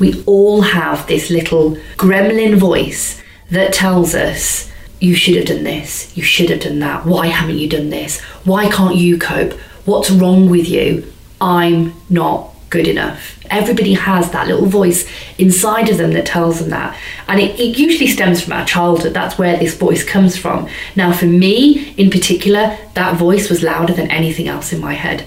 we 0.00 0.24
all 0.24 0.62
have 0.62 1.06
this 1.06 1.30
little 1.30 1.76
gremlin 1.96 2.58
voice 2.58 3.22
that 3.50 3.72
tells 3.72 4.14
us, 4.14 4.70
you 4.98 5.14
should 5.14 5.36
have 5.36 5.46
done 5.46 5.64
this, 5.64 6.16
you 6.16 6.22
should 6.22 6.50
have 6.50 6.60
done 6.60 6.78
that, 6.80 7.06
why 7.06 7.26
haven't 7.26 7.58
you 7.58 7.68
done 7.68 7.90
this, 7.90 8.20
why 8.44 8.68
can't 8.68 8.96
you 8.96 9.18
cope, 9.18 9.52
what's 9.84 10.10
wrong 10.10 10.48
with 10.50 10.68
you, 10.68 11.10
I'm 11.40 11.94
not 12.08 12.54
good 12.70 12.86
enough. 12.86 13.38
Everybody 13.50 13.94
has 13.94 14.30
that 14.30 14.46
little 14.46 14.66
voice 14.66 15.08
inside 15.38 15.88
of 15.88 15.98
them 15.98 16.12
that 16.12 16.26
tells 16.26 16.60
them 16.60 16.70
that. 16.70 16.96
And 17.26 17.40
it, 17.40 17.58
it, 17.58 17.76
usually 17.78 18.06
stems 18.06 18.40
from 18.40 18.52
our 18.52 18.64
childhood. 18.64 19.12
That's 19.12 19.36
where 19.38 19.56
this 19.56 19.74
voice 19.74 20.04
comes 20.04 20.36
from. 20.36 20.68
Now, 20.94 21.12
for 21.12 21.26
me 21.26 21.92
in 21.96 22.10
particular, 22.10 22.78
that 22.94 23.16
voice 23.16 23.50
was 23.50 23.64
louder 23.64 23.92
than 23.92 24.08
anything 24.10 24.46
else 24.46 24.72
in 24.72 24.80
my 24.80 24.94
head. 24.94 25.22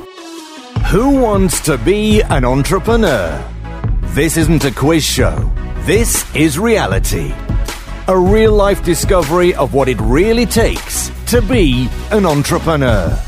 Who 0.87 1.19
wants 1.19 1.59
to 1.61 1.77
be 1.77 2.21
an 2.21 2.45
entrepreneur? 2.45 3.52
This 4.13 4.37
isn't 4.37 4.63
a 4.63 4.71
quiz 4.71 5.03
show. 5.03 5.51
This 5.87 6.23
is 6.35 6.59
reality. 6.59 7.33
A 8.07 8.15
real 8.15 8.53
life 8.53 8.83
discovery 8.83 9.55
of 9.55 9.73
what 9.73 9.89
it 9.89 9.99
really 9.99 10.45
takes 10.45 11.09
to 11.31 11.41
be 11.41 11.89
an 12.11 12.23
entrepreneur. 12.23 13.19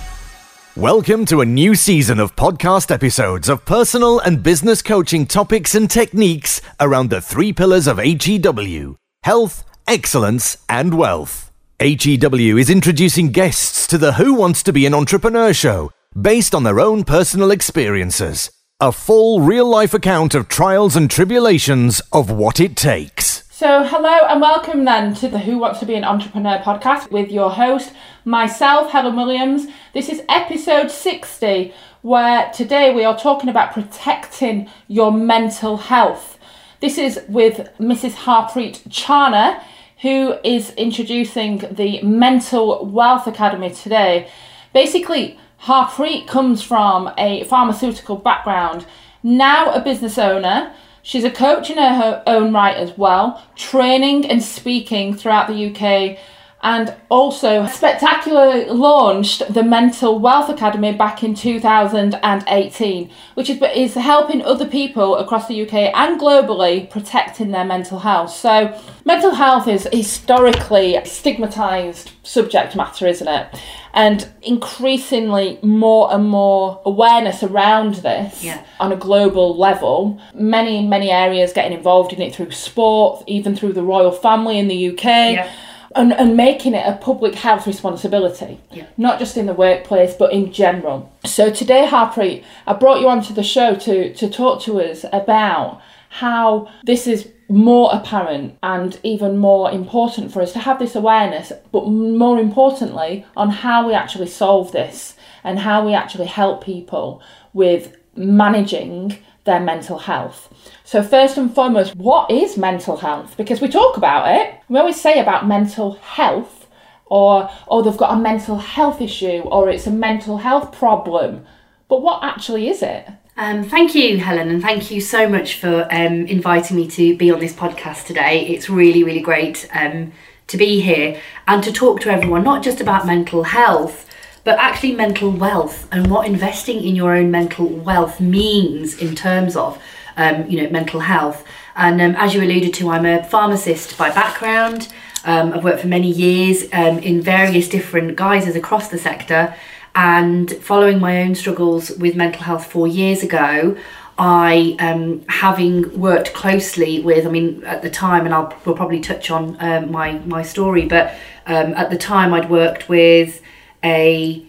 Welcome 0.76 1.26
to 1.26 1.42
a 1.42 1.46
new 1.46 1.74
season 1.74 2.20
of 2.20 2.36
podcast 2.36 2.92
episodes 2.92 3.50
of 3.50 3.66
personal 3.66 4.20
and 4.20 4.44
business 4.44 4.84
coaching 4.84 5.26
topics 5.26 5.74
and 5.74 5.90
techniques 5.90 6.62
around 6.80 7.10
the 7.10 7.20
three 7.20 7.52
pillars 7.52 7.88
of 7.88 7.98
HEW 7.98 8.96
health, 9.24 9.64
excellence, 9.88 10.56
and 10.70 10.94
wealth. 10.94 11.52
HEW 11.80 12.60
is 12.60 12.70
introducing 12.70 13.32
guests 13.32 13.88
to 13.88 13.98
the 13.98 14.14
Who 14.14 14.36
Wants 14.36 14.62
to 14.62 14.72
Be 14.72 14.86
an 14.86 14.94
Entrepreneur 14.94 15.52
show 15.52 15.90
based 16.22 16.54
on 16.54 16.62
their 16.62 16.80
own 16.80 17.04
personal 17.04 17.50
experiences. 17.50 18.52
A 18.82 18.92
full 18.92 19.40
real 19.40 19.70
life 19.70 19.94
account 19.94 20.36
of 20.36 20.50
trials 20.50 20.98
and 20.98 21.10
tribulations 21.10 22.02
of 22.12 22.30
what 22.30 22.60
it 22.60 22.76
takes. 22.76 23.46
So, 23.50 23.86
hello 23.86 24.28
and 24.28 24.42
welcome 24.42 24.84
then 24.84 25.14
to 25.14 25.30
the 25.30 25.40
Who 25.40 25.60
Wants 25.60 25.80
to 25.80 25.86
Be 25.86 25.96
an 25.96 26.04
Entrepreneur 26.04 26.58
podcast 26.58 27.10
with 27.10 27.32
your 27.32 27.52
host, 27.52 27.94
myself, 28.26 28.92
Helen 28.92 29.16
Williams. 29.16 29.68
This 29.94 30.10
is 30.10 30.24
episode 30.28 30.92
60, 30.92 31.74
where 32.02 32.52
today 32.52 32.94
we 32.94 33.06
are 33.06 33.18
talking 33.18 33.48
about 33.48 33.72
protecting 33.72 34.70
your 34.90 35.10
mental 35.10 35.78
health. 35.78 36.38
This 36.82 36.98
is 36.98 37.22
with 37.30 37.70
Mrs. 37.80 38.12
Harpreet 38.26 38.86
Chana, 38.90 39.64
who 40.02 40.36
is 40.44 40.72
introducing 40.72 41.60
the 41.72 42.02
Mental 42.02 42.86
Wealth 42.86 43.26
Academy 43.26 43.70
today. 43.70 44.28
Basically, 44.74 45.40
Harpreet 45.66 46.28
comes 46.28 46.62
from 46.62 47.12
a 47.18 47.44
pharmaceutical 47.46 48.18
background, 48.18 48.86
now 49.24 49.72
a 49.72 49.82
business 49.82 50.20
owner. 50.20 50.72
She's 51.02 51.24
a 51.24 51.32
coach 51.32 51.72
in 51.72 51.80
her 51.80 52.22
own 52.28 52.54
right 52.54 52.78
as 52.78 52.96
well, 53.00 53.44
training 53.56 54.30
and 54.30 54.44
speaking 54.44 55.16
throughout 55.16 55.48
the 55.48 55.72
UK, 55.72 56.20
and 56.66 56.96
also 57.10 57.68
spectacularly 57.68 58.66
launched 58.66 59.54
the 59.54 59.62
Mental 59.62 60.18
Wealth 60.18 60.50
Academy 60.50 60.94
back 60.94 61.24
in 61.24 61.36
2018, 61.36 63.12
which 63.36 63.52
is, 63.52 63.62
is 63.76 63.94
helping 63.94 64.42
other 64.42 64.66
people 64.66 65.16
across 65.18 65.48
the 65.48 65.62
UK 65.62 65.94
and 65.94 66.20
globally 66.20 66.90
protecting 66.90 67.52
their 67.52 67.66
mental 67.66 68.00
health. 68.00 68.32
So, 68.32 68.76
mental 69.06 69.36
health 69.36 69.68
is 69.68 69.88
historically 69.94 71.00
stigmatized 71.06 72.12
subject 72.24 72.76
matter, 72.76 73.06
isn't 73.06 73.28
it? 73.28 73.48
and 73.94 74.28
increasingly 74.42 75.58
more 75.62 76.14
and 76.14 76.28
more 76.28 76.82
awareness 76.84 77.42
around 77.44 77.96
this 77.96 78.44
yeah. 78.44 78.62
on 78.78 78.92
a 78.92 78.96
global 78.98 79.58
level. 79.58 80.20
Many, 80.34 80.86
many 80.86 81.12
areas 81.12 81.54
getting 81.54 81.78
involved 81.78 82.12
in 82.12 82.22
it 82.22 82.36
through 82.36 82.52
sport, 82.52 83.24
even 83.26 83.56
through 83.56 83.72
the 83.72 83.84
royal 83.84 84.12
family 84.12 84.60
in 84.60 84.68
the 84.68 84.90
UK. 84.90 85.06
Yeah. 85.06 85.56
And, 85.96 86.12
and 86.12 86.36
making 86.36 86.74
it 86.74 86.86
a 86.86 86.98
public 86.98 87.36
health 87.36 87.66
responsibility, 87.66 88.60
yeah. 88.70 88.88
not 88.98 89.18
just 89.18 89.38
in 89.38 89.46
the 89.46 89.54
workplace, 89.54 90.14
but 90.14 90.34
in 90.34 90.52
general. 90.52 91.10
So 91.26 91.50
today, 91.50 91.88
Harpreet, 91.90 92.44
I 92.68 92.74
brought 92.74 93.00
you 93.00 93.08
onto 93.08 93.34
the 93.34 93.44
show 93.44 93.76
to, 93.76 94.14
to 94.14 94.30
talk 94.30 94.62
to 94.64 94.82
us 94.82 95.06
about 95.14 95.82
how 96.10 96.70
this 96.84 97.08
is 97.08 97.32
more 97.48 97.90
apparent 97.94 98.58
and 98.64 99.00
even 99.04 99.38
more 99.38 99.72
important 99.72 100.32
for 100.32 100.42
us 100.42 100.54
to 100.54 100.60
have 100.60 100.80
this 100.80 100.96
awareness, 100.96 101.52
but 101.72 101.88
more 101.88 102.40
importantly, 102.40 103.26
on 103.38 103.50
how 103.50 103.88
we 103.88 103.94
actually 103.94 104.28
solve 104.28 104.72
this 104.72 105.16
and 105.44 105.60
how 105.60 105.86
we 105.86 105.94
actually 105.94 106.26
help 106.26 106.64
people 106.64 107.22
with 107.54 107.96
managing 108.16 109.18
their 109.44 109.60
mental 109.60 110.00
health. 110.00 110.50
So, 110.88 111.02
first 111.02 111.36
and 111.40 111.54
foremost, 111.54 111.96
what 111.96 112.30
is 112.30 112.58
mental 112.58 112.98
health? 112.98 113.36
Because 113.38 113.60
we 113.60 113.68
talk 113.68 113.98
about 113.98 114.40
it, 114.40 114.54
we 114.70 114.78
always 114.78 115.02
say 115.02 115.20
about 115.20 115.48
mental 115.48 115.94
health, 115.94 116.68
or 117.08 117.50
oh, 117.68 117.82
they've 117.82 117.98
got 117.98 118.16
a 118.16 118.22
mental 118.22 118.58
health 118.60 119.02
issue, 119.02 119.40
or 119.46 119.68
it's 119.68 119.88
a 119.88 119.92
mental 119.92 120.38
health 120.38 120.72
problem. 120.72 121.44
But 121.88 122.04
what 122.04 122.24
actually 122.24 122.70
is 122.70 122.84
it? 122.84 123.08
Um, 123.36 123.64
thank 123.64 123.96
you, 123.96 124.20
Helen, 124.20 124.50
and 124.50 124.62
thank 124.62 124.92
you 124.92 125.02
so 125.02 125.28
much 125.28 125.60
for 125.60 125.88
um, 125.90 126.28
inviting 126.28 126.78
me 126.78 126.88
to 126.90 127.18
be 127.18 127.32
on 127.32 127.40
this 127.40 127.54
podcast 127.54 128.06
today. 128.06 128.46
It's 128.46 128.70
really, 128.70 129.04
really 129.04 129.22
great 129.22 129.68
um, 129.74 130.12
to 130.48 130.56
be 130.56 130.82
here 130.82 131.20
and 131.48 131.64
to 131.64 131.74
talk 131.74 132.00
to 132.02 132.12
everyone, 132.12 132.44
not 132.44 132.64
just 132.64 132.80
about 132.80 133.08
mental 133.08 133.42
health, 133.42 134.08
but 134.44 134.60
actually 134.60 134.94
mental 134.94 135.32
wealth 135.32 135.88
and 135.92 136.12
what 136.12 136.28
investing 136.28 136.84
in 136.84 136.96
your 136.96 137.16
own 137.16 137.32
mental 137.32 137.66
wealth 137.68 138.22
means 138.22 138.96
in 139.00 139.16
terms 139.16 139.56
of, 139.56 139.82
um, 140.18 140.48
you 140.50 140.62
know, 140.62 140.70
mental 140.70 141.00
health. 141.00 141.46
And 141.76 142.02
um, 142.02 142.16
as 142.16 142.34
you 142.34 142.42
alluded 142.42 142.74
to, 142.76 142.90
I'm 142.90 143.06
a 143.06 143.24
pharmacist 143.24 143.98
by 143.98 144.10
background. 144.10 144.94
Um, 145.26 145.54
I've 145.54 145.64
worked 145.64 145.82
for 145.82 145.88
many 145.88 146.12
years 146.12 146.64
in 146.64 147.22
various 147.22 147.68
different 147.68 148.16
guises 148.16 148.56
across 148.56 148.90
the 148.90 148.98
sector 149.00 149.56
and 149.96 150.52
following 150.58 151.00
my 151.00 151.22
own 151.22 151.36
struggles 151.36 151.90
with 151.92 152.16
mental 152.16 152.44
health 152.44 152.70
four 152.70 152.86
years 152.86 153.24
ago, 153.24 153.78
I, 154.18 154.76
um, 154.80 155.26
having 155.28 156.00
worked 156.00 156.34
closely 156.34 157.02
with, 157.02 157.26
I 157.26 157.30
mean, 157.30 157.64
at 157.64 157.82
the 157.82 157.90
time, 157.90 158.26
and 158.26 158.34
I'll 158.34 158.54
we'll 158.66 158.76
probably 158.76 159.00
touch 159.00 159.32
on 159.32 159.58
um, 159.60 159.92
my 159.92 160.14
my 160.20 160.44
story, 160.44 160.86
but 160.86 161.16
um, 161.48 161.74
at 161.74 161.90
the 161.90 161.98
time 161.98 162.34
I'd 162.34 162.50
worked 162.50 162.88
with 162.88 163.42
a 163.84 164.46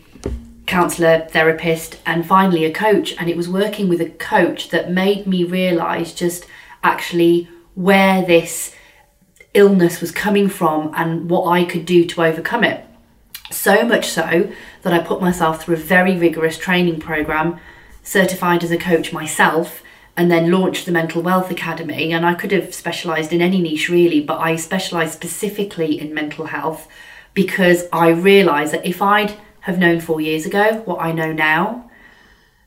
counselor, 0.66 1.27
therapist, 1.31 1.99
and 2.04 2.27
finally 2.27 2.65
a 2.65 2.72
coach, 2.72 3.15
and 3.19 3.31
it 3.31 3.37
was 3.37 3.49
working 3.49 3.88
with 3.88 4.00
a 4.00 4.10
coach 4.10 4.71
that 4.71 4.91
made 4.91 5.27
me 5.27 5.44
realise 5.44 6.12
just 6.12 6.47
actually 6.82 7.49
where 7.75 8.25
this 8.25 8.75
illness 9.54 10.00
was 10.00 10.10
coming 10.10 10.49
from 10.49 10.93
and 10.94 11.31
what 11.31 11.49
I 11.49 11.65
could 11.65 11.87
do 11.87 12.04
to 12.06 12.25
overcome 12.25 12.65
it. 12.65 12.84
So 13.50 13.84
much 13.84 14.09
so 14.09 14.50
that 14.82 14.93
I 14.93 14.99
put 14.99 15.21
myself 15.21 15.62
through 15.62 15.77
a 15.77 15.78
very 15.78 16.16
rigorous 16.16 16.59
training 16.59 17.00
program, 17.00 17.59
certified 18.03 18.65
as 18.65 18.71
a 18.71 18.77
coach 18.77 19.12
myself, 19.12 19.83
and 20.16 20.31
then 20.31 20.50
launched 20.50 20.87
the 20.87 20.93
Mental 20.93 21.22
Wealth 21.22 21.50
Academy. 21.50 22.12
And 22.12 22.27
I 22.27 22.34
could 22.34 22.50
have 22.50 22.75
specialised 22.75 23.33
in 23.33 23.43
any 23.43 23.60
niche 23.60 23.88
really, 23.88 24.21
but 24.21 24.38
I 24.38 24.56
specialised 24.56 25.12
specifically 25.12 26.00
in 26.00 26.15
mental 26.15 26.47
health 26.47 26.88
because 27.34 27.84
I 27.93 28.09
realised 28.09 28.72
that 28.72 28.87
if 28.87 29.03
I'd 29.03 29.37
have 29.66 29.78
known 29.81 29.99
four 29.99 30.21
years 30.21 30.47
ago 30.47 30.81
what 30.84 31.00
I 31.00 31.10
know 31.10 31.32
now, 31.32 31.91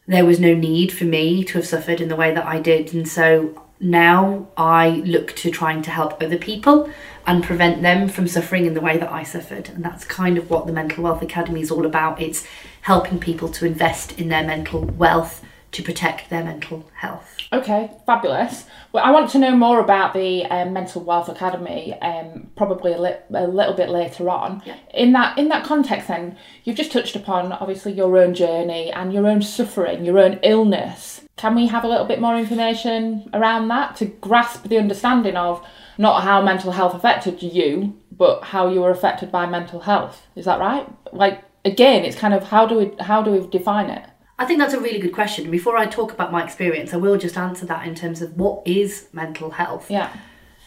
there 0.06 0.26
was 0.26 0.38
no 0.38 0.54
need 0.54 0.92
for 0.92 1.06
me 1.06 1.46
to 1.46 1.54
have 1.54 1.66
suffered 1.66 2.02
in 2.02 2.10
the 2.10 2.16
way 2.16 2.34
that 2.34 2.46
I 2.46 2.60
did. 2.60 2.94
And 2.94 3.08
so 3.08 3.64
now 3.80 4.50
I 4.58 4.90
look 5.06 5.34
to 5.38 5.50
trying 5.50 5.82
to 5.84 5.92
help 5.92 6.22
other 6.22 6.38
people 6.38 6.90
and 7.26 7.42
prevent 7.42 7.84
them 7.84 8.10
from 8.10 8.28
suffering 8.28 8.66
in 8.66 8.74
the 8.74 8.82
way 8.82 8.98
that 8.98 9.10
I 9.10 9.24
suffered. 9.24 9.70
And 9.70 9.86
that's 9.86 10.04
kind 10.04 10.38
of 10.38 10.50
what 10.50 10.68
the 10.68 10.74
Mental 10.74 11.06
Wealth 11.06 11.22
Academy 11.22 11.62
is 11.62 11.72
all 11.72 11.86
about. 11.86 12.20
It's 12.20 12.46
helping 12.82 13.18
people 13.18 13.48
to 13.50 13.66
invest 13.66 14.20
in 14.20 14.28
their 14.28 14.44
mental 14.44 14.82
wealth 14.84 15.42
to 15.72 15.84
protect 15.84 16.30
their 16.30 16.44
mental 16.44 16.90
health. 16.96 17.38
Okay, 17.52 17.92
fabulous. 18.06 18.66
Well, 18.92 19.04
I 19.04 19.12
want 19.12 19.30
to 19.32 19.40
know 19.40 19.56
more 19.56 19.80
about 19.80 20.14
the 20.14 20.46
um, 20.46 20.74
Mental 20.74 21.02
Wealth 21.04 21.30
Academy, 21.30 21.94
um, 22.02 22.50
probably 22.56 22.94
a, 22.94 23.02
li- 23.02 23.16
a 23.34 23.48
little 23.48 23.74
bit 23.74 23.90
later 23.90 24.30
on. 24.30 24.62
Yeah. 24.66 24.78
In 24.94 25.14
that 25.14 25.38
in 25.38 25.50
that 25.50 25.66
context, 25.66 26.08
then 26.08 26.38
you've 26.64 26.76
just 26.76 26.92
touched 26.92 27.16
upon 27.16 27.52
obviously 27.52 27.92
your 27.92 28.18
own 28.18 28.34
journey 28.34 28.92
and 28.92 29.14
your 29.14 29.28
own 29.28 29.42
suffering, 29.42 30.06
your 30.06 30.20
own 30.20 30.40
illness. 30.44 31.22
Can 31.38 31.56
we 31.56 31.68
have 31.68 31.84
a 31.84 31.88
little 31.88 32.06
bit 32.06 32.20
more 32.20 32.38
information 32.38 33.30
around 33.34 33.68
that 33.70 33.96
to 33.98 34.06
grasp 34.06 34.64
the 34.64 34.78
understanding 34.78 35.38
of 35.38 35.66
not 35.98 36.24
how 36.24 36.42
mental 36.42 36.72
health 36.72 36.94
affected 36.94 37.42
you, 37.42 37.98
but 38.12 38.44
how 38.44 38.68
you 38.68 38.82
were 38.82 38.92
affected 38.92 39.32
by 39.32 39.46
mental 39.46 39.82
health? 39.82 40.28
Is 40.36 40.46
that 40.46 40.60
right? 40.60 40.88
Like 41.14 41.44
again, 41.66 42.06
it's 42.06 42.18
kind 42.18 42.34
of 42.34 42.44
how 42.44 42.66
do 42.66 42.76
we 42.76 42.92
how 43.00 43.22
do 43.22 43.32
we 43.32 43.48
define 43.48 43.90
it? 43.90 44.06
I 44.40 44.46
think 44.46 44.58
that's 44.60 44.74
a 44.74 44.80
really 44.80 45.00
good 45.00 45.14
question. 45.14 45.52
Before 45.52 45.78
I 45.78 45.86
talk 45.86 46.14
about 46.14 46.32
my 46.32 46.44
experience, 46.44 46.94
I 46.94 46.98
will 46.98 47.18
just 47.18 47.38
answer 47.38 47.66
that 47.68 47.86
in 47.86 47.94
terms 47.94 48.22
of 48.22 48.38
what 48.38 48.66
is 48.66 49.08
mental 49.12 49.52
health. 49.52 49.92
Yeah. 49.92 50.10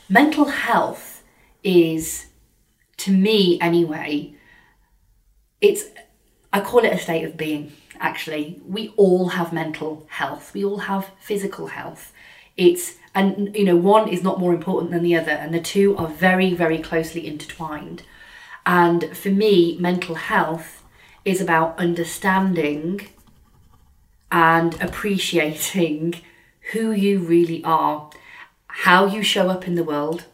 Mental 0.09 0.45
health 0.45 1.25
is, 1.65 2.27
to 2.99 3.11
me 3.11 3.59
anyway, 3.61 4.35
it's, 5.61 5.87
I 6.53 6.61
call 6.61 6.85
it 6.85 6.93
a 6.93 6.99
state 6.99 7.25
of 7.25 7.37
being, 7.37 7.73
actually. 7.99 8.61
We 8.67 8.93
all 8.97 9.31
have 9.31 9.53
mental 9.53 10.07
health, 10.21 10.53
we 10.55 10.63
all 10.65 10.81
have 10.91 11.11
physical 11.19 11.69
health. 11.69 12.13
It's 12.57 12.99
And, 13.15 13.55
you 13.55 13.65
know, 13.65 13.77
one 13.77 14.09
is 14.09 14.23
not 14.23 14.41
more 14.41 14.55
important 14.55 14.91
than 14.91 15.03
the 15.03 15.17
other, 15.17 15.33
and 15.33 15.53
the 15.55 15.61
two 15.61 15.97
are 15.97 16.09
very, 16.09 16.55
very 16.55 16.79
closely 16.79 17.27
intertwined. 17.27 18.03
And 18.65 19.17
for 19.17 19.31
me, 19.31 19.77
mental 19.79 20.15
health 20.15 20.83
is 21.25 21.41
about 21.41 21.79
understanding 21.79 23.09
and 24.33 24.81
appreciating 24.81 26.15
who 26.73 26.91
you 26.91 27.19
really 27.19 27.63
are, 27.63 28.11
how 28.67 29.05
you 29.07 29.23
show 29.23 29.51
up 29.51 29.69
in 29.69 29.75
the 29.75 29.85
world, 29.85 30.25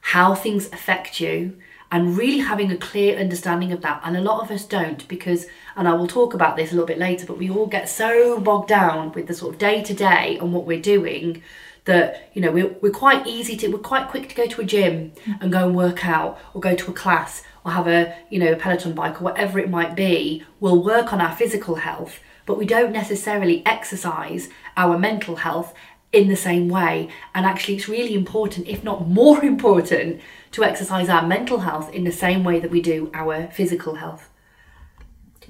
how 0.00 0.34
things 0.34 0.66
affect 0.66 1.20
you, 1.20 1.58
and 1.90 2.16
really 2.16 2.38
having 2.38 2.70
a 2.70 2.76
clear 2.76 3.18
understanding 3.18 3.72
of 3.72 3.80
that. 3.80 4.00
And 4.04 4.16
a 4.16 4.20
lot 4.20 4.42
of 4.42 4.50
us 4.52 4.64
don't 4.64 5.06
because, 5.08 5.46
and 5.74 5.88
I 5.88 5.94
will 5.94 6.06
talk 6.06 6.34
about 6.34 6.56
this 6.56 6.70
a 6.70 6.74
little 6.74 6.86
bit 6.86 6.98
later, 6.98 7.26
but 7.26 7.38
we 7.38 7.50
all 7.50 7.66
get 7.66 7.88
so 7.88 8.38
bogged 8.38 8.68
down 8.68 9.10
with 9.12 9.26
the 9.26 9.34
sort 9.34 9.54
of 9.54 9.58
day 9.58 9.82
to 9.82 9.94
day 9.94 10.38
and 10.40 10.52
what 10.52 10.64
we're 10.64 10.80
doing 10.80 11.42
that 11.88 12.30
you 12.34 12.40
know 12.40 12.52
we're, 12.52 12.68
we're 12.80 12.92
quite 12.92 13.26
easy 13.26 13.56
to 13.56 13.68
we're 13.68 13.78
quite 13.78 14.08
quick 14.08 14.28
to 14.28 14.34
go 14.34 14.46
to 14.46 14.60
a 14.60 14.64
gym 14.64 15.12
and 15.40 15.50
go 15.50 15.66
and 15.66 15.74
work 15.74 16.06
out 16.06 16.38
or 16.54 16.60
go 16.60 16.74
to 16.76 16.90
a 16.90 16.94
class 16.94 17.42
or 17.64 17.72
have 17.72 17.88
a 17.88 18.14
you 18.30 18.38
know 18.38 18.52
a 18.52 18.56
peloton 18.56 18.94
bike 18.94 19.20
or 19.20 19.24
whatever 19.24 19.58
it 19.58 19.68
might 19.68 19.96
be 19.96 20.44
we'll 20.60 20.82
work 20.82 21.12
on 21.12 21.20
our 21.20 21.34
physical 21.34 21.74
health 21.76 22.20
but 22.46 22.56
we 22.56 22.64
don't 22.64 22.92
necessarily 22.92 23.62
exercise 23.66 24.48
our 24.76 24.98
mental 24.98 25.36
health 25.36 25.74
in 26.12 26.28
the 26.28 26.36
same 26.36 26.68
way. 26.68 27.08
And 27.34 27.44
actually 27.44 27.76
it's 27.76 27.88
really 27.88 28.14
important 28.14 28.66
if 28.66 28.82
not 28.82 29.06
more 29.06 29.44
important 29.54 30.20
to 30.52 30.64
exercise 30.64 31.08
our 31.08 31.26
mental 31.26 31.58
health 31.58 31.92
in 31.92 32.04
the 32.04 32.12
same 32.12 32.44
way 32.44 32.58
that 32.60 32.70
we 32.70 32.80
do 32.80 33.10
our 33.12 33.48
physical 33.48 33.96
health. 33.96 34.30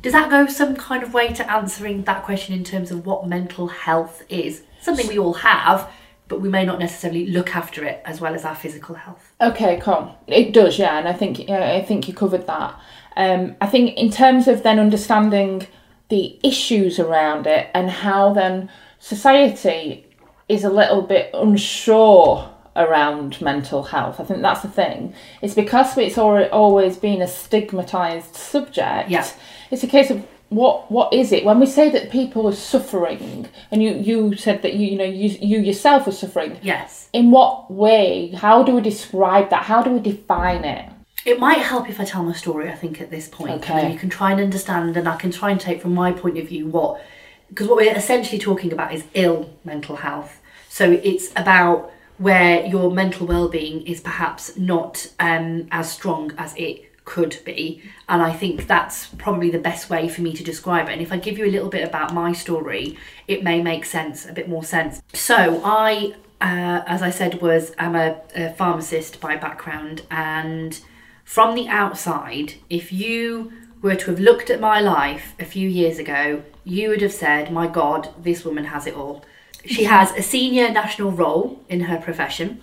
Does 0.01 0.13
that 0.13 0.31
go 0.31 0.47
some 0.47 0.77
kind 0.77 1.03
of 1.03 1.13
way 1.13 1.33
to 1.33 1.51
answering 1.51 2.05
that 2.05 2.25
question 2.25 2.55
in 2.55 2.63
terms 2.63 2.91
of 2.91 3.05
what 3.05 3.27
mental 3.27 3.69
health 3.69 4.25
is? 4.29 4.63
Something 4.81 5.09
we 5.09 5.19
all 5.19 5.35
have 5.35 5.91
but 6.29 6.41
we 6.41 6.49
may 6.49 6.65
not 6.65 6.79
necessarily 6.79 7.27
look 7.27 7.57
after 7.57 7.85
it 7.85 8.03
as 8.05 8.21
well 8.21 8.35
as 8.35 8.45
our 8.45 8.55
physical 8.55 8.95
health. 8.95 9.33
Okay, 9.41 9.81
cool. 9.83 10.17
It 10.27 10.53
does, 10.53 10.79
yeah, 10.79 10.99
and 10.99 11.09
I 11.09 11.13
think 11.13 11.49
yeah, 11.49 11.73
I 11.73 11.83
think 11.83 12.07
you 12.07 12.15
covered 12.15 12.47
that. 12.47 12.79
Um, 13.17 13.57
I 13.61 13.67
think 13.67 13.97
in 13.97 14.11
terms 14.11 14.47
of 14.47 14.63
then 14.63 14.79
understanding 14.79 15.67
the 16.09 16.39
issues 16.43 16.99
around 16.99 17.47
it 17.47 17.69
and 17.75 17.91
how 17.91 18.33
then 18.33 18.71
society 18.99 20.07
is 20.49 20.65
a 20.65 20.71
little 20.71 21.03
bit 21.03 21.31
unsure 21.35 22.51
around 22.77 23.41
mental 23.43 23.83
health. 23.83 24.21
I 24.21 24.25
think 24.25 24.41
that's 24.41 24.63
the 24.63 24.69
thing. 24.69 25.13
It's 25.43 25.55
because 25.55 25.99
it's 25.99 26.17
always 26.17 26.97
been 26.97 27.21
a 27.21 27.29
stigmatized 27.29 28.37
subject. 28.37 29.11
Yeah. 29.11 29.27
It's 29.71 29.83
a 29.83 29.89
case 29.89 30.11
of 30.11 30.27
what 30.51 30.91
what 30.91 31.13
is 31.13 31.33
it? 31.33 31.45
When 31.45 31.61
we 31.61 31.67
say 31.67 31.91
that 31.91 32.11
people 32.11 32.49
are 32.49 32.53
suffering 32.53 33.49
and 33.71 33.83
you 33.83 33.93
you 33.95 34.37
said 34.37 34.63
that 34.63 34.75
you 34.75 34.89
you 34.89 34.97
know 34.97 35.05
you 35.05 35.29
you 35.41 35.59
yourself 35.61 36.07
are 36.07 36.13
suffering. 36.13 36.59
Yes. 36.63 37.09
In 37.13 37.31
what 37.31 37.71
way? 37.71 38.29
How 38.29 38.63
do 38.63 38.75
we 38.75 38.81
describe 38.81 39.51
that? 39.51 39.65
How 39.65 39.83
do 39.83 39.91
we 39.91 40.01
define 40.01 40.65
it? 40.65 40.91
It 41.25 41.39
might 41.39 41.59
help 41.59 41.91
if 41.91 42.01
i 42.01 42.05
tell 42.05 42.23
my 42.23 42.33
story 42.33 42.71
i 42.71 42.75
think 42.75 43.01
at 43.01 43.11
this 43.11 43.29
point. 43.29 43.51
Okay. 43.51 43.93
you 43.93 43.99
can 43.99 44.09
try 44.09 44.31
and 44.33 44.41
understand 44.41 44.97
and 44.97 45.09
i 45.09 45.17
can 45.17 45.31
try 45.31 45.51
and 45.51 45.61
take 45.61 45.83
from 45.83 45.93
my 45.93 46.13
point 46.13 46.39
of 46.39 46.49
view 46.49 46.67
what 46.69 47.03
because 47.51 47.67
what 47.67 47.77
we're 47.77 47.95
essentially 47.95 48.39
talking 48.39 48.73
about 48.73 48.95
is 48.95 49.05
ill 49.15 49.51
mental 49.65 49.97
health. 49.97 50.41
So 50.69 50.93
it's 50.93 51.31
about 51.35 51.91
where 52.19 52.65
your 52.67 52.91
mental 52.91 53.27
well-being 53.27 53.87
is 53.87 54.01
perhaps 54.01 54.57
not 54.57 55.13
um, 55.21 55.69
as 55.71 55.91
strong 55.91 56.33
as 56.37 56.55
it 56.57 56.88
could 57.09 57.39
be. 57.45 57.83
And 58.07 58.21
I 58.23 58.33
think 58.35 58.67
that's 58.67 59.07
probably 59.25 59.51
the 59.51 59.59
best 59.71 59.89
way 59.89 60.11
for 60.11 60.21
me 60.21 60.35
to 60.35 60.45
describe 60.45 60.89
it. 60.89 60.93
And 60.93 61.01
if 61.01 61.11
I 61.11 61.17
give 61.17 61.39
you 61.39 61.47
a 61.47 61.55
little 61.57 61.71
bit 61.71 61.89
about 61.89 62.13
my 62.13 62.35
story, 62.35 62.99
it 63.27 63.43
may 63.43 63.63
make 63.63 63.87
sense, 63.87 64.27
a 64.27 64.33
bit 64.39 64.47
more 64.47 64.63
sense. 64.63 65.01
So 65.15 65.63
I, 65.65 66.15
uh, 66.43 66.83
as 66.95 67.01
I 67.01 67.11
said, 67.11 67.41
was 67.41 67.73
I'm 67.79 67.97
a, 67.97 68.21
a 68.35 68.53
pharmacist 68.53 69.23
by 69.23 69.37
background, 69.37 70.03
and 70.11 70.79
from 71.25 71.55
the 71.55 71.67
outside, 71.83 72.55
if 72.69 72.93
you 72.93 73.53
were 73.81 73.97
to 74.03 74.11
have 74.11 74.21
looked 74.21 74.51
at 74.51 74.61
my 74.61 74.79
life 74.81 75.35
a 75.41 75.47
few 75.47 75.69
years 75.81 75.99
ago, 75.99 76.43
you 76.65 76.91
would 76.91 77.03
have 77.07 77.17
said, 77.25 77.51
"My 77.51 77.67
God, 77.81 78.03
this 78.23 78.45
woman 78.45 78.67
has 78.67 78.87
it 78.87 78.95
all." 78.95 79.25
She 79.65 79.85
has 79.85 80.13
a 80.13 80.23
senior 80.23 80.71
national 80.71 81.13
role 81.13 81.47
in 81.69 81.81
her 81.89 81.99
profession. 82.09 82.61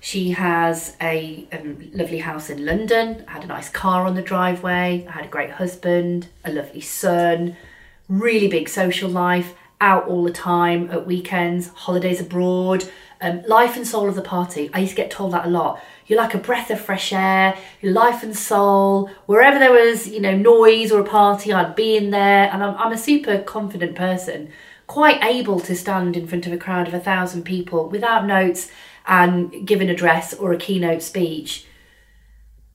She 0.00 0.30
has 0.30 0.96
a 1.00 1.46
um, 1.52 1.90
lovely 1.92 2.18
house 2.18 2.50
in 2.50 2.64
London, 2.64 3.24
had 3.26 3.44
a 3.44 3.48
nice 3.48 3.68
car 3.68 4.04
on 4.06 4.14
the 4.14 4.22
driveway, 4.22 5.06
had 5.10 5.24
a 5.24 5.28
great 5.28 5.50
husband, 5.50 6.28
a 6.44 6.52
lovely 6.52 6.80
son, 6.80 7.56
really 8.08 8.48
big 8.48 8.68
social 8.68 9.10
life, 9.10 9.54
out 9.80 10.06
all 10.08 10.24
the 10.24 10.32
time 10.32 10.90
at 10.90 11.06
weekends, 11.06 11.68
holidays 11.68 12.20
abroad, 12.20 12.88
um, 13.20 13.42
life 13.46 13.76
and 13.76 13.86
soul 13.86 14.08
of 14.08 14.14
the 14.14 14.22
party. 14.22 14.70
I 14.72 14.80
used 14.80 14.92
to 14.92 14.96
get 14.96 15.10
told 15.10 15.32
that 15.32 15.46
a 15.46 15.50
lot. 15.50 15.82
You're 16.06 16.20
like 16.20 16.34
a 16.34 16.38
breath 16.38 16.70
of 16.70 16.80
fresh 16.80 17.12
air, 17.12 17.56
your 17.80 17.92
life 17.92 18.22
and 18.22 18.36
soul. 18.36 19.10
Wherever 19.26 19.58
there 19.58 19.72
was, 19.72 20.08
you 20.08 20.20
know, 20.20 20.36
noise 20.36 20.90
or 20.90 21.00
a 21.00 21.04
party, 21.04 21.52
I'd 21.52 21.76
be 21.76 21.96
in 21.96 22.10
there. 22.10 22.50
And 22.52 22.62
I'm, 22.62 22.76
I'm 22.76 22.92
a 22.92 22.98
super 22.98 23.38
confident 23.38 23.94
person, 23.94 24.50
quite 24.86 25.22
able 25.22 25.60
to 25.60 25.74
stand 25.74 26.16
in 26.16 26.26
front 26.26 26.46
of 26.46 26.52
a 26.52 26.56
crowd 26.56 26.88
of 26.88 26.94
a 26.94 27.00
thousand 27.00 27.42
people 27.42 27.88
without 27.88 28.24
notes 28.24 28.70
and 29.08 29.66
give 29.66 29.80
an 29.80 29.88
address 29.88 30.34
or 30.34 30.52
a 30.52 30.58
keynote 30.58 31.02
speech. 31.02 31.66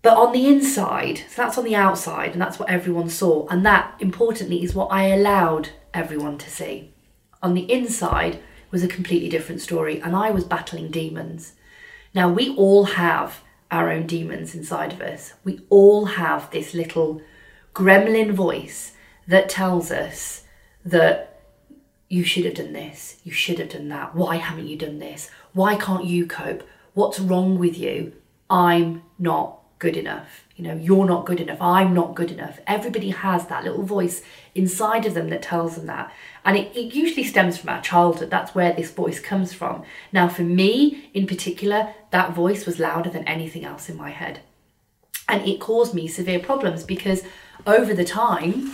But 0.01 0.17
on 0.17 0.33
the 0.33 0.47
inside, 0.47 1.19
so 1.29 1.43
that's 1.43 1.57
on 1.57 1.63
the 1.63 1.75
outside, 1.75 2.31
and 2.31 2.41
that's 2.41 2.59
what 2.59 2.69
everyone 2.69 3.09
saw. 3.09 3.47
And 3.47 3.65
that, 3.65 3.95
importantly, 3.99 4.61
is 4.63 4.75
what 4.75 4.91
I 4.91 5.07
allowed 5.07 5.69
everyone 5.93 6.37
to 6.39 6.49
see. 6.49 6.93
On 7.41 7.53
the 7.53 7.71
inside 7.71 8.39
was 8.71 8.83
a 8.83 8.87
completely 8.87 9.29
different 9.29 9.61
story, 9.61 10.01
and 10.01 10.15
I 10.15 10.31
was 10.31 10.43
battling 10.43 10.89
demons. 10.91 11.53
Now, 12.13 12.29
we 12.29 12.53
all 12.55 12.85
have 12.85 13.41
our 13.71 13.89
own 13.89 14.07
demons 14.07 14.53
inside 14.53 14.91
of 14.91 15.01
us. 15.01 15.33
We 15.43 15.61
all 15.69 16.05
have 16.05 16.51
this 16.51 16.73
little 16.73 17.21
gremlin 17.73 18.31
voice 18.31 18.93
that 19.27 19.49
tells 19.49 19.89
us 19.91 20.43
that 20.83 21.41
you 22.09 22.23
should 22.23 22.45
have 22.45 22.55
done 22.55 22.73
this, 22.73 23.17
you 23.23 23.31
should 23.31 23.57
have 23.57 23.69
done 23.69 23.87
that, 23.89 24.13
why 24.13 24.35
haven't 24.35 24.67
you 24.67 24.77
done 24.77 24.99
this, 24.99 25.31
why 25.53 25.75
can't 25.75 26.05
you 26.05 26.25
cope, 26.25 26.67
what's 26.93 27.19
wrong 27.19 27.57
with 27.57 27.77
you, 27.77 28.13
I'm 28.49 29.03
not 29.17 29.59
good 29.79 29.97
enough, 29.97 30.45
you 30.55 30.63
know, 30.63 30.75
you're 30.75 31.05
not 31.05 31.25
good 31.25 31.39
enough, 31.41 31.61
I'm 31.61 31.93
not 31.93 32.15
good 32.15 32.31
enough. 32.31 32.59
Everybody 32.67 33.09
has 33.09 33.47
that 33.47 33.63
little 33.63 33.83
voice 33.83 34.21
inside 34.55 35.05
of 35.05 35.13
them 35.13 35.29
that 35.29 35.41
tells 35.41 35.75
them 35.75 35.87
that. 35.87 36.11
And 36.45 36.57
it, 36.57 36.75
it 36.75 36.93
usually 36.93 37.23
stems 37.23 37.57
from 37.57 37.69
our 37.69 37.81
childhood, 37.81 38.29
that's 38.29 38.53
where 38.55 38.73
this 38.73 38.91
voice 38.91 39.19
comes 39.19 39.53
from. 39.53 39.83
Now, 40.11 40.27
for 40.27 40.43
me 40.43 41.09
in 41.13 41.27
particular, 41.27 41.93
that 42.11 42.33
voice 42.33 42.65
was 42.65 42.79
louder 42.79 43.09
than 43.09 43.27
anything 43.27 43.65
else 43.65 43.89
in 43.89 43.97
my 43.97 44.09
head. 44.09 44.41
And 45.27 45.47
it 45.47 45.59
caused 45.59 45.93
me 45.93 46.07
severe 46.07 46.39
problems 46.39 46.83
because 46.83 47.23
over 47.65 47.93
the 47.93 48.05
time, 48.05 48.71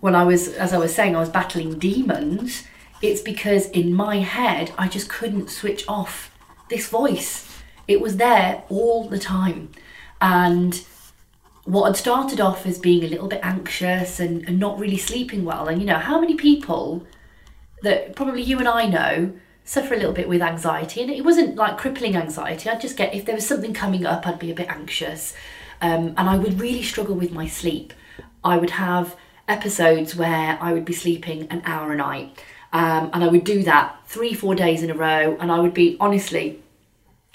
when 0.00 0.14
I 0.14 0.24
was, 0.24 0.48
as 0.48 0.72
I 0.72 0.78
was 0.78 0.94
saying, 0.94 1.14
I 1.14 1.20
was 1.20 1.28
battling 1.28 1.78
demons, 1.78 2.64
it's 3.02 3.20
because 3.20 3.68
in 3.70 3.94
my 3.94 4.18
head 4.18 4.72
I 4.78 4.88
just 4.88 5.08
couldn't 5.08 5.50
switch 5.50 5.84
off 5.88 6.30
this 6.68 6.88
voice. 6.88 7.50
It 7.86 8.00
was 8.00 8.16
there 8.16 8.64
all 8.68 9.08
the 9.08 9.18
time. 9.18 9.70
And 10.20 10.82
what 11.64 11.86
had 11.86 11.96
started 11.96 12.40
off 12.40 12.66
as 12.66 12.78
being 12.78 13.04
a 13.04 13.08
little 13.08 13.28
bit 13.28 13.40
anxious 13.42 14.20
and, 14.20 14.46
and 14.46 14.58
not 14.58 14.78
really 14.78 14.96
sleeping 14.96 15.44
well, 15.44 15.68
and 15.68 15.80
you 15.80 15.86
know, 15.86 15.98
how 15.98 16.20
many 16.20 16.34
people 16.34 17.06
that 17.82 18.14
probably 18.16 18.42
you 18.42 18.58
and 18.58 18.68
I 18.68 18.86
know 18.86 19.32
suffer 19.64 19.94
a 19.94 19.96
little 19.96 20.12
bit 20.12 20.28
with 20.28 20.42
anxiety, 20.42 21.02
and 21.02 21.10
it 21.10 21.24
wasn't 21.24 21.56
like 21.56 21.78
crippling 21.78 22.16
anxiety. 22.16 22.68
I'd 22.68 22.80
just 22.80 22.96
get 22.96 23.14
if 23.14 23.24
there 23.24 23.34
was 23.34 23.46
something 23.46 23.72
coming 23.72 24.04
up, 24.04 24.26
I'd 24.26 24.38
be 24.38 24.50
a 24.50 24.54
bit 24.54 24.68
anxious, 24.68 25.34
um, 25.80 26.14
and 26.16 26.28
I 26.28 26.36
would 26.36 26.60
really 26.60 26.82
struggle 26.82 27.14
with 27.14 27.32
my 27.32 27.46
sleep. 27.46 27.92
I 28.42 28.58
would 28.58 28.70
have 28.70 29.16
episodes 29.48 30.14
where 30.14 30.58
I 30.60 30.72
would 30.72 30.84
be 30.84 30.92
sleeping 30.92 31.46
an 31.50 31.62
hour 31.64 31.92
a 31.92 31.96
night. 31.96 32.42
Um, 32.74 33.10
and 33.12 33.22
I 33.22 33.28
would 33.28 33.44
do 33.44 33.62
that 33.62 34.00
three, 34.06 34.34
four 34.34 34.56
days 34.56 34.82
in 34.82 34.90
a 34.90 34.94
row, 34.94 35.36
and 35.38 35.52
I 35.52 35.60
would 35.60 35.74
be 35.74 35.96
honestly 36.00 36.60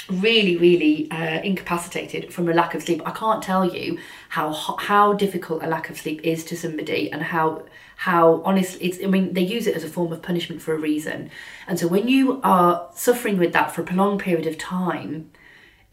really, 0.10 0.58
really 0.58 1.10
uh, 1.12 1.42
incapacitated 1.42 2.34
from 2.34 2.50
a 2.50 2.54
lack 2.54 2.74
of 2.76 2.84
sleep. 2.84 3.02
I 3.06 3.12
can't 3.12 3.42
tell 3.42 3.64
you 3.64 4.00
how 4.30 4.52
how 4.52 5.14
difficult 5.14 5.64
a 5.64 5.68
lack 5.68 5.90
of 5.90 5.98
sleep 5.98 6.20
is 6.26 6.44
to 6.46 6.58
somebody, 6.58 7.10
and 7.10 7.22
how 7.24 7.64
how 7.96 8.42
honestly 8.44 8.86
it's. 8.86 9.02
I 9.02 9.08
mean, 9.08 9.34
they 9.34 9.42
use 9.42 9.66
it 9.66 9.78
as 9.78 9.86
a 9.86 9.90
form 9.90 10.12
of 10.12 10.22
punishment 10.22 10.62
for 10.62 10.74
a 10.74 10.78
reason, 10.78 11.32
and 11.68 11.80
so 11.80 11.88
when 11.88 12.10
you 12.10 12.42
are 12.44 12.90
suffering 12.94 13.38
with 13.38 13.54
that 13.54 13.72
for 13.74 13.82
a 13.82 13.86
prolonged 13.86 14.20
period 14.20 14.46
of 14.46 14.58
time, 14.58 15.32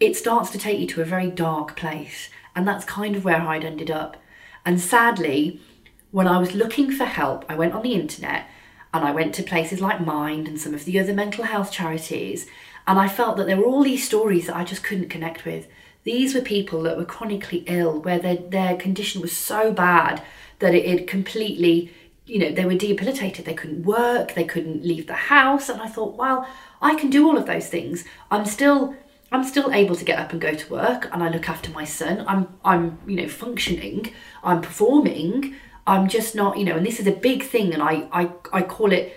it 0.00 0.16
starts 0.16 0.50
to 0.50 0.58
take 0.58 0.80
you 0.80 0.88
to 0.88 1.02
a 1.02 1.04
very 1.04 1.30
dark 1.30 1.76
place, 1.76 2.30
and 2.56 2.66
that's 2.66 2.84
kind 2.84 3.14
of 3.14 3.24
where 3.24 3.40
I'd 3.40 3.64
ended 3.64 3.92
up. 3.92 4.16
And 4.64 4.80
sadly, 4.80 5.60
when 6.10 6.26
I 6.26 6.38
was 6.38 6.52
looking 6.52 6.90
for 6.90 7.04
help, 7.04 7.44
I 7.48 7.54
went 7.54 7.74
on 7.74 7.82
the 7.82 7.94
internet 7.94 8.48
and 8.92 9.04
I 9.04 9.12
went 9.12 9.34
to 9.34 9.42
places 9.42 9.80
like 9.80 10.04
Mind 10.04 10.48
and 10.48 10.60
some 10.60 10.74
of 10.74 10.84
the 10.84 10.98
other 10.98 11.12
mental 11.12 11.44
health 11.44 11.70
charities, 11.72 12.46
and 12.86 12.98
I 12.98 13.08
felt 13.08 13.36
that 13.36 13.46
there 13.46 13.56
were 13.56 13.64
all 13.64 13.82
these 13.82 14.06
stories 14.06 14.46
that 14.46 14.56
I 14.56 14.64
just 14.64 14.84
couldn't 14.84 15.10
connect 15.10 15.44
with. 15.44 15.66
These 16.04 16.34
were 16.34 16.40
people 16.40 16.82
that 16.82 16.96
were 16.96 17.04
chronically 17.04 17.64
ill, 17.66 18.00
where 18.00 18.18
their, 18.18 18.36
their 18.36 18.76
condition 18.76 19.20
was 19.20 19.36
so 19.36 19.72
bad 19.72 20.22
that 20.60 20.74
it 20.74 20.88
had 20.88 21.06
completely 21.06 21.92
you 22.26 22.40
know, 22.40 22.50
they 22.50 22.64
were 22.64 22.74
debilitated. 22.74 23.44
They 23.44 23.54
couldn't 23.54 23.84
work, 23.84 24.34
they 24.34 24.44
couldn't 24.44 24.84
leave 24.84 25.06
the 25.06 25.14
house. 25.14 25.68
And 25.68 25.80
I 25.80 25.88
thought, 25.88 26.16
well, 26.16 26.46
I 26.82 26.96
can 26.96 27.08
do 27.08 27.26
all 27.26 27.38
of 27.38 27.46
those 27.46 27.68
things. 27.68 28.04
I'm 28.30 28.44
still 28.44 28.94
I'm 29.32 29.42
still 29.42 29.72
able 29.72 29.96
to 29.96 30.04
get 30.04 30.20
up 30.20 30.30
and 30.32 30.40
go 30.40 30.54
to 30.54 30.72
work 30.72 31.08
and 31.12 31.22
I 31.22 31.28
look 31.28 31.48
after 31.48 31.70
my 31.70 31.84
son. 31.84 32.24
I'm 32.26 32.48
I'm, 32.64 32.98
you 33.06 33.16
know, 33.16 33.28
functioning, 33.28 34.12
I'm 34.42 34.60
performing. 34.60 35.54
I'm 35.86 36.08
just 36.08 36.34
not, 36.34 36.58
you 36.58 36.64
know, 36.64 36.76
and 36.76 36.86
this 36.86 36.98
is 36.98 37.06
a 37.06 37.12
big 37.12 37.42
thing 37.42 37.72
and 37.72 37.82
I 37.82 38.08
I, 38.12 38.30
I 38.52 38.62
call 38.62 38.92
it 38.92 39.16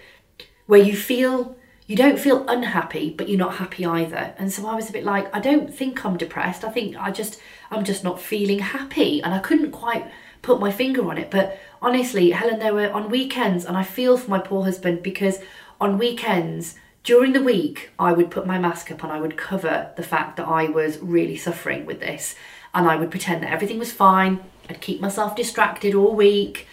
where 0.67 0.81
you 0.81 0.95
feel 0.95 1.55
you 1.87 1.95
don't 1.95 2.19
feel 2.19 2.47
unhappy 2.47 3.09
but 3.09 3.27
you're 3.27 3.39
not 3.39 3.55
happy 3.55 3.85
either. 3.85 4.35
And 4.37 4.51
so 4.51 4.67
i 4.67 4.75
was 4.75 4.89
a 4.89 4.93
bit 4.93 5.03
like 5.03 5.33
i 5.35 5.39
don't 5.39 5.73
think 5.73 6.05
i'm 6.05 6.17
depressed. 6.17 6.63
I 6.63 6.69
think 6.69 6.95
i 6.97 7.11
just 7.11 7.39
i'm 7.71 7.83
just 7.83 8.03
not 8.03 8.21
feeling 8.21 8.59
happy. 8.59 9.21
And 9.23 9.33
i 9.33 9.39
couldn't 9.39 9.71
quite 9.71 10.05
put 10.41 10.59
my 10.59 10.71
finger 10.71 11.07
on 11.09 11.17
it. 11.17 11.31
But 11.31 11.59
honestly 11.81 12.31
helen 12.31 12.59
there 12.59 12.73
were 12.73 12.91
on 12.91 13.09
weekends 13.09 13.65
and 13.65 13.77
i 13.77 13.83
feel 13.83 14.17
for 14.17 14.29
my 14.29 14.39
poor 14.39 14.63
husband 14.63 15.01
because 15.01 15.39
on 15.79 15.97
weekends 15.97 16.75
during 17.03 17.31
the 17.33 17.41
week 17.41 17.89
i 17.97 18.11
would 18.11 18.29
put 18.29 18.45
my 18.45 18.59
mask 18.59 18.91
up 18.91 19.01
and 19.01 19.13
i 19.13 19.19
would 19.19 19.37
cover 19.37 19.89
the 19.95 20.03
fact 20.03 20.35
that 20.35 20.47
i 20.47 20.65
was 20.65 20.99
really 20.99 21.37
suffering 21.37 21.85
with 21.85 21.99
this. 21.99 22.35
And 22.73 22.87
i 22.87 22.95
would 22.95 23.09
pretend 23.09 23.41
that 23.43 23.51
everything 23.51 23.79
was 23.79 23.91
fine 23.91 24.39
i'd 24.69 24.81
keep 24.81 25.01
myself 25.01 25.35
distracted 25.35 25.93
all 25.93 26.15
week 26.15 26.67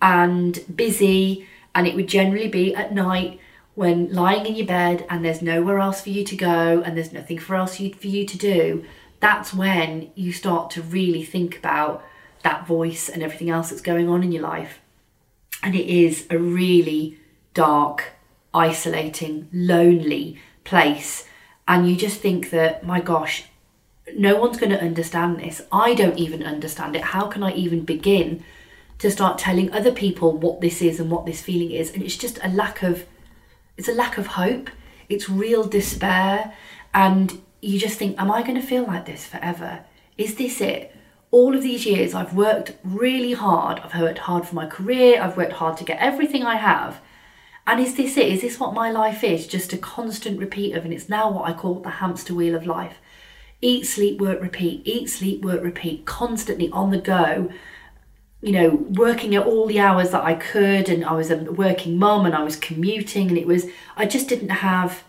and 0.00 0.64
busy 0.74 1.46
and 1.74 1.86
it 1.86 1.94
would 1.94 2.08
generally 2.08 2.48
be 2.48 2.74
at 2.74 2.94
night 2.94 3.38
when 3.74 4.12
lying 4.12 4.46
in 4.46 4.56
your 4.56 4.66
bed 4.66 5.06
and 5.08 5.24
there's 5.24 5.42
nowhere 5.42 5.78
else 5.78 6.02
for 6.02 6.10
you 6.10 6.24
to 6.24 6.36
go 6.36 6.82
and 6.82 6.96
there's 6.96 7.12
nothing 7.12 7.38
for 7.38 7.54
else 7.54 7.76
for 7.76 7.82
you 7.82 8.26
to 8.26 8.38
do, 8.38 8.84
that's 9.20 9.54
when 9.54 10.10
you 10.14 10.32
start 10.32 10.70
to 10.70 10.82
really 10.82 11.24
think 11.24 11.56
about 11.56 12.04
that 12.42 12.66
voice 12.66 13.08
and 13.08 13.22
everything 13.22 13.50
else 13.50 13.70
that's 13.70 13.82
going 13.82 14.08
on 14.08 14.22
in 14.22 14.32
your 14.32 14.42
life. 14.42 14.80
And 15.62 15.74
it 15.74 15.86
is 15.86 16.26
a 16.30 16.38
really 16.38 17.18
dark, 17.54 18.12
isolating, 18.52 19.48
lonely 19.52 20.38
place. 20.64 21.26
And 21.68 21.88
you 21.88 21.96
just 21.96 22.20
think 22.20 22.50
that, 22.50 22.84
my 22.84 23.00
gosh, 23.00 23.44
no 24.16 24.36
one's 24.36 24.58
going 24.58 24.70
to 24.70 24.80
understand 24.80 25.38
this. 25.38 25.62
I 25.72 25.94
don't 25.94 26.18
even 26.18 26.42
understand 26.42 26.96
it. 26.96 27.02
How 27.02 27.26
can 27.26 27.42
I 27.42 27.52
even 27.52 27.84
begin 27.84 28.44
to 28.98 29.10
start 29.10 29.38
telling 29.38 29.72
other 29.72 29.92
people 29.92 30.32
what 30.32 30.60
this 30.60 30.82
is 30.82 31.00
and 31.00 31.10
what 31.10 31.26
this 31.26 31.40
feeling 31.40 31.70
is? 31.70 31.92
And 31.92 32.02
it's 32.02 32.16
just 32.16 32.38
a 32.42 32.48
lack 32.48 32.82
of 32.82 33.06
it's 33.76 33.88
a 33.88 33.94
lack 33.94 34.18
of 34.18 34.26
hope, 34.26 34.68
it's 35.08 35.30
real 35.30 35.64
despair, 35.64 36.52
and 36.92 37.40
you 37.62 37.78
just 37.78 37.98
think, 37.98 38.20
Am 38.20 38.30
I 38.30 38.42
going 38.42 38.60
to 38.60 38.66
feel 38.66 38.84
like 38.84 39.06
this 39.06 39.26
forever? 39.26 39.84
Is 40.18 40.34
this 40.34 40.60
it? 40.60 40.94
All 41.30 41.56
of 41.56 41.62
these 41.62 41.86
years, 41.86 42.12
I've 42.12 42.34
worked 42.34 42.76
really 42.82 43.32
hard. 43.32 43.80
I've 43.80 43.98
worked 44.00 44.18
hard 44.18 44.44
for 44.46 44.54
my 44.54 44.66
career, 44.66 45.22
I've 45.22 45.36
worked 45.36 45.54
hard 45.54 45.76
to 45.78 45.84
get 45.84 46.00
everything 46.00 46.44
I 46.44 46.56
have. 46.56 47.00
And 47.66 47.80
is 47.80 47.94
this 47.94 48.16
it? 48.16 48.26
Is 48.26 48.40
this 48.40 48.58
what 48.58 48.74
my 48.74 48.90
life 48.90 49.22
is? 49.22 49.46
Just 49.46 49.72
a 49.72 49.78
constant 49.78 50.40
repeat 50.40 50.74
of, 50.74 50.84
and 50.84 50.92
it's 50.92 51.08
now 51.08 51.30
what 51.30 51.48
I 51.48 51.52
call 51.52 51.74
the 51.76 51.88
hamster 51.88 52.34
wheel 52.34 52.54
of 52.54 52.66
life. 52.66 52.98
Eat, 53.62 53.86
sleep, 53.86 54.20
work, 54.20 54.40
repeat, 54.40 54.82
eat, 54.84 55.10
sleep, 55.10 55.42
work, 55.42 55.62
repeat, 55.62 56.06
constantly 56.06 56.70
on 56.70 56.90
the 56.90 56.98
go 56.98 57.50
you 58.42 58.52
know, 58.52 58.86
working 58.92 59.34
at 59.34 59.44
all 59.44 59.66
the 59.66 59.78
hours 59.78 60.10
that 60.10 60.24
I 60.24 60.34
could, 60.34 60.88
and 60.88 61.04
I 61.04 61.12
was 61.12 61.30
a 61.30 61.36
working 61.36 61.98
mum 61.98 62.24
and 62.24 62.34
I 62.34 62.42
was 62.42 62.56
commuting, 62.56 63.28
and 63.28 63.36
it 63.36 63.46
was, 63.46 63.66
I 63.96 64.06
just 64.06 64.28
didn't 64.28 64.48
have 64.48 65.04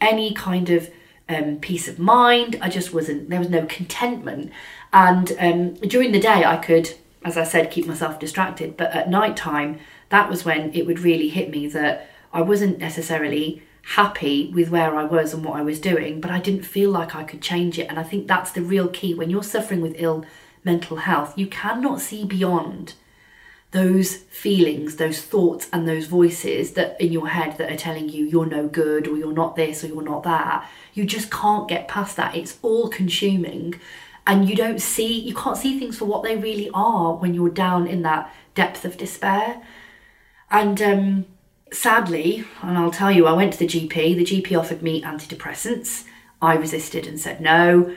any 0.00 0.32
kind 0.32 0.70
of 0.70 0.90
um, 1.28 1.56
peace 1.56 1.88
of 1.88 1.98
mind. 1.98 2.56
I 2.62 2.68
just 2.68 2.94
wasn't, 2.94 3.30
there 3.30 3.40
was 3.40 3.50
no 3.50 3.66
contentment. 3.66 4.52
And 4.92 5.32
um, 5.40 5.74
during 5.74 6.12
the 6.12 6.20
day, 6.20 6.44
I 6.44 6.56
could, 6.56 6.94
as 7.24 7.36
I 7.36 7.42
said, 7.42 7.72
keep 7.72 7.86
myself 7.86 8.20
distracted, 8.20 8.76
but 8.76 8.92
at 8.92 9.10
night 9.10 9.36
time, 9.36 9.80
that 10.10 10.30
was 10.30 10.44
when 10.44 10.72
it 10.72 10.86
would 10.86 11.00
really 11.00 11.28
hit 11.28 11.50
me 11.50 11.66
that 11.68 12.08
I 12.32 12.42
wasn't 12.42 12.78
necessarily 12.78 13.62
happy 13.94 14.50
with 14.54 14.68
where 14.68 14.94
I 14.94 15.04
was 15.04 15.32
and 15.32 15.44
what 15.44 15.56
I 15.56 15.62
was 15.62 15.80
doing, 15.80 16.20
but 16.20 16.30
I 16.30 16.40
didn't 16.40 16.64
feel 16.64 16.90
like 16.90 17.14
I 17.14 17.24
could 17.24 17.40
change 17.40 17.78
it. 17.78 17.88
And 17.88 17.98
I 17.98 18.02
think 18.02 18.26
that's 18.26 18.52
the 18.52 18.60
real 18.60 18.88
key 18.88 19.14
when 19.14 19.30
you're 19.30 19.42
suffering 19.42 19.80
with 19.80 19.94
ill 19.96 20.26
mental 20.62 20.98
health, 20.98 21.38
you 21.38 21.46
cannot 21.46 22.00
see 22.00 22.24
beyond 22.24 22.94
those 23.70 24.16
feelings, 24.16 24.96
those 24.96 25.22
thoughts, 25.22 25.68
and 25.72 25.88
those 25.88 26.06
voices 26.06 26.72
that 26.72 27.00
in 27.00 27.12
your 27.12 27.28
head 27.28 27.56
that 27.58 27.70
are 27.72 27.76
telling 27.76 28.08
you 28.08 28.26
you're 28.26 28.46
no 28.46 28.66
good 28.66 29.06
or 29.06 29.16
you're 29.16 29.32
not 29.32 29.56
this 29.56 29.82
or 29.82 29.88
you're 29.88 30.02
not 30.02 30.22
that. 30.22 30.68
You 30.92 31.04
just 31.04 31.30
can't 31.30 31.68
get 31.68 31.88
past 31.88 32.16
that. 32.16 32.34
It's 32.36 32.58
all 32.62 32.88
consuming, 32.88 33.80
and 34.26 34.48
you 34.48 34.54
don't 34.54 34.80
see, 34.80 35.18
you 35.18 35.34
can't 35.34 35.56
see 35.56 35.78
things 35.78 35.96
for 35.96 36.04
what 36.04 36.22
they 36.22 36.36
really 36.36 36.70
are 36.74 37.14
when 37.14 37.32
you're 37.32 37.48
down 37.48 37.86
in 37.86 38.02
that 38.02 38.32
depth 38.54 38.84
of 38.84 38.98
despair. 38.98 39.62
And 40.50 40.80
um, 40.82 41.26
sadly, 41.72 42.44
and 42.62 42.76
I'll 42.76 42.90
tell 42.90 43.10
you, 43.10 43.26
I 43.26 43.32
went 43.32 43.52
to 43.54 43.58
the 43.58 43.66
GP, 43.66 44.16
the 44.16 44.24
GP 44.24 44.58
offered 44.58 44.82
me 44.82 45.02
antidepressants. 45.02 46.04
I 46.40 46.54
resisted 46.54 47.06
and 47.06 47.18
said 47.18 47.40
no. 47.40 47.96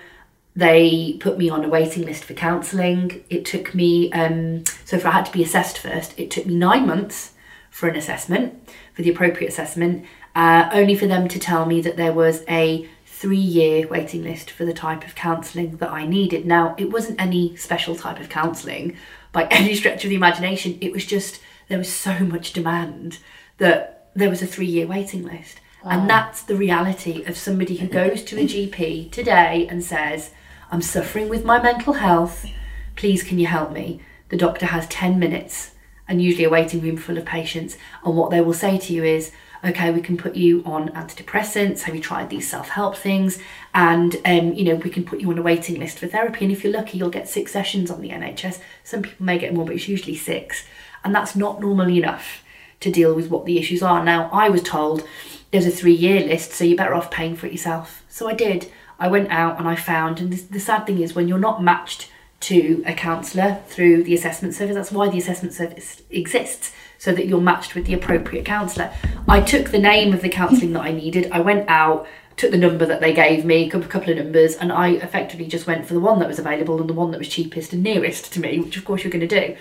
They 0.55 1.17
put 1.19 1.37
me 1.37 1.49
on 1.49 1.63
a 1.63 1.69
waiting 1.69 2.03
list 2.03 2.25
for 2.25 2.33
counselling. 2.33 3.23
It 3.29 3.45
took 3.45 3.73
me, 3.73 4.11
um, 4.11 4.65
so 4.83 4.97
if 4.97 5.05
I 5.05 5.11
had 5.11 5.25
to 5.27 5.31
be 5.31 5.43
assessed 5.43 5.77
first, 5.77 6.17
it 6.19 6.31
took 6.31 6.45
me 6.45 6.55
nine 6.55 6.85
months 6.85 7.33
for 7.69 7.87
an 7.87 7.95
assessment, 7.95 8.69
for 8.93 9.01
the 9.01 9.11
appropriate 9.11 9.47
assessment, 9.47 10.05
uh, 10.35 10.69
only 10.73 10.95
for 10.95 11.07
them 11.07 11.27
to 11.29 11.39
tell 11.39 11.65
me 11.65 11.81
that 11.81 11.97
there 11.97 12.13
was 12.13 12.43
a 12.49 12.89
three 13.05 13.37
year 13.37 13.87
waiting 13.87 14.23
list 14.23 14.49
for 14.49 14.65
the 14.65 14.73
type 14.73 15.05
of 15.05 15.15
counselling 15.15 15.77
that 15.77 15.91
I 15.91 16.05
needed. 16.05 16.45
Now, 16.45 16.75
it 16.77 16.91
wasn't 16.91 17.21
any 17.21 17.55
special 17.55 17.95
type 17.95 18.19
of 18.19 18.29
counselling 18.29 18.97
by 19.31 19.43
any 19.51 19.75
stretch 19.75 20.03
of 20.03 20.09
the 20.09 20.15
imagination, 20.15 20.77
it 20.81 20.91
was 20.91 21.05
just 21.05 21.41
there 21.67 21.77
was 21.77 21.91
so 21.91 22.19
much 22.19 22.51
demand 22.51 23.19
that 23.61 24.07
there 24.15 24.29
was 24.29 24.41
a 24.41 24.47
three 24.47 24.65
year 24.65 24.87
waiting 24.87 25.23
list. 25.23 25.61
Wow. 25.85 25.91
And 25.91 26.09
that's 26.09 26.41
the 26.41 26.55
reality 26.55 27.23
of 27.25 27.37
somebody 27.37 27.77
who 27.77 27.87
goes 27.87 28.23
to 28.23 28.39
a 28.39 28.47
GP 28.47 29.11
today 29.11 29.67
and 29.69 29.83
says, 29.83 30.31
I'm 30.71 30.81
suffering 30.81 31.29
with 31.29 31.45
my 31.45 31.61
mental 31.61 31.93
health. 31.93 32.47
Please, 32.95 33.21
can 33.21 33.37
you 33.37 33.45
help 33.45 33.71
me? 33.71 34.01
The 34.29 34.37
doctor 34.37 34.65
has 34.65 34.87
10 34.87 35.19
minutes 35.19 35.75
and 36.07 36.23
usually 36.23 36.43
a 36.43 36.49
waiting 36.49 36.81
room 36.81 36.97
full 36.97 37.19
of 37.19 37.25
patients. 37.25 37.77
And 38.03 38.17
what 38.17 38.31
they 38.31 38.41
will 38.41 38.53
say 38.53 38.79
to 38.79 38.93
you 38.93 39.03
is, 39.03 39.31
okay, 39.63 39.91
we 39.91 40.01
can 40.01 40.17
put 40.17 40.35
you 40.35 40.63
on 40.65 40.89
antidepressants. 40.89 41.81
Have 41.81 41.93
you 41.93 42.01
tried 42.01 42.31
these 42.31 42.49
self 42.49 42.69
help 42.69 42.97
things? 42.97 43.37
And, 43.75 44.15
um, 44.25 44.53
you 44.53 44.63
know, 44.63 44.75
we 44.75 44.89
can 44.89 45.03
put 45.03 45.21
you 45.21 45.29
on 45.29 45.37
a 45.37 45.43
waiting 45.43 45.79
list 45.79 45.99
for 45.99 46.07
therapy. 46.07 46.45
And 46.45 46.51
if 46.51 46.63
you're 46.63 46.73
lucky, 46.73 46.97
you'll 46.97 47.11
get 47.11 47.29
six 47.29 47.51
sessions 47.51 47.91
on 47.91 48.01
the 48.01 48.09
NHS. 48.09 48.59
Some 48.83 49.03
people 49.03 49.23
may 49.23 49.37
get 49.37 49.53
more, 49.53 49.65
but 49.65 49.75
it's 49.75 49.87
usually 49.87 50.15
six. 50.15 50.65
And 51.03 51.13
that's 51.13 51.35
not 51.35 51.61
normally 51.61 51.99
enough 51.99 52.43
to 52.81 52.91
deal 52.91 53.13
with 53.13 53.29
what 53.29 53.45
the 53.45 53.57
issues 53.57 53.81
are. 53.81 54.03
Now, 54.03 54.29
I 54.31 54.49
was 54.49 54.61
told 54.61 55.07
there's 55.51 55.65
a 55.65 55.71
three 55.71 55.93
year 55.93 56.21
list, 56.21 56.51
so 56.51 56.63
you're 56.63 56.77
better 56.77 56.93
off 56.93 57.09
paying 57.09 57.35
for 57.35 57.47
it 57.47 57.53
yourself. 57.53 58.03
So 58.09 58.27
I 58.27 58.33
did. 58.33 58.71
I 58.99 59.07
went 59.07 59.31
out 59.31 59.57
and 59.57 59.67
I 59.67 59.75
found, 59.75 60.19
and 60.19 60.31
this, 60.31 60.43
the 60.43 60.59
sad 60.59 60.85
thing 60.85 61.01
is 61.01 61.15
when 61.15 61.27
you're 61.27 61.39
not 61.39 61.63
matched 61.63 62.11
to 62.41 62.83
a 62.85 62.93
counsellor 62.93 63.61
through 63.67 64.03
the 64.03 64.13
assessment 64.13 64.53
service, 64.53 64.75
that's 64.75 64.91
why 64.91 65.09
the 65.09 65.17
assessment 65.17 65.53
service 65.53 66.01
exists, 66.09 66.71
so 66.97 67.11
that 67.13 67.27
you're 67.27 67.41
matched 67.41 67.75
with 67.75 67.85
the 67.85 67.93
appropriate 67.93 68.45
counsellor. 68.45 68.91
I 69.27 69.41
took 69.41 69.69
the 69.69 69.79
name 69.79 70.13
of 70.13 70.21
the 70.21 70.29
counselling 70.29 70.73
that 70.73 70.81
I 70.81 70.91
needed, 70.91 71.31
I 71.31 71.39
went 71.39 71.69
out, 71.69 72.07
took 72.37 72.51
the 72.51 72.57
number 72.57 72.85
that 72.85 73.01
they 73.01 73.13
gave 73.13 73.45
me, 73.45 73.67
a 73.67 73.69
couple 73.69 74.09
of 74.09 74.17
numbers, 74.17 74.55
and 74.55 74.71
I 74.71 74.89
effectively 74.89 75.45
just 75.45 75.67
went 75.67 75.85
for 75.85 75.93
the 75.93 75.99
one 75.99 76.19
that 76.19 76.27
was 76.27 76.39
available 76.39 76.79
and 76.79 76.89
the 76.89 76.93
one 76.93 77.11
that 77.11 77.19
was 77.19 77.27
cheapest 77.27 77.73
and 77.73 77.83
nearest 77.83 78.33
to 78.33 78.39
me, 78.39 78.59
which 78.59 78.77
of 78.77 78.85
course 78.85 79.03
you're 79.03 79.11
going 79.11 79.27
to 79.27 79.47
do. 79.47 79.55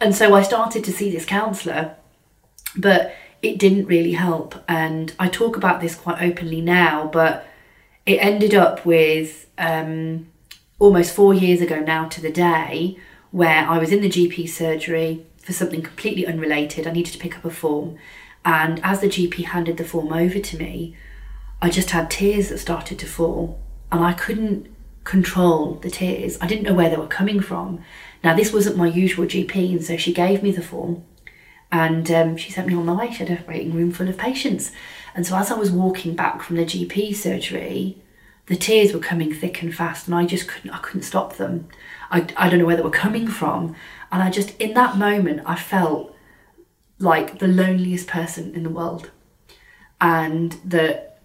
And 0.00 0.14
so 0.14 0.34
I 0.34 0.42
started 0.42 0.82
to 0.84 0.92
see 0.92 1.10
this 1.12 1.24
counsellor, 1.24 1.96
but 2.76 3.14
it 3.42 3.58
didn't 3.58 3.86
really 3.86 4.12
help. 4.12 4.62
And 4.68 5.14
I 5.18 5.28
talk 5.28 5.56
about 5.56 5.80
this 5.80 5.94
quite 5.94 6.22
openly 6.22 6.60
now, 6.60 7.08
but 7.12 7.46
it 8.06 8.16
ended 8.16 8.54
up 8.54 8.86
with 8.86 9.48
um, 9.58 10.28
almost 10.78 11.14
four 11.14 11.34
years 11.34 11.60
ago 11.60 11.80
now 11.80 12.08
to 12.08 12.20
the 12.20 12.30
day 12.30 12.96
where 13.30 13.66
I 13.66 13.78
was 13.78 13.92
in 13.92 14.02
the 14.02 14.08
GP 14.08 14.48
surgery 14.48 15.26
for 15.38 15.52
something 15.52 15.82
completely 15.82 16.26
unrelated. 16.26 16.86
I 16.86 16.92
needed 16.92 17.12
to 17.12 17.18
pick 17.18 17.36
up 17.36 17.44
a 17.44 17.50
form. 17.50 17.96
And 18.44 18.80
as 18.84 19.00
the 19.00 19.08
GP 19.08 19.44
handed 19.46 19.76
the 19.76 19.84
form 19.84 20.12
over 20.12 20.38
to 20.38 20.58
me, 20.58 20.96
I 21.60 21.70
just 21.70 21.90
had 21.90 22.10
tears 22.10 22.48
that 22.48 22.58
started 22.58 22.98
to 23.00 23.06
fall. 23.06 23.60
And 23.90 24.04
I 24.04 24.12
couldn't 24.12 24.68
control 25.04 25.74
the 25.74 25.90
tears. 25.90 26.38
I 26.40 26.46
didn't 26.46 26.64
know 26.64 26.74
where 26.74 26.90
they 26.90 26.96
were 26.96 27.06
coming 27.06 27.40
from. 27.40 27.84
Now, 28.22 28.36
this 28.36 28.52
wasn't 28.52 28.76
my 28.76 28.86
usual 28.86 29.26
GP, 29.26 29.72
and 29.72 29.84
so 29.84 29.96
she 29.96 30.12
gave 30.12 30.42
me 30.42 30.52
the 30.52 30.62
form 30.62 31.04
and 31.72 32.10
um, 32.10 32.36
she 32.36 32.52
sent 32.52 32.68
me 32.68 32.74
on 32.74 32.84
my 32.84 32.92
way. 32.92 33.10
She 33.10 33.24
had 33.24 33.30
a 33.30 33.42
waiting 33.48 33.72
room 33.72 33.90
full 33.90 34.08
of 34.08 34.18
patients. 34.18 34.70
And 35.14 35.26
so 35.26 35.36
as 35.36 35.50
I 35.50 35.54
was 35.54 35.70
walking 35.70 36.14
back 36.14 36.42
from 36.42 36.56
the 36.56 36.66
GP 36.66 37.16
surgery, 37.16 37.96
the 38.46 38.56
tears 38.56 38.92
were 38.92 39.00
coming 39.00 39.32
thick 39.32 39.62
and 39.62 39.74
fast, 39.74 40.06
and 40.06 40.14
I 40.14 40.26
just 40.26 40.46
couldn't. 40.48 40.70
I 40.70 40.78
couldn't 40.78 41.02
stop 41.02 41.36
them. 41.36 41.68
I, 42.10 42.26
I 42.36 42.50
don't 42.50 42.58
know 42.58 42.66
where 42.66 42.76
they 42.76 42.82
were 42.82 42.90
coming 42.90 43.26
from, 43.26 43.74
and 44.10 44.22
I 44.22 44.30
just 44.30 44.60
in 44.60 44.74
that 44.74 44.98
moment 44.98 45.42
I 45.46 45.56
felt 45.56 46.14
like 46.98 47.38
the 47.38 47.48
loneliest 47.48 48.06
person 48.06 48.54
in 48.54 48.64
the 48.64 48.70
world, 48.70 49.10
and 50.00 50.52
that 50.64 51.20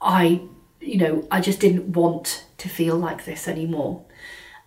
I, 0.00 0.42
you 0.80 0.98
know, 0.98 1.28
I 1.30 1.40
just 1.40 1.60
didn't 1.60 1.92
want 1.92 2.44
to 2.58 2.68
feel 2.68 2.96
like 2.96 3.24
this 3.24 3.48
anymore. 3.48 4.04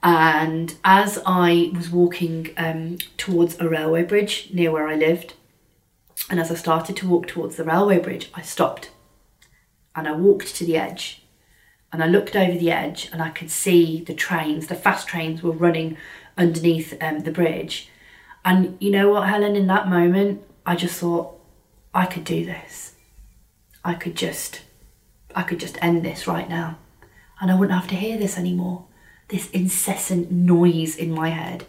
And 0.04 0.76
as 0.84 1.22
I 1.26 1.72
was 1.76 1.90
walking 1.90 2.50
um, 2.58 2.98
towards 3.18 3.60
a 3.60 3.70
railway 3.70 4.04
bridge 4.04 4.50
near 4.52 4.72
where 4.72 4.88
I 4.88 4.96
lived, 4.96 5.36
and 6.30 6.40
as 6.40 6.52
I 6.52 6.56
started 6.56 6.96
to 6.98 7.08
walk 7.08 7.28
towards 7.28 7.56
the 7.56 7.64
railway 7.64 8.00
bridge, 8.00 8.30
I 8.34 8.42
stopped 8.42 8.92
and 9.96 10.08
I 10.08 10.14
walked 10.14 10.56
to 10.56 10.66
the 10.66 10.78
edge 10.78 11.24
and 11.92 12.04
I 12.04 12.08
looked 12.08 12.36
over 12.36 12.58
the 12.58 12.72
edge 12.72 13.10
and 13.12 13.22
I 13.22 13.30
could 13.30 13.52
see 13.52 14.02
the 14.02 14.14
trains, 14.14 14.68
the 14.68 14.76
fast 14.76 15.08
trains 15.08 15.44
were 15.44 15.52
running 15.52 15.98
underneath 16.38 16.96
um, 17.02 17.20
the 17.20 17.32
bridge. 17.32 17.90
And 18.46 18.78
you 18.80 18.92
know 18.92 19.10
what, 19.10 19.28
Helen, 19.28 19.56
in 19.56 19.68
that 19.68 19.90
moment, 19.90 20.42
I 20.66 20.76
just 20.76 21.00
thought, 21.00 21.38
I 21.94 22.06
could 22.06 22.24
do 22.24 22.46
this. 22.46 22.96
I 23.84 23.94
could 23.94 24.16
just, 24.16 24.62
I 25.36 25.44
could 25.44 25.60
just 25.60 25.78
end 25.84 26.04
this 26.04 26.28
right 26.28 26.48
now. 26.48 26.78
And 27.42 27.52
I 27.52 27.56
wouldn't 27.56 27.78
have 27.78 27.90
to 27.90 27.96
hear 27.96 28.18
this 28.18 28.38
anymore. 28.38 28.86
This 29.32 29.50
incessant 29.52 30.30
noise 30.30 30.96
in 30.96 31.12
my 31.12 31.30
head. 31.30 31.66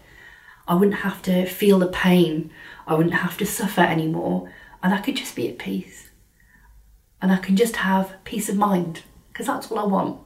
I 0.69 0.75
wouldn't 0.75 0.99
have 0.99 1.23
to 1.23 1.47
feel 1.47 1.78
the 1.78 1.87
pain. 1.87 2.50
I 2.87 2.95
wouldn't 2.95 3.14
have 3.14 3.38
to 3.38 3.47
suffer 3.47 3.81
anymore. 3.81 4.52
And 4.83 4.92
I 4.92 5.00
could 5.00 5.16
just 5.16 5.37
be 5.37 5.49
at 5.49 5.59
peace. 5.59 6.11
And 7.21 7.33
I 7.33 7.37
can 7.37 7.57
just 7.57 7.76
have 7.76 8.16
peace 8.25 8.49
of 8.49 8.57
mind 8.57 9.02
because 9.28 9.47
that's 9.47 9.71
all 9.71 9.78
I 9.78 9.85
want. 9.85 10.21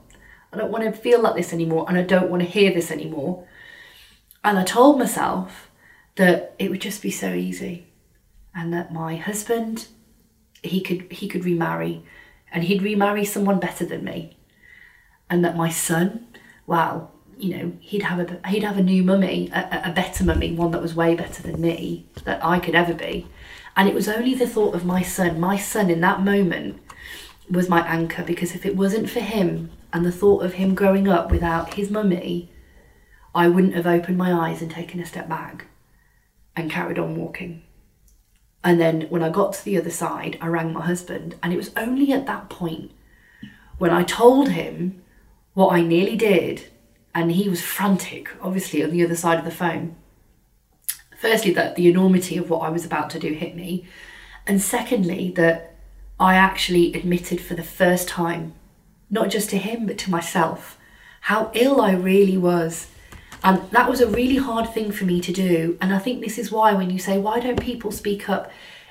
I 0.52 0.56
don't 0.56 0.72
want 0.72 0.84
to 0.84 0.92
feel 0.92 1.20
like 1.20 1.36
this 1.36 1.52
anymore 1.52 1.84
and 1.88 1.98
I 1.98 2.02
don't 2.02 2.30
want 2.30 2.42
to 2.42 2.48
hear 2.48 2.72
this 2.72 2.90
anymore. 2.90 3.46
And 4.42 4.58
I 4.58 4.64
told 4.64 4.98
myself 4.98 5.70
that 6.14 6.54
it 6.58 6.70
would 6.70 6.80
just 6.80 7.02
be 7.02 7.10
so 7.10 7.34
easy 7.34 7.86
and 8.54 8.72
that 8.72 8.92
my 8.92 9.16
husband 9.16 9.88
he 10.62 10.80
could 10.80 11.12
he 11.12 11.28
could 11.28 11.44
remarry 11.44 12.02
and 12.50 12.64
he'd 12.64 12.82
remarry 12.82 13.24
someone 13.24 13.60
better 13.60 13.84
than 13.84 14.04
me. 14.04 14.38
And 15.28 15.44
that 15.44 15.56
my 15.56 15.68
son, 15.68 16.26
well, 16.66 17.12
you 17.38 17.56
know, 17.56 17.72
he'd 17.80 18.02
have 18.02 18.18
a 18.18 18.48
he'd 18.48 18.62
have 18.62 18.78
a 18.78 18.82
new 18.82 19.02
mummy, 19.02 19.50
a, 19.52 19.90
a 19.90 19.92
better 19.92 20.24
mummy, 20.24 20.52
one 20.52 20.70
that 20.70 20.82
was 20.82 20.94
way 20.94 21.14
better 21.14 21.42
than 21.42 21.60
me 21.60 22.06
that 22.24 22.44
I 22.44 22.58
could 22.58 22.74
ever 22.74 22.94
be. 22.94 23.26
And 23.76 23.88
it 23.88 23.94
was 23.94 24.08
only 24.08 24.34
the 24.34 24.46
thought 24.46 24.74
of 24.74 24.86
my 24.86 25.02
son, 25.02 25.38
my 25.38 25.58
son 25.58 25.90
in 25.90 26.00
that 26.00 26.22
moment 26.22 26.80
was 27.50 27.68
my 27.68 27.86
anchor 27.86 28.22
because 28.22 28.54
if 28.54 28.64
it 28.64 28.76
wasn't 28.76 29.10
for 29.10 29.20
him 29.20 29.70
and 29.92 30.04
the 30.04 30.12
thought 30.12 30.42
of 30.42 30.54
him 30.54 30.74
growing 30.74 31.08
up 31.08 31.30
without 31.30 31.74
his 31.74 31.90
mummy, 31.90 32.50
I 33.34 33.48
wouldn't 33.48 33.74
have 33.74 33.86
opened 33.86 34.16
my 34.16 34.32
eyes 34.32 34.62
and 34.62 34.70
taken 34.70 34.98
a 34.98 35.06
step 35.06 35.28
back 35.28 35.66
and 36.56 36.70
carried 36.70 36.98
on 36.98 37.16
walking. 37.16 37.62
And 38.64 38.80
then 38.80 39.02
when 39.10 39.22
I 39.22 39.28
got 39.28 39.52
to 39.52 39.64
the 39.64 39.78
other 39.78 39.90
side, 39.90 40.38
I 40.40 40.48
rang 40.48 40.72
my 40.72 40.84
husband, 40.84 41.36
and 41.42 41.52
it 41.52 41.56
was 41.56 41.70
only 41.76 42.12
at 42.12 42.26
that 42.26 42.48
point 42.48 42.90
when 43.78 43.90
I 43.90 44.02
told 44.02 44.48
him 44.48 45.02
what 45.52 45.72
I 45.72 45.82
nearly 45.82 46.16
did, 46.16 46.64
and 47.16 47.32
he 47.32 47.48
was 47.48 47.62
frantic, 47.62 48.28
obviously, 48.42 48.84
on 48.84 48.90
the 48.90 49.02
other 49.02 49.16
side 49.16 49.38
of 49.38 49.46
the 49.46 49.50
phone. 49.50 49.96
Firstly, 51.18 51.50
that 51.54 51.74
the 51.74 51.88
enormity 51.88 52.36
of 52.36 52.50
what 52.50 52.58
I 52.58 52.68
was 52.68 52.84
about 52.84 53.08
to 53.10 53.18
do 53.18 53.32
hit 53.32 53.56
me, 53.56 53.86
and 54.46 54.60
secondly, 54.60 55.32
that 55.34 55.74
I 56.20 56.34
actually 56.34 56.92
admitted 56.92 57.40
for 57.40 57.54
the 57.54 57.62
first 57.62 58.06
time, 58.06 58.52
not 59.08 59.30
just 59.30 59.48
to 59.50 59.56
him, 59.56 59.86
but 59.86 59.96
to 59.98 60.10
myself, 60.10 60.78
how 61.22 61.50
ill 61.54 61.80
I 61.80 61.92
really 61.92 62.36
was. 62.36 62.88
And 63.42 63.62
that 63.70 63.88
was 63.88 64.02
a 64.02 64.10
really 64.10 64.36
hard 64.36 64.74
thing 64.74 64.92
for 64.92 65.06
me 65.06 65.22
to 65.22 65.32
do. 65.32 65.78
And 65.80 65.94
I 65.94 65.98
think 65.98 66.20
this 66.20 66.36
is 66.36 66.52
why, 66.52 66.74
when 66.74 66.90
you 66.90 66.98
say, 66.98 67.16
why 67.16 67.40
don't 67.40 67.58
people 67.58 67.92
speak 67.92 68.28
up? 68.28 68.50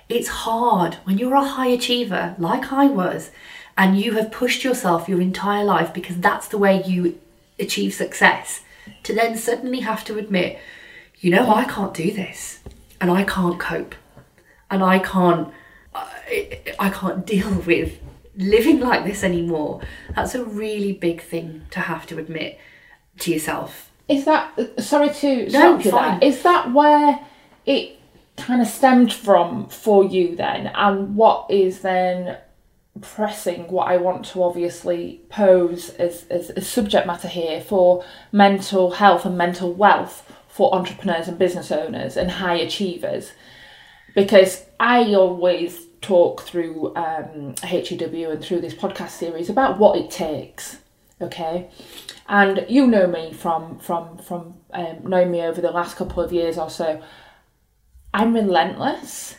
It's 0.10 0.29
hard 0.29 0.96
when 1.03 1.20
you're 1.20 1.36
a 1.36 1.48
high 1.48 1.67
achiever, 1.67 2.36
like 2.39 2.74
I 2.74 2.88
was, 2.88 3.29
and 3.77 4.00
you 4.00 4.13
have 4.13 4.32
pushed 4.32 4.63
yourself 4.63 5.08
your 5.08 5.22
entire 5.22 5.63
life 5.63 5.94
because 5.94 6.17
that's 6.17 6.48
the 6.48 6.58
way 6.58 6.82
you 6.84 7.20
achieve 7.59 7.93
success, 7.93 8.62
to 9.03 9.13
then 9.13 9.38
suddenly 9.38 9.81
have 9.81 10.03
to 10.05 10.17
admit, 10.17 10.59
you 11.19 11.31
know, 11.31 11.53
I 11.53 11.65
can't 11.65 11.93
do 11.93 12.12
this 12.12 12.59
and 13.01 13.09
I 13.12 13.24
can't 13.24 13.59
cope 13.59 13.95
and 14.69 14.83
I 14.83 15.00
can't 15.00 15.51
I, 15.93 16.59
I 16.79 16.89
can't 16.89 17.25
deal 17.33 17.51
with 17.62 18.00
living 18.38 18.79
like 18.79 19.05
this 19.05 19.24
anymore. 19.24 19.81
That's 20.15 20.35
a 20.35 20.43
really 20.43 20.93
big 20.93 21.21
thing 21.21 21.63
to 21.71 21.79
have 21.79 22.05
to 22.07 22.17
admit 22.17 22.59
to 23.19 23.31
yourself. 23.31 23.91
Is 24.07 24.25
that 24.25 24.53
sorry 24.79 25.09
to 25.09 25.50
stop 25.50 25.83
you 25.83 25.91
fine. 25.91 26.20
there? 26.20 26.29
Is 26.29 26.44
that 26.44 26.74
where 26.74 27.20
it 27.65 28.00
kind 28.37 28.61
of 28.61 28.68
stemmed 28.68 29.13
from 29.13 29.68
for 29.70 30.03
you 30.03 30.35
then, 30.35 30.68
and 30.68 31.15
what 31.15 31.50
is 31.50 31.79
then 31.79 32.37
pressing 33.01 33.68
what 33.68 33.88
I 33.88 33.98
want 33.98 34.25
to 34.25 34.44
obviously 34.44 35.22
pose 35.29 35.90
as, 35.92 36.25
as 36.29 36.50
a 36.51 36.62
subject 36.62 37.05
matter 37.05 37.27
here 37.27 37.62
for 37.62 38.05
mental 38.31 38.92
health 38.92 39.25
and 39.25 39.38
mental 39.38 39.74
wealth 39.74 40.31
for 40.48 40.74
entrepreneurs 40.74 41.27
and 41.27 41.38
business 41.38 41.72
owners 41.72 42.16
and 42.16 42.31
high 42.31 42.55
achievers? 42.55 43.31
Because 44.14 44.66
I 44.79 45.14
always 45.14 45.86
talk 46.01 46.42
through 46.44 46.96
um, 46.96 47.55
HEW 47.64 48.29
and 48.29 48.44
through 48.44 48.62
this 48.62 48.74
podcast 48.74 49.10
series 49.10 49.50
about 49.50 49.77
what 49.77 49.98
it 49.98 50.10
takes. 50.10 50.77
Okay, 51.22 51.70
and 52.27 52.66
you 52.68 52.88
know 52.88 53.08
me 53.08 53.31
from 53.31 53.79
from 53.79 54.18
from 54.18 54.55
um, 54.74 55.00
knowing 55.03 55.31
me 55.31 55.42
over 55.42 55.62
the 55.62 55.72
last 55.72 55.96
couple 55.96 56.22
of 56.22 56.34
years 56.34 56.58
or 56.58 56.70
so. 56.70 57.01
I'm 58.14 58.34
relentless, 58.34 59.36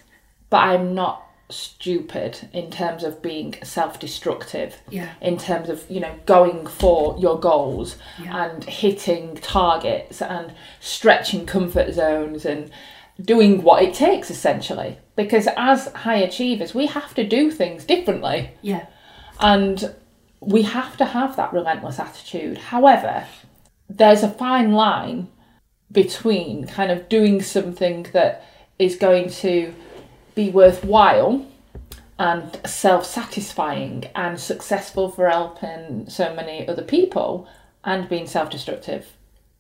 but 0.51 0.59
I'm 0.59 0.95
not 0.95 1.26
stupid 1.49 2.49
in 2.53 2.71
terms 2.71 3.05
of 3.05 3.23
being 3.23 3.55
self-destructive 3.63 4.77
Yeah. 4.91 5.11
in 5.21 5.39
terms 5.39 5.69
of 5.69 5.85
you 5.89 6.01
know 6.01 6.15
going 6.27 6.67
for 6.67 7.17
your 7.19 7.39
goals 7.39 7.97
Yeah. 8.23 8.45
and 8.47 8.65
hitting 8.65 9.37
targets 9.37 10.21
and 10.21 10.53
stretching 10.81 11.47
comfort 11.47 11.93
zones 11.95 12.45
and 12.45 12.71
doing 13.23 13.63
what 13.63 13.83
it 13.83 13.95
takes 13.95 14.31
essentially 14.31 14.99
because 15.15 15.49
as 15.57 15.87
high 15.93 16.17
achievers 16.17 16.75
we 16.75 16.87
have 16.87 17.15
to 17.15 17.25
do 17.25 17.51
things 17.51 17.85
differently 17.85 18.51
Yeah. 18.61 18.87
and 19.41 19.95
we 20.41 20.63
have 20.63 20.97
to 20.99 21.05
have 21.07 21.35
that 21.37 21.53
relentless 21.53 21.99
attitude. 21.99 22.59
However, 22.59 23.25
there's 23.89 24.23
a 24.23 24.29
fine 24.29 24.73
line 24.73 25.29
between 25.91 26.67
kind 26.67 26.91
of 26.91 27.09
doing 27.09 27.41
something 27.41 28.07
that 28.13 28.45
is 28.79 28.97
going 28.97 29.31
to 29.31 29.75
be 30.37 30.51
worthwhile 30.51 31.45
and 32.19 32.61
self 32.65 33.05
satisfying 33.05 34.05
and 34.15 34.39
successful 34.39 35.11
for 35.11 35.29
helping 35.29 36.09
so 36.09 36.33
many 36.35 36.69
other 36.69 36.83
people 36.83 37.49
and 37.83 38.09
being 38.09 38.29
self 38.29 38.51
destructive 38.51 39.07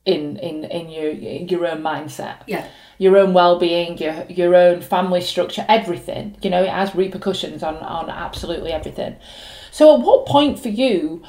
in, 0.04 0.36
in, 0.36 0.64
in 0.64 0.88
your 0.88 1.10
your 1.10 1.66
own 1.66 1.82
mindset. 1.82 2.36
Yeah. 2.46 2.68
your 2.98 3.16
own 3.18 3.34
well-being 3.34 3.98
your 3.98 4.24
your 4.28 4.54
own 4.54 4.80
family 4.80 5.20
structure 5.20 5.66
everything. 5.68 6.36
You 6.42 6.50
know 6.50 6.62
it 6.62 6.70
has 6.70 6.94
repercussions 6.94 7.64
on 7.64 7.76
on 7.78 8.08
absolutely 8.08 8.72
everything. 8.72 9.16
So 9.72 9.96
at 9.96 10.00
what 10.02 10.26
point 10.26 10.60
for 10.60 10.68
you 10.68 11.22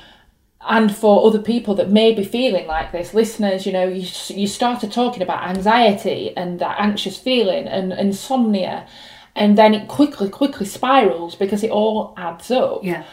and 0.62 0.96
for 0.96 1.26
other 1.26 1.42
people 1.42 1.76
that 1.76 1.90
may 1.90 2.14
be 2.14 2.24
feeling 2.24 2.68
like 2.68 2.92
this 2.92 3.14
listeners 3.14 3.66
you 3.66 3.72
know 3.72 3.88
you, 3.88 4.06
you 4.30 4.48
started 4.48 4.92
talking 4.92 5.22
about 5.22 5.48
anxiety 5.48 6.36
and 6.36 6.60
that 6.60 6.76
anxious 6.80 7.16
feeling 7.16 7.68
and 7.68 7.94
insomnia 7.94 8.88
and 9.38 9.58
then 9.58 9.74
it 9.74 9.88
quickly 9.88 10.30
quickly 10.30 10.66
spirals 10.66 11.36
because 11.36 11.64
it 11.64 11.72
all 11.72 12.14
adds 12.18 12.52
up 12.52 12.84
Yeah. 12.84 13.04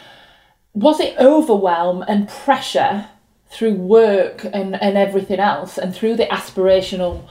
was 0.73 0.99
it 0.99 1.15
overwhelm 1.19 2.03
and 2.07 2.27
pressure 2.27 3.07
through 3.49 3.75
work 3.75 4.43
and, 4.43 4.75
and 4.81 4.97
everything 4.97 5.39
else 5.39 5.77
and 5.77 5.95
through 5.95 6.15
the 6.17 6.25
aspirational 6.25 7.23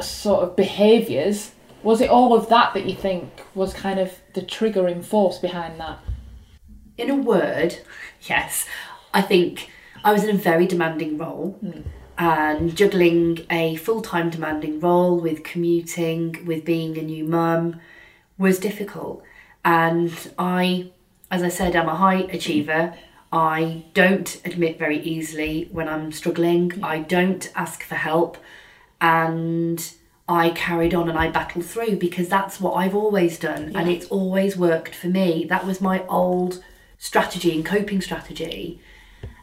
sort 0.00 0.44
of 0.44 0.54
behaviours 0.56 1.52
was 1.82 2.00
it 2.00 2.10
all 2.10 2.34
of 2.34 2.48
that 2.48 2.74
that 2.74 2.84
you 2.86 2.94
think 2.94 3.26
was 3.54 3.72
kind 3.72 3.98
of 3.98 4.12
the 4.34 4.42
triggering 4.42 5.02
force 5.04 5.38
behind 5.38 5.80
that 5.80 5.98
In 6.98 7.10
a 7.10 7.14
word, 7.16 7.78
yes. 8.22 8.66
I 9.14 9.22
think 9.22 9.70
I 10.04 10.12
was 10.12 10.24
in 10.24 10.30
a 10.34 10.38
very 10.38 10.66
demanding 10.66 11.16
role 11.18 11.56
mm. 11.64 11.84
and 12.18 12.76
juggling 12.76 13.46
a 13.50 13.76
full 13.76 14.02
time 14.02 14.28
demanding 14.30 14.80
role 14.80 15.18
with 15.20 15.44
commuting, 15.44 16.44
with 16.44 16.64
being 16.64 16.98
a 16.98 17.02
new 17.02 17.24
mum 17.24 17.80
was 18.38 18.58
difficult. 18.58 19.22
And 19.64 20.12
I, 20.38 20.92
as 21.30 21.42
I 21.42 21.48
said, 21.48 21.76
I'm 21.76 21.88
a 21.88 21.96
high 21.96 22.22
achiever. 22.22 22.94
I 23.30 23.84
don't 23.92 24.40
admit 24.44 24.78
very 24.78 25.00
easily 25.00 25.68
when 25.70 25.88
I'm 25.88 26.12
struggling. 26.12 26.82
I 26.82 27.00
don't 27.00 27.50
ask 27.54 27.82
for 27.82 27.96
help. 27.96 28.38
And 29.00 29.92
I 30.28 30.50
carried 30.50 30.94
on 30.94 31.08
and 31.08 31.18
I 31.18 31.30
battled 31.30 31.64
through 31.64 31.96
because 31.96 32.28
that's 32.28 32.60
what 32.60 32.74
I've 32.74 32.94
always 32.94 33.38
done 33.38 33.74
and 33.74 33.88
it's 33.88 34.06
always 34.06 34.58
worked 34.58 34.94
for 34.94 35.06
me. 35.06 35.46
That 35.48 35.64
was 35.64 35.80
my 35.80 36.04
old 36.06 36.62
strategy 36.98 37.54
and 37.54 37.64
coping 37.64 38.02
strategy. 38.02 38.78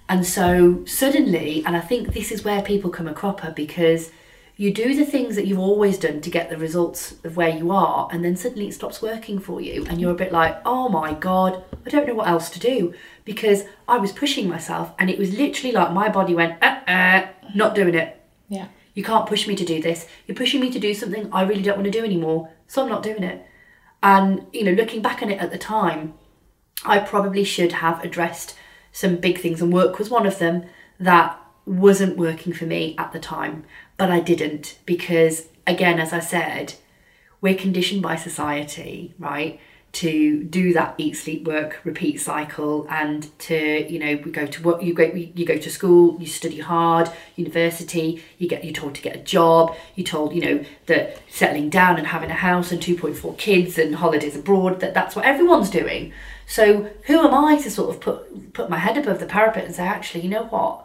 And 0.08 0.26
so 0.26 0.86
suddenly, 0.86 1.64
and 1.66 1.76
I 1.76 1.80
think 1.80 2.14
this 2.14 2.32
is 2.32 2.44
where 2.44 2.62
people 2.62 2.92
come 2.92 3.08
a 3.08 3.14
cropper 3.14 3.52
because 3.56 4.12
you 4.58 4.74
do 4.74 4.96
the 4.96 5.06
things 5.06 5.36
that 5.36 5.48
you've 5.48 5.60
always 5.60 5.98
done 5.98 6.22
to 6.22 6.30
get 6.30 6.50
the 6.50 6.58
results 6.58 7.16
of 7.24 7.36
where 7.36 7.50
you 7.50 7.72
are, 7.72 8.08
and 8.12 8.24
then 8.24 8.36
suddenly 8.36 8.68
it 8.68 8.74
stops 8.74 9.02
working 9.02 9.40
for 9.40 9.60
you, 9.60 9.86
and 9.86 10.00
you're 10.00 10.12
a 10.12 10.16
bit 10.16 10.32
like, 10.32 10.62
oh 10.66 10.88
my 10.88 11.14
god, 11.14 11.64
I 11.86 11.90
don't 11.90 12.08
know 12.08 12.14
what 12.14 12.30
else 12.30 12.50
to 12.52 12.60
do 12.60 12.94
because 13.26 13.64
I 13.88 13.98
was 13.98 14.12
pushing 14.12 14.48
myself, 14.48 14.94
and 14.98 15.10
it 15.10 15.20
was 15.20 15.38
literally 15.38 15.74
like 15.74 15.92
my 15.92 16.10
body 16.10 16.34
went, 16.34 16.62
uh 16.64 16.80
uh, 16.88 17.28
not 17.54 17.76
doing 17.76 17.96
it. 17.96 18.22
Yeah. 18.48 18.68
You 18.94 19.04
can't 19.04 19.28
push 19.28 19.48
me 19.48 19.56
to 19.56 19.66
do 19.66 19.82
this. 19.82 20.08
You're 20.26 20.38
pushing 20.38 20.62
me 20.62 20.72
to 20.72 20.80
do 20.80 20.94
something 20.94 21.30
I 21.34 21.44
really 21.44 21.62
don't 21.62 21.78
want 21.78 21.86
to 21.86 22.00
do 22.00 22.06
anymore, 22.06 22.50
so 22.68 22.82
I'm 22.82 22.90
not 22.90 23.04
doing 23.04 23.24
it. 23.24 23.46
And, 24.02 24.46
you 24.54 24.64
know, 24.64 24.72
looking 24.72 25.02
back 25.02 25.22
on 25.22 25.32
it 25.32 25.42
at 25.42 25.52
the 25.52 25.58
time, 25.58 26.14
I 26.86 27.00
probably 27.00 27.44
should 27.44 27.74
have 27.74 28.04
addressed 28.04 28.56
some 28.92 29.18
big 29.18 29.40
things, 29.40 29.62
and 29.62 29.74
work 29.74 30.00
was 30.00 30.10
one 30.10 30.26
of 30.26 30.40
them 30.40 30.64
that 31.00 31.38
wasn't 31.66 32.18
working 32.18 32.54
for 32.54 32.66
me 32.66 32.96
at 32.98 33.12
the 33.12 33.20
time. 33.20 33.66
But 33.98 34.12
I 34.12 34.20
didn't 34.20 34.78
because, 34.86 35.48
again, 35.66 36.00
as 36.00 36.12
I 36.12 36.20
said, 36.20 36.74
we're 37.42 37.56
conditioned 37.56 38.02
by 38.02 38.16
society, 38.16 39.14
right? 39.20 39.60
To 39.94 40.44
do 40.44 40.74
that 40.74 40.96
eat, 40.98 41.14
sleep, 41.14 41.46
work, 41.48 41.80
repeat 41.86 42.20
cycle, 42.20 42.86
and 42.90 43.30
to 43.40 43.90
you 43.90 43.98
know 43.98 44.22
we 44.26 44.30
go 44.32 44.46
to 44.46 44.62
work, 44.62 44.84
you 44.84 44.94
go 44.94 45.04
you 45.04 45.46
go 45.46 45.58
to 45.58 45.70
school, 45.70 46.20
you 46.20 46.28
study 46.28 46.60
hard, 46.60 47.10
university, 47.38 48.22
you 48.38 48.50
get 48.50 48.66
you're 48.66 48.74
told 48.74 48.96
to 48.96 49.02
get 49.02 49.16
a 49.16 49.20
job, 49.20 49.74
you're 49.96 50.06
told 50.06 50.36
you 50.36 50.42
know 50.42 50.66
that 50.88 51.22
settling 51.30 51.70
down 51.70 51.98
and 51.98 52.08
having 52.08 52.30
a 52.30 52.34
house 52.34 52.74
and 52.74 52.82
two 52.82 52.98
point 52.98 53.16
four 53.16 53.36
kids 53.36 53.78
and 53.78 53.96
holidays 53.96 54.36
abroad 54.36 54.82
that 54.82 54.94
that's 54.94 55.16
what 55.16 55.24
everyone's 55.24 55.70
doing. 55.70 56.12
So 56.46 56.90
who 57.04 57.20
am 57.20 57.34
I 57.34 57.56
to 57.58 57.72
sort 57.72 57.96
of 57.96 58.02
put 58.02 58.52
put 58.52 58.70
my 58.70 58.80
head 58.80 58.98
above 58.98 59.22
the 59.22 59.26
parapet 59.26 59.64
and 59.64 59.74
say 59.74 59.84
actually 59.84 60.24
you 60.24 60.30
know 60.30 60.44
what 60.44 60.85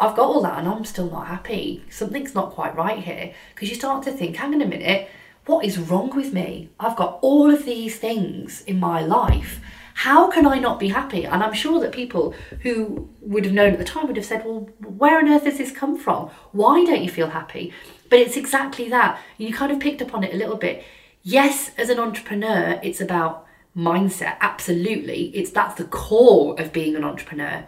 I've 0.00 0.16
got 0.16 0.28
all 0.28 0.40
that 0.40 0.58
and 0.58 0.66
I'm 0.66 0.84
still 0.86 1.10
not 1.10 1.26
happy. 1.26 1.84
Something's 1.90 2.34
not 2.34 2.52
quite 2.52 2.74
right 2.74 2.98
here. 2.98 3.34
Because 3.54 3.68
you 3.68 3.74
start 3.74 4.02
to 4.04 4.12
think, 4.12 4.36
hang 4.36 4.54
on 4.54 4.62
a 4.62 4.66
minute, 4.66 5.10
what 5.44 5.64
is 5.64 5.78
wrong 5.78 6.14
with 6.16 6.32
me? 6.32 6.70
I've 6.80 6.96
got 6.96 7.18
all 7.20 7.50
of 7.50 7.66
these 7.66 7.98
things 7.98 8.62
in 8.62 8.80
my 8.80 9.02
life. 9.02 9.60
How 9.94 10.30
can 10.30 10.46
I 10.46 10.58
not 10.58 10.80
be 10.80 10.88
happy? 10.88 11.26
And 11.26 11.42
I'm 11.42 11.52
sure 11.52 11.78
that 11.80 11.92
people 11.92 12.34
who 12.62 13.10
would 13.20 13.44
have 13.44 13.52
known 13.52 13.72
at 13.72 13.78
the 13.78 13.84
time 13.84 14.06
would 14.06 14.16
have 14.16 14.24
said, 14.24 14.46
well, 14.46 14.70
where 14.80 15.18
on 15.18 15.28
earth 15.28 15.44
has 15.44 15.58
this 15.58 15.70
come 15.70 15.98
from? 15.98 16.30
Why 16.52 16.82
don't 16.86 17.02
you 17.02 17.10
feel 17.10 17.28
happy? 17.28 17.74
But 18.08 18.20
it's 18.20 18.38
exactly 18.38 18.88
that. 18.88 19.20
You 19.36 19.52
kind 19.52 19.70
of 19.70 19.80
picked 19.80 20.00
up 20.00 20.14
on 20.14 20.24
it 20.24 20.32
a 20.32 20.38
little 20.38 20.56
bit. 20.56 20.82
Yes, 21.22 21.72
as 21.76 21.90
an 21.90 21.98
entrepreneur, 21.98 22.80
it's 22.82 23.02
about 23.02 23.46
mindset. 23.76 24.38
Absolutely. 24.40 25.30
It's 25.34 25.50
that's 25.50 25.74
the 25.74 25.84
core 25.84 26.58
of 26.58 26.72
being 26.72 26.96
an 26.96 27.04
entrepreneur 27.04 27.66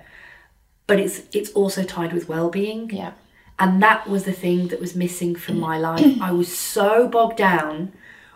but 0.93 1.01
it's 1.01 1.23
it's 1.33 1.51
also 1.53 1.83
tied 1.83 2.13
with 2.13 2.29
well-being. 2.29 2.91
Yeah. 2.91 3.13
and 3.59 3.83
that 3.83 4.07
was 4.07 4.25
the 4.25 4.33
thing 4.45 4.69
that 4.69 4.79
was 4.79 4.95
missing 4.95 5.35
from 5.35 5.59
my 5.59 5.79
life. 5.79 6.21
I 6.29 6.33
was 6.33 6.55
so 6.55 7.09
bogged 7.09 7.39
down 7.39 7.93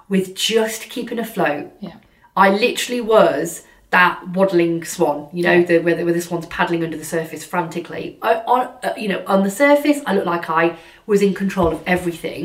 with 0.09 0.35
just 0.35 0.89
keeping 0.95 1.19
afloat. 1.19 1.67
Yeah. 1.81 1.97
i 2.45 2.49
literally 2.65 3.03
was 3.17 3.65
that 3.91 4.15
waddling 4.37 4.85
swan 4.85 5.19
you 5.37 5.43
know 5.47 5.59
the, 5.69 5.77
where, 5.85 5.97
the, 5.99 6.05
where 6.07 6.15
the 6.15 6.23
swan's 6.27 6.47
paddling 6.47 6.83
under 6.87 6.97
the 6.97 7.11
surface 7.17 7.45
frantically. 7.53 8.19
I, 8.23 8.33
on, 8.55 8.61
uh, 8.87 8.95
you 9.03 9.09
know 9.13 9.23
on 9.35 9.41
the 9.49 9.55
surface 9.65 9.99
i 10.07 10.15
looked 10.15 10.33
like 10.35 10.49
i 10.63 10.65
was 11.13 11.21
in 11.27 11.35
control 11.43 11.69
of 11.77 11.83
everything 11.87 12.45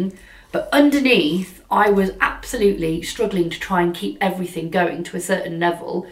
but 0.52 0.68
underneath 0.82 1.64
i 1.84 1.90
was 2.00 2.10
absolutely 2.32 2.94
struggling 3.14 3.50
to 3.50 3.60
try 3.68 3.80
and 3.82 3.96
keep 4.02 4.18
everything 4.30 4.70
going 4.82 5.04
to 5.08 5.18
a 5.22 5.24
certain 5.32 5.56
level 5.68 6.06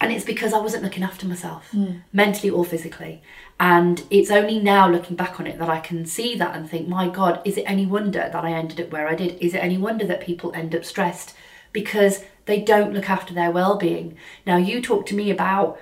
and 0.00 0.12
it's 0.12 0.24
because 0.24 0.52
I 0.52 0.58
wasn't 0.58 0.82
looking 0.82 1.02
after 1.02 1.26
myself, 1.26 1.70
hmm. 1.70 1.98
mentally 2.12 2.50
or 2.50 2.64
physically. 2.64 3.22
And 3.58 4.02
it's 4.10 4.30
only 4.30 4.58
now 4.58 4.88
looking 4.90 5.16
back 5.16 5.40
on 5.40 5.46
it 5.46 5.58
that 5.58 5.70
I 5.70 5.80
can 5.80 6.04
see 6.04 6.34
that 6.36 6.54
and 6.54 6.68
think, 6.68 6.86
my 6.86 7.08
God, 7.08 7.40
is 7.44 7.56
it 7.56 7.64
any 7.66 7.86
wonder 7.86 8.28
that 8.30 8.44
I 8.44 8.52
ended 8.52 8.80
up 8.80 8.90
where 8.90 9.08
I 9.08 9.14
did? 9.14 9.38
Is 9.40 9.54
it 9.54 9.58
any 9.58 9.78
wonder 9.78 10.06
that 10.06 10.20
people 10.20 10.52
end 10.54 10.74
up 10.74 10.84
stressed 10.84 11.34
because 11.72 12.24
they 12.44 12.60
don't 12.60 12.92
look 12.92 13.08
after 13.08 13.32
their 13.32 13.50
well 13.50 13.76
being? 13.76 14.16
Now, 14.46 14.58
you 14.58 14.82
talk 14.82 15.06
to 15.06 15.14
me 15.14 15.30
about 15.30 15.78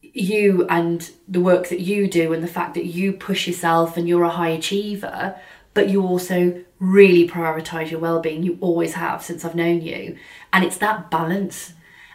you 0.00 0.64
and 0.68 1.10
the 1.26 1.40
work 1.40 1.68
that 1.68 1.80
you 1.80 2.08
do 2.08 2.32
and 2.32 2.42
the 2.42 2.48
fact 2.48 2.74
that 2.74 2.86
you 2.86 3.12
push 3.12 3.48
yourself 3.48 3.96
and 3.96 4.08
you're 4.08 4.22
a 4.22 4.30
high 4.30 4.50
achiever, 4.50 5.36
but 5.74 5.88
you 5.88 6.02
also 6.02 6.62
really 6.78 7.28
prioritize 7.28 7.90
your 7.90 7.98
well-being. 7.98 8.44
You 8.44 8.56
always 8.60 8.94
have 8.94 9.24
since 9.24 9.44
I've 9.44 9.56
known 9.56 9.80
you. 9.82 10.16
And 10.52 10.64
it's 10.64 10.78
that 10.78 11.10
balance. 11.10 11.72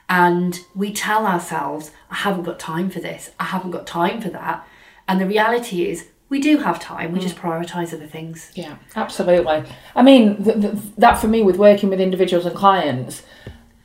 And 0.10 0.60
we 0.74 0.92
tell 0.92 1.28
ourselves, 1.28 1.92
I 2.10 2.16
haven't 2.16 2.44
got 2.44 2.60
time 2.60 2.90
for 2.90 3.00
this. 3.00 3.32
I 3.40 3.46
haven't 3.46 3.72
got 3.72 3.86
time 3.86 4.20
for 4.22 4.30
that. 4.30 4.68
And 5.08 5.22
the 5.22 5.28
reality 5.28 5.88
is 5.88 6.08
we 6.30 6.40
do 6.40 6.58
have 6.58 6.80
time. 6.80 7.12
We 7.12 7.20
mm. 7.20 7.24
just 7.24 7.36
prioritize 7.36 7.94
other 7.94 8.08
things. 8.08 8.52
Yeah, 8.56 8.78
absolutely. 8.96 9.64
I 9.96 10.02
mean, 10.02 10.44
th- 10.44 10.62
th- 10.62 10.74
that 10.98 11.16
for 11.16 11.28
me 11.28 11.44
with 11.44 11.58
working 11.58 11.90
with 11.90 12.02
individuals 12.02 12.48
and 12.48 12.56
clients, 12.56 13.22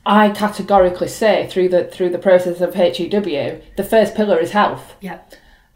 I 0.03 0.29
categorically 0.29 1.07
say 1.07 1.47
through 1.47 1.69
the 1.69 1.85
through 1.85 2.09
the 2.09 2.19
process 2.19 2.59
of 2.59 2.73
HEW, 2.73 3.61
the 3.77 3.83
first 3.83 4.15
pillar 4.15 4.39
is 4.39 4.51
health. 4.51 4.95
Yeah. 5.01 5.19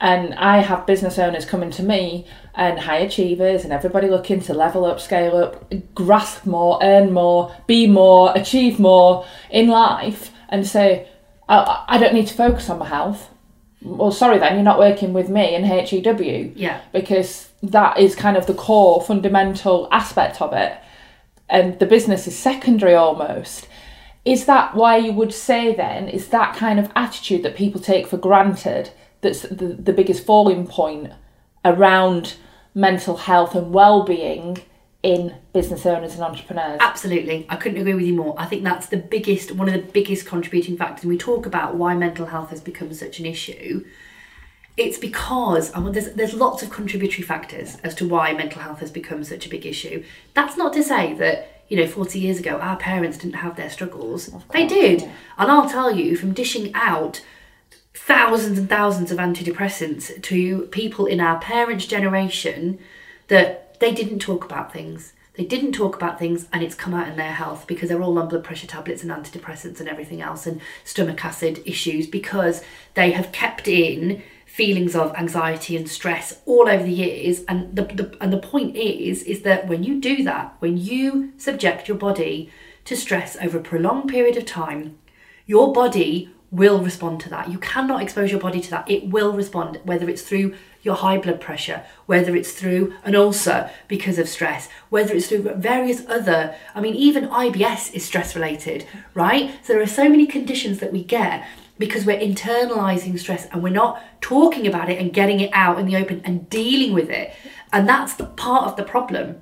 And 0.01 0.33
I 0.35 0.59
have 0.59 0.85
business 0.85 1.19
owners 1.19 1.45
coming 1.45 1.71
to 1.71 1.83
me 1.83 2.25
and 2.55 2.79
high 2.79 2.99
achievers 2.99 3.65
and 3.65 3.73
everybody 3.73 4.07
looking 4.07 4.39
to 4.41 4.53
level 4.53 4.85
up, 4.85 5.01
scale 5.01 5.35
up, 5.35 5.73
grasp 5.93 6.45
more, 6.45 6.79
earn 6.81 7.11
more, 7.11 7.53
be 7.67 7.85
more, 7.85 8.31
achieve 8.33 8.79
more 8.79 9.25
in 9.49 9.67
life 9.67 10.31
and 10.49 10.67
say, 10.67 11.07
I, 11.47 11.85
I 11.87 11.97
don't 11.97 12.13
need 12.13 12.27
to 12.27 12.33
focus 12.33 12.69
on 12.69 12.79
my 12.79 12.87
health. 12.87 13.29
Well, 13.81 14.11
sorry 14.11 14.39
then, 14.39 14.55
you're 14.55 14.63
not 14.63 14.77
working 14.79 15.13
with 15.13 15.29
me 15.29 15.55
in 15.55 15.63
HEW 15.63 16.51
Yeah. 16.55 16.81
because 16.91 17.49
that 17.63 17.97
is 17.97 18.13
kind 18.15 18.35
of 18.35 18.45
the 18.45 18.53
core 18.53 19.01
fundamental 19.01 19.87
aspect 19.91 20.41
of 20.41 20.51
it 20.53 20.73
and 21.49 21.79
the 21.79 21.85
business 21.85 22.27
is 22.27 22.37
secondary 22.37 22.93
almost 22.93 23.67
is 24.25 24.45
that 24.45 24.75
why 24.75 24.95
you 24.97 25.11
would 25.11 25.33
say 25.33 25.73
then 25.73 26.07
is 26.07 26.27
that 26.27 26.55
kind 26.55 26.79
of 26.79 26.91
attitude 26.95 27.43
that 27.43 27.55
people 27.55 27.81
take 27.81 28.07
for 28.07 28.17
granted 28.17 28.91
that's 29.21 29.41
the, 29.41 29.77
the 29.79 29.91
biggest 29.93 30.25
falling 30.25 30.65
point 30.67 31.11
around 31.65 32.35
mental 32.73 33.17
health 33.17 33.55
and 33.55 33.73
well-being 33.73 34.57
in 35.01 35.33
business 35.53 35.85
owners 35.85 36.13
and 36.13 36.23
entrepreneurs 36.23 36.77
Absolutely. 36.81 37.45
I 37.49 37.55
couldn't 37.55 37.79
agree 37.79 37.93
with 37.93 38.05
you 38.05 38.13
more. 38.13 38.35
I 38.37 38.45
think 38.45 38.63
that's 38.63 38.87
the 38.87 38.97
biggest, 38.97 39.51
one 39.53 39.69
of 39.69 39.73
the 39.73 39.91
biggest 39.91 40.25
contributing 40.25 40.75
factors. 40.75 41.05
When 41.05 41.09
we 41.09 41.17
talk 41.17 41.45
about 41.45 41.75
why 41.75 41.95
mental 41.95 42.25
health 42.25 42.49
has 42.49 42.59
become 42.59 42.93
such 42.93 43.19
an 43.19 43.25
issue, 43.25 43.85
it's 44.75 44.97
because 44.97 45.73
I 45.73 45.79
mean, 45.79 45.93
there's, 45.93 46.13
there's 46.13 46.33
lots 46.33 46.63
of 46.63 46.69
contributory 46.69 47.23
factors 47.23 47.77
as 47.83 47.95
to 47.95 48.07
why 48.07 48.33
mental 48.33 48.61
health 48.61 48.79
has 48.79 48.91
become 48.91 49.23
such 49.23 49.45
a 49.45 49.49
big 49.49 49.65
issue. 49.65 50.03
That's 50.33 50.57
not 50.57 50.73
to 50.73 50.83
say 50.83 51.13
that, 51.13 51.63
you 51.69 51.77
know, 51.77 51.87
40 51.87 52.19
years 52.19 52.39
ago, 52.39 52.57
our 52.59 52.75
parents 52.75 53.17
didn't 53.17 53.35
have 53.35 53.55
their 53.55 53.69
struggles. 53.69 54.29
they 54.51 54.67
did. 54.67 55.03
And 55.37 55.51
I'll 55.51 55.69
tell 55.69 55.95
you, 55.95 56.17
from 56.17 56.33
dishing 56.33 56.73
out 56.73 57.21
thousands 57.93 58.57
and 58.57 58.67
thousands 58.69 59.11
of 59.11 59.17
antidepressants 59.17 60.21
to 60.23 60.61
people 60.67 61.05
in 61.05 61.19
our 61.19 61.39
parents' 61.39 61.85
generation 61.85 62.79
that 63.27 63.68
they 63.79 63.93
didn't 63.93 64.19
talk 64.19 64.45
about 64.45 64.71
things. 64.71 65.13
They 65.35 65.45
didn't 65.45 65.71
talk 65.71 65.95
about 65.95 66.19
things 66.19 66.47
and 66.51 66.61
it's 66.61 66.75
come 66.75 66.93
out 66.93 67.07
in 67.07 67.15
their 67.15 67.31
health 67.31 67.65
because 67.65 67.87
they're 67.87 68.01
all 68.01 68.19
on 68.19 68.27
blood 68.27 68.43
pressure 68.43 68.67
tablets 68.67 69.03
and 69.03 69.11
antidepressants 69.11 69.79
and 69.79 69.87
everything 69.87 70.21
else 70.21 70.45
and 70.45 70.59
stomach 70.83 71.23
acid 71.23 71.61
issues 71.65 72.07
because 72.07 72.61
they 72.95 73.11
have 73.11 73.31
kept 73.31 73.67
in 73.67 74.21
feelings 74.45 74.95
of 74.97 75.15
anxiety 75.15 75.77
and 75.77 75.87
stress 75.87 76.41
all 76.45 76.67
over 76.67 76.83
the 76.83 76.91
years 76.91 77.45
and 77.47 77.73
the, 77.73 77.83
the 77.83 78.17
and 78.19 78.33
the 78.33 78.37
point 78.37 78.75
is 78.75 79.23
is 79.23 79.43
that 79.43 79.67
when 79.67 79.81
you 79.83 80.01
do 80.01 80.23
that 80.23 80.53
when 80.59 80.75
you 80.75 81.31
subject 81.37 81.87
your 81.87 81.95
body 81.95 82.51
to 82.83 82.97
stress 82.97 83.37
over 83.37 83.59
a 83.59 83.61
prolonged 83.61 84.09
period 84.09 84.35
of 84.35 84.45
time 84.45 84.97
your 85.45 85.71
body 85.71 86.29
will 86.51 86.79
respond 86.79 87.19
to 87.21 87.29
that. 87.29 87.49
You 87.49 87.59
cannot 87.59 88.01
expose 88.01 88.31
your 88.31 88.39
body 88.39 88.59
to 88.61 88.69
that. 88.71 88.89
It 88.89 89.07
will 89.07 89.33
respond, 89.33 89.79
whether 89.83 90.09
it's 90.09 90.23
through 90.23 90.55
your 90.81 90.95
high 90.95 91.17
blood 91.17 91.41
pressure, 91.41 91.83
whether 92.05 92.35
it's 92.35 92.53
through 92.53 92.93
an 93.03 93.15
ulcer 93.15 93.69
because 93.87 94.17
of 94.17 94.29
stress, 94.29 94.69
whether 94.89 95.13
it's 95.13 95.27
through 95.27 95.53
various 95.55 96.07
other, 96.07 96.55
I 96.73 96.81
mean, 96.81 96.95
even 96.95 97.27
IBS 97.27 97.93
is 97.93 98.05
stress 98.05 98.35
related, 98.35 98.85
right? 99.13 99.51
So 99.63 99.73
there 99.73 99.81
are 99.81 99.87
so 99.87 100.07
many 100.07 100.25
conditions 100.25 100.79
that 100.79 100.93
we 100.93 101.03
get 101.03 101.45
because 101.77 102.05
we're 102.05 102.19
internalizing 102.19 103.17
stress 103.19 103.47
and 103.47 103.63
we're 103.63 103.69
not 103.69 104.01
talking 104.21 104.67
about 104.67 104.89
it 104.89 104.99
and 104.99 105.13
getting 105.13 105.39
it 105.39 105.49
out 105.53 105.79
in 105.79 105.85
the 105.85 105.95
open 105.95 106.21
and 106.23 106.49
dealing 106.49 106.93
with 106.93 107.09
it. 107.09 107.33
And 107.71 107.87
that's 107.87 108.15
the 108.15 108.25
part 108.25 108.67
of 108.67 108.75
the 108.75 108.83
problem. 108.83 109.41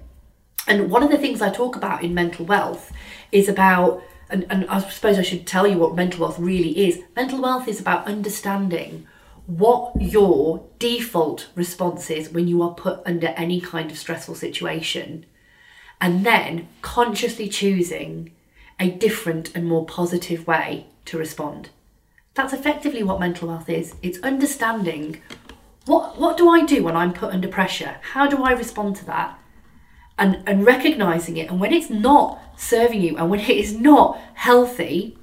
And 0.67 0.91
one 0.91 1.03
of 1.03 1.11
the 1.11 1.17
things 1.17 1.41
I 1.41 1.49
talk 1.49 1.75
about 1.75 2.03
in 2.03 2.13
mental 2.13 2.45
wealth 2.45 2.91
is 3.31 3.47
about, 3.47 4.03
and, 4.29 4.45
and 4.49 4.67
I 4.69 4.81
suppose 4.81 5.17
I 5.17 5.23
should 5.23 5.47
tell 5.47 5.65
you 5.65 5.77
what 5.77 5.95
mental 5.95 6.21
wealth 6.21 6.37
really 6.37 6.87
is. 6.87 7.01
Mental 7.15 7.41
wealth 7.41 7.67
is 7.67 7.79
about 7.79 8.05
understanding 8.05 9.07
what 9.47 9.99
your 9.99 10.63
default 10.77 11.49
response 11.55 12.09
is 12.09 12.29
when 12.29 12.47
you 12.47 12.61
are 12.61 12.73
put 12.73 13.01
under 13.05 13.27
any 13.29 13.59
kind 13.59 13.89
of 13.89 13.97
stressful 13.97 14.35
situation, 14.35 15.25
and 15.99 16.25
then 16.25 16.67
consciously 16.81 17.49
choosing 17.49 18.31
a 18.79 18.91
different 18.91 19.55
and 19.55 19.65
more 19.65 19.85
positive 19.85 20.45
way 20.45 20.85
to 21.05 21.17
respond. 21.17 21.69
That's 22.35 22.53
effectively 22.53 23.01
what 23.01 23.19
mental 23.19 23.49
health 23.49 23.69
is. 23.69 23.95
It's 24.03 24.19
understanding 24.19 25.21
what 25.85 26.19
what 26.19 26.37
do 26.37 26.49
I 26.49 26.63
do 26.65 26.83
when 26.83 26.95
I'm 26.95 27.13
put 27.13 27.33
under 27.33 27.47
pressure? 27.47 27.95
How 28.13 28.27
do 28.27 28.43
I 28.43 28.51
respond 28.51 28.97
to 28.97 29.05
that? 29.05 29.39
and, 30.17 30.41
and 30.45 30.65
recognizing 30.65 31.37
it 31.37 31.49
and 31.49 31.59
when 31.59 31.73
it's 31.73 31.89
not 31.89 32.41
serving 32.57 33.01
you 33.01 33.17
and 33.17 33.29
when 33.29 33.39
it 33.39 33.49
is 33.49 33.73
not 33.73 34.19
healthy 34.33 35.17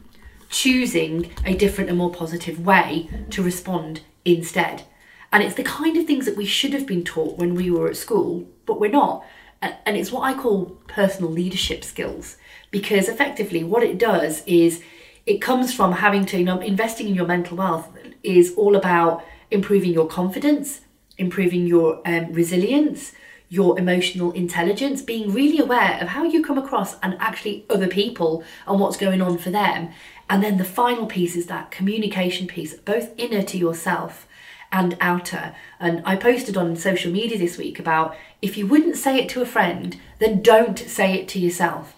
choosing 0.48 1.32
a 1.44 1.54
different 1.54 1.90
and 1.90 1.98
more 1.98 2.12
positive 2.12 2.64
way 2.64 3.08
to 3.30 3.42
respond 3.42 4.02
instead 4.24 4.84
And 5.32 5.42
it's 5.42 5.56
the 5.56 5.64
kind 5.64 5.96
of 5.96 6.06
things 6.06 6.26
that 6.26 6.36
we 6.36 6.46
should 6.46 6.72
have 6.72 6.86
been 6.86 7.02
taught 7.02 7.38
when 7.38 7.54
we 7.56 7.68
were 7.68 7.88
at 7.88 7.96
school, 7.96 8.46
but 8.66 8.78
we're 8.78 8.90
not. 8.90 9.24
And 9.60 9.96
it's 9.96 10.12
what 10.12 10.22
I 10.22 10.40
call 10.40 10.76
personal 10.86 11.30
leadership 11.30 11.82
skills 11.82 12.36
because 12.70 13.08
effectively 13.08 13.64
what 13.64 13.82
it 13.82 13.98
does 13.98 14.42
is 14.46 14.82
it 15.26 15.38
comes 15.38 15.74
from 15.74 15.92
having 15.92 16.24
to, 16.26 16.38
you 16.38 16.44
know, 16.44 16.60
investing 16.60 17.08
in 17.08 17.14
your 17.14 17.26
mental 17.26 17.56
wealth 17.56 17.88
is 18.22 18.54
all 18.56 18.76
about 18.76 19.24
improving 19.50 19.92
your 19.92 20.06
confidence, 20.06 20.82
improving 21.18 21.66
your 21.66 22.00
um, 22.06 22.32
resilience, 22.32 23.12
your 23.54 23.78
emotional 23.78 24.32
intelligence, 24.32 25.00
being 25.00 25.32
really 25.32 25.58
aware 25.58 25.98
of 26.00 26.08
how 26.08 26.24
you 26.24 26.42
come 26.42 26.58
across 26.58 26.98
and 27.00 27.16
actually 27.20 27.64
other 27.70 27.86
people 27.86 28.42
and 28.66 28.80
what's 28.80 28.96
going 28.96 29.22
on 29.22 29.38
for 29.38 29.50
them. 29.50 29.90
And 30.28 30.42
then 30.42 30.56
the 30.56 30.64
final 30.64 31.06
piece 31.06 31.36
is 31.36 31.46
that 31.46 31.70
communication 31.70 32.48
piece, 32.48 32.74
both 32.74 33.10
inner 33.16 33.42
to 33.42 33.56
yourself 33.56 34.26
and 34.72 34.96
outer. 35.00 35.54
And 35.78 36.02
I 36.04 36.16
posted 36.16 36.56
on 36.56 36.74
social 36.74 37.12
media 37.12 37.38
this 37.38 37.56
week 37.56 37.78
about 37.78 38.16
if 38.42 38.56
you 38.56 38.66
wouldn't 38.66 38.96
say 38.96 39.18
it 39.18 39.28
to 39.30 39.42
a 39.42 39.46
friend, 39.46 40.00
then 40.18 40.42
don't 40.42 40.78
say 40.78 41.14
it 41.14 41.28
to 41.28 41.38
yourself. 41.38 41.94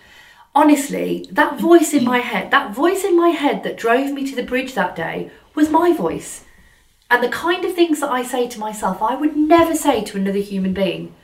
Honestly, 0.55 1.27
that 1.31 1.59
voice 1.59 1.95
in 1.95 2.05
my 2.05 2.19
head, 2.19 2.51
that 2.51 2.75
voice 2.75 3.03
in 3.03 3.17
my 3.17 3.31
head 3.31 3.63
that 3.63 3.79
drove 3.79 4.13
me 4.13 4.29
to 4.29 4.37
the 4.37 4.43
bridge 4.43 4.75
that 4.75 4.95
day 4.95 5.31
was 5.55 5.71
my 5.71 5.95
voice. 5.95 6.45
And 7.11 7.23
the 7.23 7.29
kind 7.29 7.65
of 7.65 7.75
things 7.75 8.01
that 8.01 8.11
I 8.11 8.23
say 8.23 8.47
to 8.49 8.59
myself, 8.59 9.01
I 9.01 9.15
would 9.15 9.37
never 9.37 9.75
say 9.75 10.03
to 10.05 10.19
another 10.19 10.39
human 10.39 10.75
being. 10.75 11.15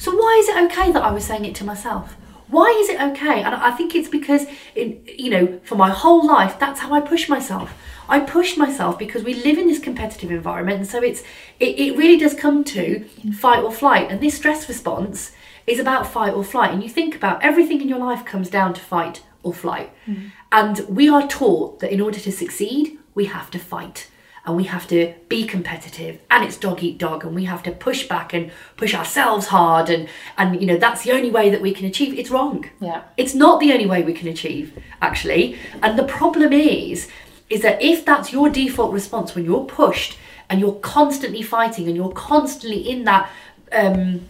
So 0.00 0.16
why 0.16 0.38
is 0.40 0.48
it 0.48 0.56
okay 0.64 0.90
that 0.92 1.02
I 1.02 1.10
was 1.12 1.26
saying 1.26 1.44
it 1.44 1.54
to 1.56 1.64
myself? 1.64 2.16
Why 2.48 2.70
is 2.80 2.88
it 2.88 2.98
okay? 3.02 3.42
And 3.42 3.54
I 3.54 3.70
think 3.70 3.94
it's 3.94 4.08
because, 4.08 4.46
in, 4.74 5.06
you 5.06 5.28
know, 5.28 5.60
for 5.62 5.74
my 5.74 5.90
whole 5.90 6.26
life, 6.26 6.58
that's 6.58 6.80
how 6.80 6.94
I 6.94 7.02
push 7.02 7.28
myself. 7.28 7.74
I 8.08 8.20
push 8.20 8.56
myself 8.56 8.98
because 8.98 9.22
we 9.24 9.34
live 9.34 9.58
in 9.58 9.68
this 9.68 9.78
competitive 9.78 10.30
environment, 10.30 10.78
and 10.78 10.88
so 10.88 11.02
it's 11.02 11.22
it, 11.60 11.78
it 11.78 11.98
really 11.98 12.16
does 12.16 12.34
come 12.34 12.64
to 12.64 13.04
fight 13.34 13.62
or 13.62 13.70
flight. 13.70 14.10
And 14.10 14.22
this 14.22 14.36
stress 14.36 14.66
response 14.70 15.32
is 15.66 15.78
about 15.78 16.06
fight 16.06 16.32
or 16.32 16.44
flight. 16.44 16.72
And 16.72 16.82
you 16.82 16.88
think 16.88 17.14
about 17.14 17.44
everything 17.44 17.82
in 17.82 17.88
your 17.88 17.98
life 17.98 18.24
comes 18.24 18.48
down 18.48 18.72
to 18.72 18.80
fight 18.80 19.22
or 19.42 19.52
flight. 19.52 19.92
Mm. 20.06 20.32
And 20.50 20.78
we 20.88 21.10
are 21.10 21.28
taught 21.28 21.80
that 21.80 21.92
in 21.92 22.00
order 22.00 22.18
to 22.20 22.32
succeed, 22.32 22.98
we 23.14 23.26
have 23.26 23.50
to 23.50 23.58
fight 23.58 24.08
and 24.50 24.56
we 24.56 24.64
have 24.64 24.88
to 24.88 25.14
be 25.28 25.46
competitive 25.46 26.20
and 26.28 26.44
it's 26.44 26.56
dog 26.56 26.82
eat 26.82 26.98
dog 26.98 27.24
and 27.24 27.36
we 27.36 27.44
have 27.44 27.62
to 27.62 27.70
push 27.70 28.08
back 28.08 28.34
and 28.34 28.50
push 28.76 28.94
ourselves 28.94 29.46
hard 29.46 29.88
and 29.88 30.08
and 30.36 30.60
you 30.60 30.66
know 30.66 30.76
that's 30.76 31.04
the 31.04 31.12
only 31.12 31.30
way 31.30 31.48
that 31.50 31.62
we 31.62 31.72
can 31.72 31.86
achieve. 31.86 32.18
It's 32.18 32.30
wrong. 32.30 32.68
Yeah. 32.80 33.02
It's 33.16 33.34
not 33.34 33.60
the 33.60 33.72
only 33.72 33.86
way 33.86 34.02
we 34.02 34.12
can 34.12 34.26
achieve 34.26 34.76
actually. 35.00 35.56
And 35.82 35.96
the 35.96 36.04
problem 36.04 36.52
is 36.52 37.08
is 37.48 37.62
that 37.62 37.80
if 37.80 38.04
that's 38.04 38.32
your 38.32 38.50
default 38.50 38.92
response 38.92 39.34
when 39.34 39.44
you're 39.44 39.64
pushed 39.64 40.18
and 40.48 40.58
you're 40.58 40.80
constantly 40.80 41.42
fighting 41.42 41.86
and 41.86 41.94
you're 41.94 42.12
constantly 42.12 42.90
in 42.90 43.04
that 43.04 43.30
um, 43.70 44.28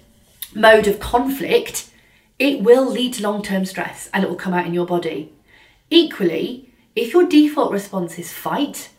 mode 0.54 0.86
of 0.86 1.00
conflict 1.00 1.90
it 2.38 2.62
will 2.62 2.90
lead 2.90 3.14
to 3.14 3.22
long-term 3.22 3.64
stress 3.64 4.10
and 4.12 4.22
it 4.22 4.28
will 4.28 4.36
come 4.36 4.52
out 4.52 4.66
in 4.66 4.74
your 4.74 4.86
body. 4.86 5.32
Equally 5.88 6.68
if 6.94 7.14
your 7.14 7.26
default 7.26 7.72
response 7.72 8.18
is 8.18 8.30
fight 8.30 8.90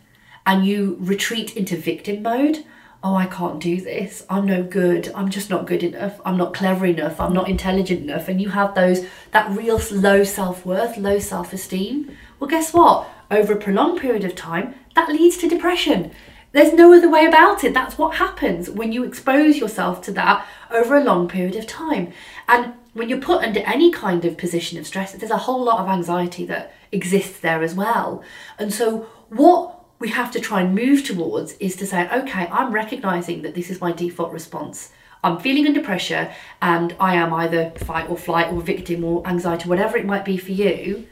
and 0.45 0.65
you 0.65 0.97
retreat 0.99 1.55
into 1.55 1.77
victim 1.77 2.21
mode 2.21 2.63
oh, 3.03 3.15
I 3.15 3.25
can't 3.25 3.59
do 3.59 3.81
this. 3.81 4.25
I'm 4.29 4.45
no 4.45 4.63
good. 4.63 5.11
I'm 5.15 5.29
just 5.29 5.49
not 5.49 5.65
good 5.65 5.83
enough. 5.83 6.21
I'm 6.23 6.37
not 6.37 6.53
clever 6.53 6.85
enough. 6.85 7.19
I'm 7.19 7.33
not 7.33 7.49
intelligent 7.49 8.01
enough. 8.01 8.27
And 8.27 8.39
you 8.39 8.49
have 8.49 8.75
those, 8.75 9.05
that 9.31 9.49
real 9.57 9.81
low 9.91 10.23
self 10.23 10.65
worth, 10.65 10.97
low 10.97 11.19
self 11.19 11.51
esteem. 11.53 12.15
Well, 12.39 12.49
guess 12.49 12.73
what? 12.73 13.09
Over 13.31 13.53
a 13.53 13.57
prolonged 13.57 13.99
period 13.99 14.23
of 14.23 14.35
time, 14.35 14.75
that 14.95 15.09
leads 15.09 15.37
to 15.37 15.49
depression. 15.49 16.11
There's 16.51 16.73
no 16.73 16.93
other 16.93 17.09
way 17.09 17.25
about 17.25 17.63
it. 17.63 17.73
That's 17.73 17.97
what 17.97 18.17
happens 18.17 18.69
when 18.69 18.91
you 18.91 19.03
expose 19.03 19.57
yourself 19.57 20.01
to 20.03 20.11
that 20.13 20.45
over 20.69 20.97
a 20.97 21.03
long 21.03 21.29
period 21.29 21.55
of 21.55 21.65
time. 21.65 22.11
And 22.49 22.73
when 22.93 23.07
you're 23.07 23.21
put 23.21 23.43
under 23.43 23.61
any 23.61 23.89
kind 23.89 24.25
of 24.25 24.37
position 24.37 24.77
of 24.77 24.85
stress, 24.85 25.13
there's 25.13 25.31
a 25.31 25.37
whole 25.37 25.63
lot 25.63 25.79
of 25.79 25.87
anxiety 25.87 26.45
that 26.47 26.73
exists 26.91 27.39
there 27.39 27.63
as 27.63 27.73
well. 27.73 28.21
And 28.59 28.73
so, 28.73 29.07
what 29.29 29.80
we 30.01 30.09
have 30.09 30.31
to 30.31 30.39
try 30.39 30.61
and 30.61 30.75
move 30.75 31.05
towards 31.05 31.53
is 31.53 31.75
to 31.77 31.85
say, 31.85 32.09
okay, 32.09 32.47
I'm 32.51 32.73
recognizing 32.73 33.43
that 33.43 33.53
this 33.53 33.69
is 33.69 33.79
my 33.79 33.91
default 33.91 34.33
response. 34.33 34.91
I'm 35.23 35.39
feeling 35.39 35.67
under 35.67 35.81
pressure 35.81 36.33
and 36.61 36.95
I 36.99 37.13
am 37.13 37.31
either 37.31 37.69
fight 37.77 38.09
or 38.09 38.17
flight 38.17 38.51
or 38.51 38.59
victim 38.61 39.03
or 39.03 39.25
anxiety, 39.27 39.69
whatever 39.69 39.95
it 39.97 40.05
might 40.05 40.25
be 40.25 40.37
for 40.37 40.51
you. 40.51 41.07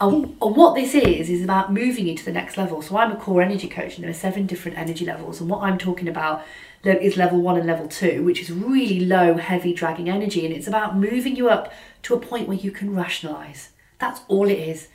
And, 0.00 0.36
and 0.40 0.56
what 0.56 0.74
this 0.74 0.94
is, 0.94 1.30
is 1.30 1.42
about 1.42 1.72
moving 1.72 2.06
you 2.06 2.14
to 2.14 2.24
the 2.24 2.32
next 2.32 2.58
level. 2.58 2.82
So 2.82 2.98
I'm 2.98 3.10
a 3.10 3.16
core 3.16 3.40
energy 3.40 3.66
coach 3.66 3.96
and 3.96 4.04
there 4.04 4.10
are 4.10 4.14
seven 4.14 4.44
different 4.44 4.76
energy 4.76 5.06
levels. 5.06 5.40
And 5.40 5.48
what 5.48 5.62
I'm 5.62 5.78
talking 5.78 6.06
about 6.06 6.44
is 6.84 7.16
level 7.16 7.40
one 7.40 7.56
and 7.56 7.66
level 7.66 7.88
two, 7.88 8.22
which 8.22 8.42
is 8.42 8.50
really 8.52 9.00
low, 9.00 9.38
heavy, 9.38 9.72
dragging 9.72 10.10
energy. 10.10 10.44
And 10.44 10.54
it's 10.54 10.68
about 10.68 10.98
moving 10.98 11.34
you 11.34 11.48
up 11.48 11.72
to 12.02 12.14
a 12.14 12.20
point 12.20 12.46
where 12.46 12.58
you 12.58 12.70
can 12.70 12.94
rationalize. 12.94 13.70
That's 13.98 14.20
all 14.28 14.50
it 14.50 14.58
is. 14.58 14.88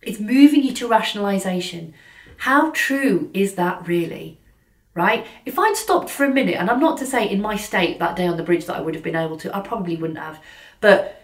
It's 0.00 0.20
moving 0.20 0.62
you 0.62 0.72
to 0.74 0.86
rationalization 0.86 1.94
how 2.38 2.70
true 2.72 3.30
is 3.34 3.54
that 3.54 3.86
really? 3.86 4.38
Right? 4.94 5.26
If 5.46 5.58
I'd 5.58 5.76
stopped 5.76 6.10
for 6.10 6.24
a 6.24 6.30
minute, 6.30 6.56
and 6.56 6.68
I'm 6.70 6.80
not 6.80 6.98
to 6.98 7.06
say 7.06 7.28
in 7.28 7.40
my 7.40 7.56
state 7.56 7.98
that 7.98 8.16
day 8.16 8.26
on 8.26 8.36
the 8.36 8.42
bridge 8.42 8.66
that 8.66 8.76
I 8.76 8.80
would 8.80 8.94
have 8.94 9.04
been 9.04 9.16
able 9.16 9.38
to, 9.38 9.56
I 9.56 9.60
probably 9.60 9.96
wouldn't 9.96 10.18
have, 10.18 10.38
but 10.80 11.22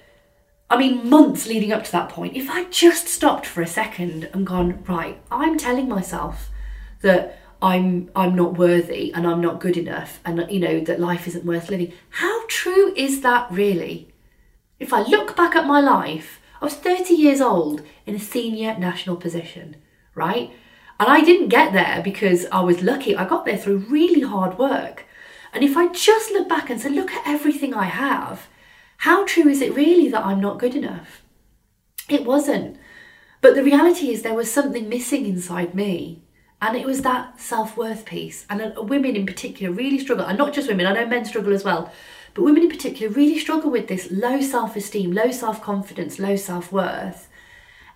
I 0.70 0.76
mean, 0.76 1.08
months 1.08 1.46
leading 1.46 1.72
up 1.72 1.84
to 1.84 1.92
that 1.92 2.10
point, 2.10 2.36
if 2.36 2.50
I'd 2.50 2.70
just 2.70 3.08
stopped 3.08 3.46
for 3.46 3.62
a 3.62 3.66
second 3.66 4.28
and 4.34 4.46
gone, 4.46 4.84
right, 4.86 5.18
I'm 5.30 5.56
telling 5.56 5.88
myself 5.88 6.50
that 7.00 7.38
I'm 7.60 8.10
I'm 8.14 8.36
not 8.36 8.56
worthy 8.56 9.12
and 9.12 9.26
I'm 9.26 9.40
not 9.40 9.60
good 9.60 9.76
enough 9.76 10.20
and 10.24 10.46
you 10.50 10.60
know 10.60 10.80
that 10.80 11.00
life 11.00 11.26
isn't 11.26 11.44
worth 11.44 11.70
living. 11.70 11.92
How 12.10 12.46
true 12.46 12.92
is 12.94 13.22
that 13.22 13.50
really? 13.50 14.12
If 14.78 14.92
I 14.92 15.02
look 15.02 15.36
back 15.36 15.56
at 15.56 15.66
my 15.66 15.80
life, 15.80 16.40
I 16.60 16.64
was 16.64 16.74
30 16.74 17.14
years 17.14 17.40
old 17.40 17.82
in 18.06 18.14
a 18.14 18.20
senior 18.20 18.78
national 18.78 19.16
position, 19.16 19.76
right? 20.14 20.52
And 21.00 21.08
I 21.08 21.22
didn't 21.22 21.48
get 21.48 21.72
there 21.72 22.00
because 22.02 22.46
I 22.50 22.60
was 22.60 22.82
lucky. 22.82 23.16
I 23.16 23.28
got 23.28 23.44
there 23.44 23.56
through 23.56 23.86
really 23.88 24.22
hard 24.22 24.58
work. 24.58 25.04
And 25.52 25.62
if 25.62 25.76
I 25.76 25.88
just 25.88 26.32
look 26.32 26.48
back 26.48 26.70
and 26.70 26.80
say, 26.80 26.88
look 26.90 27.12
at 27.12 27.26
everything 27.26 27.72
I 27.72 27.84
have, 27.84 28.48
how 28.98 29.24
true 29.24 29.48
is 29.48 29.60
it 29.60 29.74
really 29.74 30.08
that 30.08 30.26
I'm 30.26 30.40
not 30.40 30.58
good 30.58 30.74
enough? 30.74 31.22
It 32.08 32.24
wasn't. 32.24 32.78
But 33.40 33.54
the 33.54 33.62
reality 33.62 34.10
is, 34.10 34.22
there 34.22 34.34
was 34.34 34.50
something 34.50 34.88
missing 34.88 35.24
inside 35.24 35.74
me. 35.74 36.22
And 36.60 36.76
it 36.76 36.84
was 36.84 37.02
that 37.02 37.40
self 37.40 37.76
worth 37.76 38.04
piece. 38.04 38.44
And 38.50 38.60
uh, 38.60 38.82
women 38.82 39.14
in 39.14 39.26
particular 39.26 39.72
really 39.72 40.00
struggle, 40.00 40.26
and 40.26 40.36
not 40.36 40.52
just 40.52 40.68
women, 40.68 40.86
I 40.86 40.92
know 40.92 41.06
men 41.06 41.24
struggle 41.24 41.54
as 41.54 41.62
well, 41.62 41.92
but 42.34 42.42
women 42.42 42.64
in 42.64 42.68
particular 42.70 43.14
really 43.14 43.38
struggle 43.38 43.70
with 43.70 43.86
this 43.86 44.10
low 44.10 44.40
self 44.40 44.74
esteem, 44.74 45.12
low 45.12 45.30
self 45.30 45.62
confidence, 45.62 46.18
low 46.18 46.34
self 46.34 46.72
worth 46.72 47.27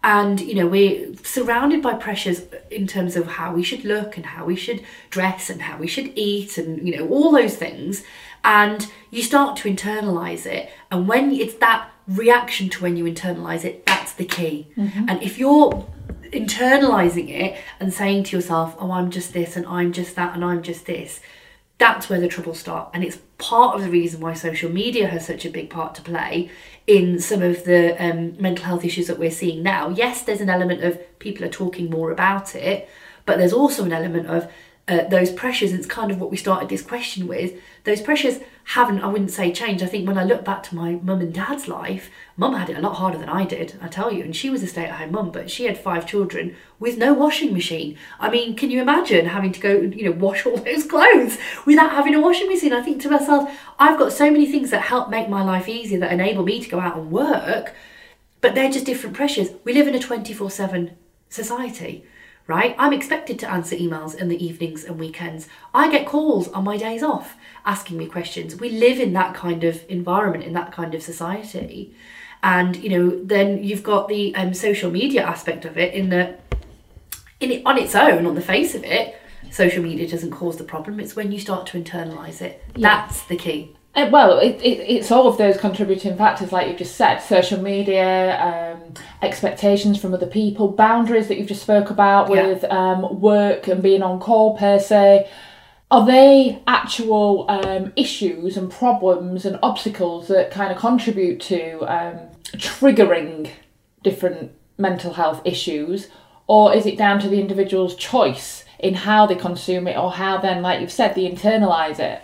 and 0.04 0.40
you 0.40 0.54
know 0.54 0.66
we're 0.66 1.14
surrounded 1.22 1.80
by 1.82 1.94
pressures 1.94 2.42
in 2.70 2.86
terms 2.86 3.16
of 3.16 3.26
how 3.26 3.52
we 3.52 3.62
should 3.62 3.84
look 3.84 4.16
and 4.16 4.26
how 4.26 4.44
we 4.44 4.56
should 4.56 4.82
dress 5.10 5.48
and 5.48 5.62
how 5.62 5.78
we 5.78 5.86
should 5.86 6.12
eat 6.16 6.58
and 6.58 6.86
you 6.86 6.96
know 6.96 7.08
all 7.08 7.32
those 7.32 7.56
things. 7.56 8.04
And 8.44 8.90
you 9.10 9.22
start 9.22 9.56
to 9.58 9.68
internalize 9.68 10.46
it. 10.46 10.72
And 10.90 11.06
when 11.06 11.30
it's 11.32 11.54
that 11.54 11.88
reaction 12.08 12.68
to 12.68 12.82
when 12.82 12.96
you 12.96 13.04
internalize 13.04 13.64
it 13.64 13.86
that's 13.86 14.12
the 14.14 14.24
key. 14.24 14.68
Mm-hmm. 14.76 15.08
and 15.08 15.22
if 15.22 15.38
you're 15.38 15.86
internalizing 16.32 17.28
it 17.28 17.60
and 17.78 17.92
saying 17.92 18.24
to 18.24 18.36
yourself 18.36 18.74
oh 18.80 18.90
i'm 18.90 19.10
just 19.10 19.32
this 19.32 19.56
and 19.56 19.66
i'm 19.66 19.92
just 19.92 20.16
that 20.16 20.34
and 20.34 20.44
i'm 20.44 20.62
just 20.62 20.86
this 20.86 21.20
that's 21.82 22.08
where 22.08 22.20
the 22.20 22.28
trouble 22.28 22.54
starts 22.54 22.90
and 22.94 23.02
it's 23.02 23.18
part 23.38 23.74
of 23.74 23.82
the 23.82 23.90
reason 23.90 24.20
why 24.20 24.32
social 24.32 24.70
media 24.70 25.08
has 25.08 25.26
such 25.26 25.44
a 25.44 25.50
big 25.50 25.68
part 25.68 25.96
to 25.96 26.02
play 26.02 26.48
in 26.86 27.18
some 27.18 27.42
of 27.42 27.64
the 27.64 28.00
um, 28.00 28.40
mental 28.40 28.64
health 28.64 28.84
issues 28.84 29.08
that 29.08 29.18
we're 29.18 29.32
seeing 29.32 29.64
now. 29.64 29.88
Yes, 29.88 30.22
there's 30.22 30.40
an 30.40 30.48
element 30.48 30.84
of 30.84 31.18
people 31.18 31.44
are 31.44 31.48
talking 31.50 31.90
more 31.90 32.12
about 32.12 32.54
it, 32.54 32.88
but 33.26 33.36
there's 33.36 33.52
also 33.52 33.84
an 33.84 33.92
element 33.92 34.28
of 34.28 34.48
uh, 34.88 35.04
those 35.08 35.30
pressures. 35.30 35.70
And 35.70 35.78
it's 35.78 35.88
kind 35.88 36.10
of 36.10 36.20
what 36.20 36.30
we 36.30 36.36
started 36.36 36.68
this 36.68 36.82
question 36.82 37.26
with. 37.26 37.54
Those 37.84 38.00
pressures 38.00 38.40
haven't, 38.64 39.00
I 39.00 39.08
wouldn't 39.08 39.30
say 39.30 39.52
changed. 39.52 39.82
I 39.82 39.86
think 39.86 40.06
when 40.06 40.18
I 40.18 40.24
look 40.24 40.44
back 40.44 40.62
to 40.64 40.74
my 40.74 40.92
mum 41.02 41.20
and 41.20 41.32
dad's 41.32 41.68
life, 41.68 42.10
mum 42.36 42.54
had 42.54 42.70
it 42.70 42.76
a 42.76 42.80
lot 42.80 42.94
harder 42.94 43.18
than 43.18 43.28
I 43.28 43.44
did, 43.44 43.76
I 43.80 43.88
tell 43.88 44.12
you. 44.12 44.22
And 44.22 44.34
she 44.34 44.50
was 44.50 44.62
a 44.62 44.66
stay 44.66 44.84
at 44.84 44.96
home 44.96 45.12
mum, 45.12 45.30
but 45.30 45.50
she 45.50 45.64
had 45.64 45.78
five 45.78 46.06
children 46.06 46.56
with 46.78 46.98
no 46.98 47.12
washing 47.12 47.52
machine. 47.52 47.96
I 48.20 48.30
mean, 48.30 48.56
can 48.56 48.70
you 48.70 48.80
imagine 48.80 49.26
having 49.26 49.52
to 49.52 49.60
go, 49.60 49.72
you 49.80 50.04
know, 50.04 50.12
wash 50.12 50.46
all 50.46 50.56
those 50.58 50.86
clothes 50.86 51.38
without 51.66 51.92
having 51.92 52.14
a 52.14 52.20
washing 52.20 52.48
machine? 52.48 52.72
I 52.72 52.82
think 52.82 53.00
to 53.02 53.10
myself, 53.10 53.50
I've 53.78 53.98
got 53.98 54.12
so 54.12 54.30
many 54.30 54.50
things 54.50 54.70
that 54.70 54.82
help 54.82 55.10
make 55.10 55.28
my 55.28 55.42
life 55.42 55.68
easier 55.68 55.98
that 56.00 56.12
enable 56.12 56.44
me 56.44 56.62
to 56.62 56.68
go 56.68 56.80
out 56.80 56.96
and 56.96 57.10
work, 57.10 57.74
but 58.40 58.54
they're 58.54 58.70
just 58.70 58.86
different 58.86 59.16
pressures. 59.16 59.50
We 59.64 59.72
live 59.72 59.88
in 59.88 59.94
a 59.94 60.00
24 60.00 60.50
7 60.50 60.96
society 61.28 62.04
right? 62.46 62.74
I'm 62.78 62.92
expected 62.92 63.38
to 63.40 63.50
answer 63.50 63.76
emails 63.76 64.14
in 64.14 64.28
the 64.28 64.44
evenings 64.44 64.84
and 64.84 64.98
weekends. 64.98 65.48
I 65.72 65.90
get 65.90 66.06
calls 66.06 66.48
on 66.48 66.64
my 66.64 66.76
days 66.76 67.02
off 67.02 67.36
asking 67.64 67.98
me 67.98 68.06
questions. 68.06 68.56
We 68.56 68.70
live 68.70 68.98
in 68.98 69.12
that 69.12 69.34
kind 69.34 69.64
of 69.64 69.84
environment, 69.88 70.44
in 70.44 70.52
that 70.54 70.72
kind 70.72 70.94
of 70.94 71.02
society. 71.02 71.94
And, 72.42 72.76
you 72.76 72.90
know, 72.90 73.24
then 73.24 73.62
you've 73.62 73.84
got 73.84 74.08
the 74.08 74.34
um, 74.34 74.52
social 74.54 74.90
media 74.90 75.22
aspect 75.22 75.64
of 75.64 75.78
it 75.78 75.94
in 75.94 76.08
that, 76.10 76.40
in 77.40 77.52
it, 77.52 77.62
on 77.64 77.78
its 77.78 77.94
own, 77.94 78.26
on 78.26 78.34
the 78.34 78.40
face 78.40 78.74
of 78.74 78.82
it, 78.84 79.16
social 79.50 79.82
media 79.82 80.08
doesn't 80.08 80.32
cause 80.32 80.56
the 80.56 80.64
problem. 80.64 80.98
It's 80.98 81.14
when 81.14 81.30
you 81.30 81.38
start 81.38 81.66
to 81.68 81.80
internalize 81.80 82.40
it. 82.40 82.62
That's 82.74 83.22
the 83.24 83.36
key. 83.36 83.76
Uh, 83.94 84.08
well, 84.10 84.38
it, 84.38 84.56
it, 84.62 84.78
it's 84.88 85.10
all 85.10 85.28
of 85.28 85.36
those 85.36 85.58
contributing 85.58 86.16
factors, 86.16 86.50
like 86.50 86.66
you've 86.66 86.78
just 86.78 86.96
said 86.96 87.18
social 87.18 87.60
media, 87.60 88.40
um, 88.40 88.94
expectations 89.20 90.00
from 90.00 90.14
other 90.14 90.26
people, 90.26 90.68
boundaries 90.68 91.28
that 91.28 91.36
you've 91.36 91.48
just 91.48 91.62
spoke 91.62 91.90
about 91.90 92.30
Yeah. 92.32 92.46
with 92.46 92.64
um, 92.64 93.20
work 93.20 93.68
and 93.68 93.82
being 93.82 94.02
on 94.02 94.18
call 94.18 94.56
per 94.56 94.78
se. 94.78 95.28
Are 95.90 96.06
they 96.06 96.62
actual 96.66 97.44
um, 97.50 97.92
issues 97.96 98.56
and 98.56 98.70
problems 98.70 99.44
and 99.44 99.58
obstacles 99.62 100.26
that 100.28 100.50
kind 100.50 100.72
of 100.72 100.78
contribute 100.78 101.38
to 101.42 101.80
um, 101.82 102.18
triggering 102.54 103.50
different 104.02 104.52
mental 104.78 105.12
health 105.12 105.42
issues? 105.44 106.08
Or 106.46 106.74
is 106.74 106.86
it 106.86 106.96
down 106.96 107.20
to 107.20 107.28
the 107.28 107.38
individual's 107.40 107.94
choice 107.94 108.64
in 108.78 108.94
how 108.94 109.26
they 109.26 109.34
consume 109.34 109.86
it 109.86 109.98
or 109.98 110.12
how 110.12 110.38
then, 110.38 110.62
like 110.62 110.80
you've 110.80 110.90
said, 110.90 111.14
they 111.14 111.30
internalise 111.30 111.98
it? 111.98 112.22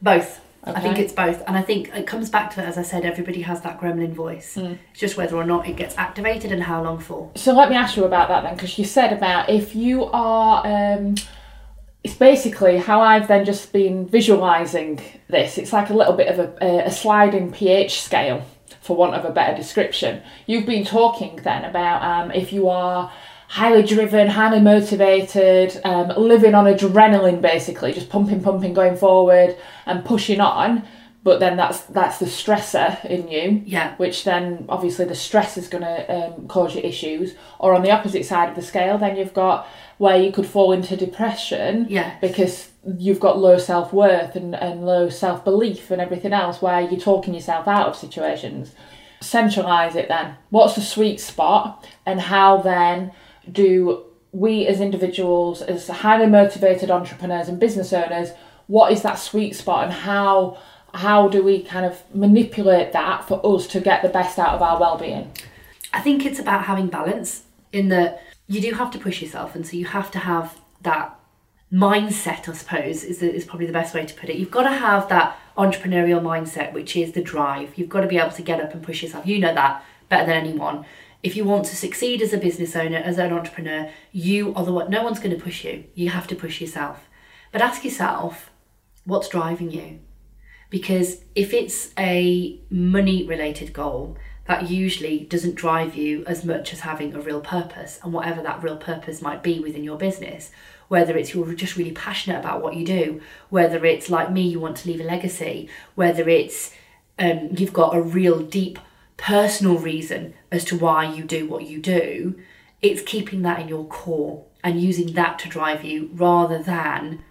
Both. 0.00 0.40
I 0.62 0.80
think 0.80 0.98
it's 0.98 1.12
both. 1.12 1.42
And 1.46 1.56
I 1.56 1.62
think 1.62 1.88
it 1.94 2.06
comes 2.06 2.28
back 2.28 2.54
to, 2.54 2.62
as 2.62 2.76
I 2.76 2.82
said, 2.82 3.04
everybody 3.04 3.42
has 3.42 3.62
that 3.62 3.80
gremlin 3.80 4.12
voice. 4.12 4.54
Hmm. 4.54 4.74
It's 4.90 5.00
just 5.00 5.16
whether 5.16 5.36
or 5.36 5.44
not 5.44 5.66
it 5.66 5.76
gets 5.76 5.96
activated 5.96 6.52
and 6.52 6.62
how 6.62 6.82
long 6.82 6.98
for. 6.98 7.30
So 7.34 7.52
let 7.52 7.70
me 7.70 7.76
ask 7.76 7.96
you 7.96 8.04
about 8.04 8.28
that 8.28 8.42
then, 8.42 8.54
because 8.54 8.78
you 8.78 8.84
said 8.84 9.12
about 9.12 9.48
if 9.48 9.74
you 9.74 10.04
are. 10.06 10.66
Um, 10.66 11.14
it's 12.02 12.14
basically 12.14 12.78
how 12.78 13.02
I've 13.02 13.28
then 13.28 13.44
just 13.44 13.74
been 13.74 14.08
visualizing 14.08 15.00
this. 15.28 15.58
It's 15.58 15.72
like 15.72 15.90
a 15.90 15.94
little 15.94 16.14
bit 16.14 16.28
of 16.28 16.38
a, 16.62 16.86
a 16.86 16.90
sliding 16.90 17.52
pH 17.52 18.00
scale, 18.00 18.42
for 18.80 18.96
want 18.96 19.14
of 19.14 19.26
a 19.26 19.30
better 19.30 19.54
description. 19.54 20.22
You've 20.46 20.64
been 20.64 20.86
talking 20.86 21.36
then 21.42 21.64
about 21.64 22.02
um, 22.02 22.30
if 22.30 22.52
you 22.54 22.70
are 22.70 23.12
highly 23.50 23.82
driven, 23.82 24.28
highly 24.28 24.60
motivated, 24.60 25.80
um, 25.84 26.08
living 26.16 26.54
on 26.54 26.66
adrenaline, 26.66 27.40
basically, 27.40 27.92
just 27.92 28.08
pumping, 28.08 28.40
pumping, 28.40 28.72
going 28.72 28.96
forward 28.96 29.56
and 29.86 30.04
pushing 30.04 30.40
on. 30.40 30.84
But 31.22 31.40
then 31.40 31.56
that's 31.56 31.80
that's 31.82 32.18
the 32.18 32.26
stressor 32.26 33.04
in 33.04 33.28
you 33.28 33.62
Yeah. 33.66 33.94
which 33.96 34.24
then 34.24 34.64
obviously 34.70 35.04
the 35.04 35.14
stress 35.14 35.58
is 35.58 35.68
going 35.68 35.82
to 35.84 36.10
um, 36.16 36.46
cause 36.48 36.74
you 36.74 36.80
issues. 36.80 37.34
Or 37.58 37.74
on 37.74 37.82
the 37.82 37.90
opposite 37.90 38.24
side 38.24 38.48
of 38.48 38.54
the 38.54 38.62
scale, 38.62 38.96
then 38.96 39.16
you've 39.16 39.34
got 39.34 39.66
where 39.98 40.16
you 40.16 40.32
could 40.32 40.46
fall 40.46 40.72
into 40.72 40.96
depression 40.96 41.86
Yeah. 41.90 42.12
because 42.22 42.70
you've 42.96 43.20
got 43.20 43.38
low 43.38 43.58
self 43.58 43.92
worth 43.92 44.34
and, 44.36 44.54
and 44.54 44.86
low 44.86 45.10
self 45.10 45.44
belief 45.44 45.90
and 45.90 46.00
everything 46.00 46.32
else, 46.32 46.62
where 46.62 46.80
you're 46.80 46.98
talking 47.00 47.34
yourself 47.34 47.68
out 47.68 47.88
of 47.88 47.96
situations. 47.96 48.72
Centralize 49.20 49.96
it 49.96 50.08
then. 50.08 50.36
What's 50.48 50.76
the 50.76 50.80
sweet 50.80 51.20
spot, 51.20 51.86
and 52.06 52.18
how 52.18 52.58
then 52.62 53.12
do 53.50 54.04
we 54.32 54.66
as 54.66 54.80
individuals, 54.80 55.62
as 55.62 55.88
highly 55.88 56.26
motivated 56.26 56.90
entrepreneurs 56.90 57.48
and 57.48 57.58
business 57.58 57.92
owners, 57.92 58.30
what 58.66 58.92
is 58.92 59.02
that 59.02 59.18
sweet 59.18 59.56
spot, 59.56 59.84
and 59.84 59.92
how 59.92 60.58
how 60.92 61.28
do 61.28 61.42
we 61.42 61.62
kind 61.62 61.86
of 61.86 62.02
manipulate 62.14 62.92
that 62.92 63.26
for 63.26 63.40
us 63.44 63.66
to 63.68 63.80
get 63.80 64.02
the 64.02 64.08
best 64.08 64.38
out 64.38 64.54
of 64.54 64.62
our 64.62 64.78
well-being? 64.80 65.30
I 65.92 66.00
think 66.00 66.26
it's 66.26 66.40
about 66.40 66.64
having 66.64 66.88
balance 66.88 67.44
in 67.72 67.88
that 67.90 68.22
you 68.48 68.60
do 68.60 68.72
have 68.74 68.90
to 68.92 68.98
push 68.98 69.22
yourself, 69.22 69.54
and 69.54 69.66
so 69.66 69.76
you 69.76 69.86
have 69.86 70.10
to 70.12 70.18
have 70.18 70.58
that 70.82 71.16
mindset. 71.72 72.48
I 72.48 72.52
suppose 72.52 73.04
is 73.04 73.22
is 73.22 73.44
probably 73.44 73.66
the 73.66 73.72
best 73.72 73.94
way 73.94 74.04
to 74.06 74.14
put 74.14 74.30
it. 74.30 74.36
You've 74.36 74.50
got 74.50 74.64
to 74.64 74.72
have 74.72 75.08
that 75.08 75.38
entrepreneurial 75.56 76.20
mindset, 76.22 76.72
which 76.72 76.96
is 76.96 77.12
the 77.12 77.22
drive. 77.22 77.76
You've 77.76 77.88
got 77.88 78.02
to 78.02 78.08
be 78.08 78.18
able 78.18 78.30
to 78.32 78.42
get 78.42 78.60
up 78.60 78.72
and 78.74 78.82
push 78.82 79.02
yourself. 79.02 79.26
You 79.26 79.38
know 79.38 79.54
that 79.54 79.84
better 80.08 80.26
than 80.26 80.36
anyone. 80.36 80.84
If 81.22 81.36
you 81.36 81.44
want 81.44 81.66
to 81.66 81.76
succeed 81.76 82.22
as 82.22 82.32
a 82.32 82.38
business 82.38 82.74
owner, 82.74 82.98
as 82.98 83.18
an 83.18 83.32
entrepreneur, 83.32 83.90
you 84.12 84.54
are 84.54 84.64
the 84.64 84.72
one. 84.72 84.90
No 84.90 85.02
one's 85.02 85.18
going 85.20 85.36
to 85.36 85.42
push 85.42 85.64
you. 85.64 85.84
You 85.94 86.10
have 86.10 86.26
to 86.28 86.34
push 86.34 86.60
yourself. 86.60 87.08
But 87.52 87.60
ask 87.60 87.84
yourself, 87.84 88.50
what's 89.04 89.28
driving 89.28 89.70
you? 89.70 90.00
because 90.70 91.18
if 91.34 91.52
it's 91.52 91.90
a 91.98 92.58
money 92.70 93.26
related 93.26 93.72
goal 93.72 94.16
that 94.46 94.70
usually 94.70 95.20
doesn't 95.20 95.54
drive 95.54 95.94
you 95.94 96.24
as 96.26 96.44
much 96.44 96.72
as 96.72 96.80
having 96.80 97.14
a 97.14 97.20
real 97.20 97.40
purpose 97.40 98.00
and 98.02 98.12
whatever 98.12 98.40
that 98.42 98.62
real 98.62 98.76
purpose 98.76 99.20
might 99.20 99.42
be 99.42 99.60
within 99.60 99.84
your 99.84 99.98
business 99.98 100.50
whether 100.88 101.16
it's 101.16 101.34
you're 101.34 101.52
just 101.54 101.76
really 101.76 101.92
passionate 101.92 102.38
about 102.38 102.62
what 102.62 102.74
you 102.74 102.86
do 102.86 103.20
whether 103.50 103.84
it's 103.84 104.08
like 104.08 104.32
me 104.32 104.42
you 104.42 104.58
want 104.58 104.76
to 104.76 104.88
leave 104.88 105.00
a 105.00 105.04
legacy 105.04 105.68
whether 105.96 106.28
it's 106.28 106.72
um, 107.18 107.50
you've 107.52 107.72
got 107.72 107.94
a 107.94 108.00
real 108.00 108.40
deep 108.40 108.78
personal 109.20 109.78
reason 109.78 110.34
as 110.50 110.64
to 110.64 110.76
why 110.76 111.04
you 111.04 111.22
do 111.22 111.46
what 111.46 111.66
you 111.66 111.80
do 111.80 112.34
it's 112.82 113.02
keeping 113.02 113.42
that 113.42 113.60
in 113.60 113.68
your 113.68 113.84
core 113.84 114.44
and 114.64 114.80
using 114.80 115.12
that 115.12 115.38
to 115.38 115.48
drive 115.48 115.84
you 115.84 116.10
rather 116.14 116.62
than 116.62 117.22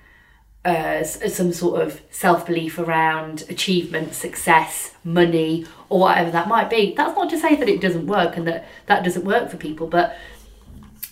uh, 0.65 1.03
some 1.03 1.53
sort 1.53 1.81
of 1.81 2.01
self 2.11 2.45
belief 2.45 2.77
around 2.77 3.45
achievement, 3.49 4.13
success, 4.13 4.93
money, 5.03 5.65
or 5.87 6.01
whatever 6.01 6.29
that 6.31 6.47
might 6.47 6.69
be. 6.69 6.93
That's 6.95 7.15
not 7.15 7.29
to 7.29 7.39
say 7.39 7.55
that 7.55 7.69
it 7.69 7.81
doesn't 7.81 8.07
work 8.07 8.35
and 8.35 8.45
that 8.47 8.67
that 8.87 9.03
doesn't 9.03 9.25
work 9.25 9.49
for 9.49 9.57
people, 9.57 9.87
but 9.87 10.17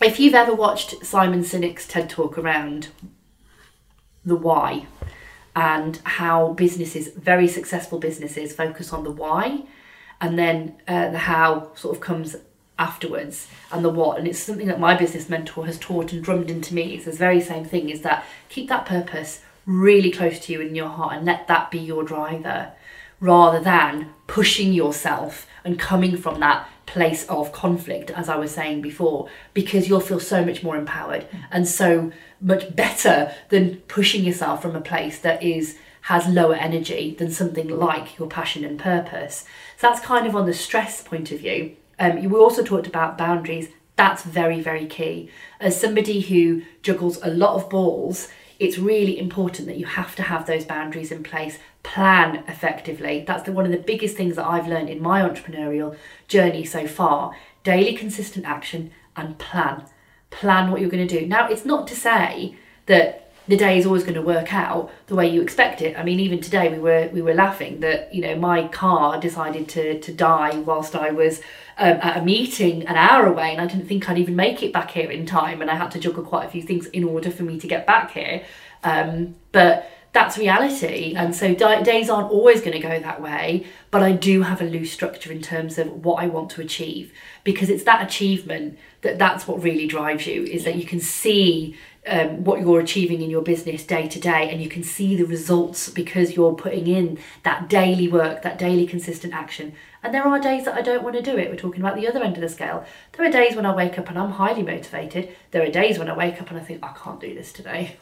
if 0.01 0.19
you've 0.19 0.35
ever 0.35 0.53
watched 0.53 1.03
Simon 1.03 1.41
Sinek's 1.41 1.87
TED 1.87 2.09
talk 2.09 2.37
around 2.37 2.89
the 4.23 4.35
why 4.35 4.85
and 5.55 5.99
how 6.03 6.53
businesses, 6.53 7.07
very 7.07 7.47
successful 7.47 7.97
businesses, 7.97 8.53
focus 8.53 8.93
on 8.93 9.03
the 9.03 9.11
why 9.11 9.63
and 10.19 10.37
then 10.37 10.75
uh, 10.87 11.09
the 11.11 11.17
how 11.19 11.71
sort 11.75 11.95
of 11.95 12.01
comes 12.01 12.35
afterwards 12.79 13.47
and 13.71 13.83
the 13.83 13.89
what. 13.89 14.17
And 14.17 14.27
it's 14.27 14.39
something 14.39 14.67
that 14.67 14.79
my 14.79 14.95
business 14.95 15.29
mentor 15.29 15.65
has 15.65 15.79
taught 15.79 16.13
and 16.13 16.23
drummed 16.23 16.49
into 16.49 16.73
me. 16.73 16.95
It's 16.95 17.05
this 17.05 17.17
very 17.17 17.41
same 17.41 17.65
thing 17.65 17.89
is 17.89 18.01
that 18.01 18.25
keep 18.49 18.69
that 18.69 18.85
purpose 18.85 19.41
really 19.65 20.11
close 20.11 20.39
to 20.39 20.53
you 20.53 20.61
in 20.61 20.75
your 20.75 20.89
heart 20.89 21.13
and 21.13 21.25
let 21.25 21.47
that 21.47 21.69
be 21.69 21.77
your 21.77 22.03
driver 22.03 22.71
rather 23.19 23.59
than 23.59 24.13
pushing 24.27 24.73
yourself 24.73 25.45
and 25.63 25.77
coming 25.77 26.15
from 26.15 26.39
that 26.39 26.69
place 26.85 27.27
of 27.27 27.51
conflict 27.51 28.09
as 28.11 28.29
i 28.29 28.35
was 28.37 28.51
saying 28.51 28.81
before 28.81 29.27
because 29.53 29.89
you'll 29.89 29.99
feel 29.99 30.21
so 30.21 30.45
much 30.45 30.63
more 30.63 30.77
empowered 30.77 31.27
and 31.51 31.67
so 31.67 32.09
much 32.39 32.73
better 32.75 33.33
than 33.49 33.75
pushing 33.89 34.23
yourself 34.23 34.61
from 34.61 34.75
a 34.75 34.79
place 34.81 35.19
that 35.19 35.43
is 35.43 35.77
has 36.07 36.27
lower 36.27 36.55
energy 36.55 37.15
than 37.17 37.31
something 37.31 37.67
like 37.67 38.17
your 38.17 38.27
passion 38.27 38.65
and 38.65 38.79
purpose 38.79 39.45
so 39.77 39.87
that's 39.87 40.05
kind 40.05 40.27
of 40.27 40.35
on 40.35 40.45
the 40.45 40.53
stress 40.53 41.01
point 41.01 41.31
of 41.31 41.39
view 41.39 41.75
um, 41.99 42.33
also 42.35 42.63
talked 42.63 42.87
about 42.87 43.17
boundaries. 43.17 43.69
That's 43.95 44.23
very, 44.23 44.61
very 44.61 44.85
key. 44.85 45.29
As 45.59 45.79
somebody 45.79 46.21
who 46.21 46.61
juggles 46.83 47.19
a 47.23 47.29
lot 47.29 47.55
of 47.55 47.69
balls, 47.69 48.27
it's 48.59 48.77
really 48.77 49.17
important 49.19 49.67
that 49.67 49.77
you 49.77 49.85
have 49.85 50.15
to 50.15 50.23
have 50.23 50.45
those 50.45 50.65
boundaries 50.65 51.11
in 51.11 51.23
place. 51.23 51.57
Plan 51.83 52.43
effectively. 52.47 53.23
That's 53.25 53.43
the, 53.43 53.51
one 53.51 53.65
of 53.65 53.71
the 53.71 53.77
biggest 53.77 54.15
things 54.15 54.35
that 54.35 54.45
I've 54.45 54.67
learned 54.67 54.89
in 54.89 55.01
my 55.01 55.21
entrepreneurial 55.21 55.95
journey 56.27 56.65
so 56.65 56.87
far. 56.87 57.35
Daily 57.63 57.95
consistent 57.95 58.45
action 58.45 58.91
and 59.15 59.37
plan. 59.39 59.85
Plan 60.29 60.69
what 60.69 60.81
you're 60.81 60.89
going 60.89 61.07
to 61.07 61.19
do. 61.19 61.25
Now, 61.25 61.47
it's 61.47 61.65
not 61.65 61.87
to 61.87 61.95
say 61.95 62.55
that 62.85 63.26
the 63.47 63.57
day 63.57 63.77
is 63.77 63.85
always 63.85 64.03
going 64.03 64.15
to 64.15 64.21
work 64.21 64.53
out 64.53 64.91
the 65.07 65.15
way 65.15 65.27
you 65.27 65.41
expect 65.41 65.81
it. 65.81 65.97
I 65.97 66.03
mean, 66.03 66.19
even 66.19 66.39
today 66.41 66.69
we 66.69 66.79
were 66.79 67.09
we 67.13 67.21
were 67.21 67.33
laughing 67.33 67.79
that 67.79 68.13
you 68.13 68.21
know 68.21 68.35
my 68.35 68.67
car 68.67 69.19
decided 69.19 69.69
to 69.69 69.99
to 69.99 70.13
die 70.13 70.57
whilst 70.59 70.95
I 70.95 71.11
was 71.11 71.39
um, 71.77 71.97
at 72.01 72.17
a 72.17 72.21
meeting 72.21 72.85
an 72.87 72.95
hour 72.95 73.25
away, 73.25 73.51
and 73.51 73.61
I 73.61 73.65
didn't 73.65 73.87
think 73.87 74.09
I'd 74.09 74.17
even 74.17 74.35
make 74.35 74.63
it 74.63 74.73
back 74.73 74.91
here 74.91 75.09
in 75.09 75.25
time, 75.25 75.61
and 75.61 75.71
I 75.71 75.75
had 75.75 75.91
to 75.91 75.99
juggle 75.99 76.23
quite 76.23 76.45
a 76.45 76.49
few 76.49 76.61
things 76.61 76.87
in 76.87 77.03
order 77.03 77.31
for 77.31 77.43
me 77.43 77.59
to 77.59 77.67
get 77.67 77.87
back 77.87 78.11
here. 78.11 78.43
Um, 78.83 79.35
but 79.51 79.89
that's 80.13 80.37
reality, 80.37 81.13
and 81.15 81.35
so 81.35 81.53
di- 81.53 81.83
days 81.83 82.09
aren't 82.09 82.31
always 82.31 82.59
going 82.59 82.73
to 82.73 82.79
go 82.79 82.99
that 82.99 83.21
way. 83.21 83.65
But 83.91 84.03
I 84.03 84.11
do 84.11 84.41
have 84.41 84.61
a 84.61 84.65
loose 84.65 84.91
structure 84.91 85.31
in 85.31 85.41
terms 85.41 85.77
of 85.77 86.03
what 86.03 86.21
I 86.21 86.27
want 86.27 86.49
to 86.51 86.61
achieve 86.61 87.13
because 87.43 87.69
it's 87.69 87.83
that 87.83 88.05
achievement 88.05 88.77
that 89.01 89.17
that's 89.17 89.47
what 89.47 89.63
really 89.63 89.87
drives 89.87 90.27
you 90.27 90.43
is 90.43 90.65
that 90.65 90.75
you 90.75 90.85
can 90.85 90.99
see 90.99 91.77
um, 92.07 92.43
what 92.43 92.61
you're 92.61 92.79
achieving 92.79 93.21
in 93.21 93.29
your 93.29 93.41
business 93.41 93.83
day 93.83 94.07
to 94.07 94.19
day 94.19 94.49
and 94.49 94.61
you 94.61 94.69
can 94.69 94.83
see 94.83 95.15
the 95.15 95.25
results 95.25 95.89
because 95.89 96.35
you're 96.35 96.53
putting 96.53 96.87
in 96.87 97.19
that 97.43 97.69
daily 97.69 98.07
work 98.07 98.41
that 98.43 98.57
daily 98.57 98.87
consistent 98.87 99.33
action. 99.33 99.73
And 100.03 100.13
there 100.13 100.23
are 100.23 100.39
days 100.39 100.65
that 100.65 100.75
i 100.75 100.81
don't 100.81 101.03
want 101.03 101.15
to 101.15 101.21
do 101.21 101.37
it. 101.37 101.49
We're 101.49 101.57
talking 101.57 101.81
about 101.81 101.95
the 101.95 102.07
other 102.07 102.23
end 102.23 102.35
of 102.35 102.41
the 102.41 102.49
scale. 102.49 102.85
There 103.13 103.27
are 103.27 103.31
days 103.31 103.55
when 103.55 103.65
i 103.65 103.75
wake 103.75 103.99
up 103.99 104.09
and 104.09 104.17
i'm 104.17 104.31
highly 104.31 104.63
motivated. 104.63 105.35
There 105.51 105.63
are 105.63 105.71
days 105.71 105.99
when 105.99 106.09
i 106.09 106.15
wake 106.15 106.41
up 106.41 106.49
and 106.49 106.59
i 106.59 106.63
think 106.63 106.83
i 106.83 106.93
can't 106.93 107.19
do 107.19 107.33
this 107.33 107.51
today. 107.51 107.97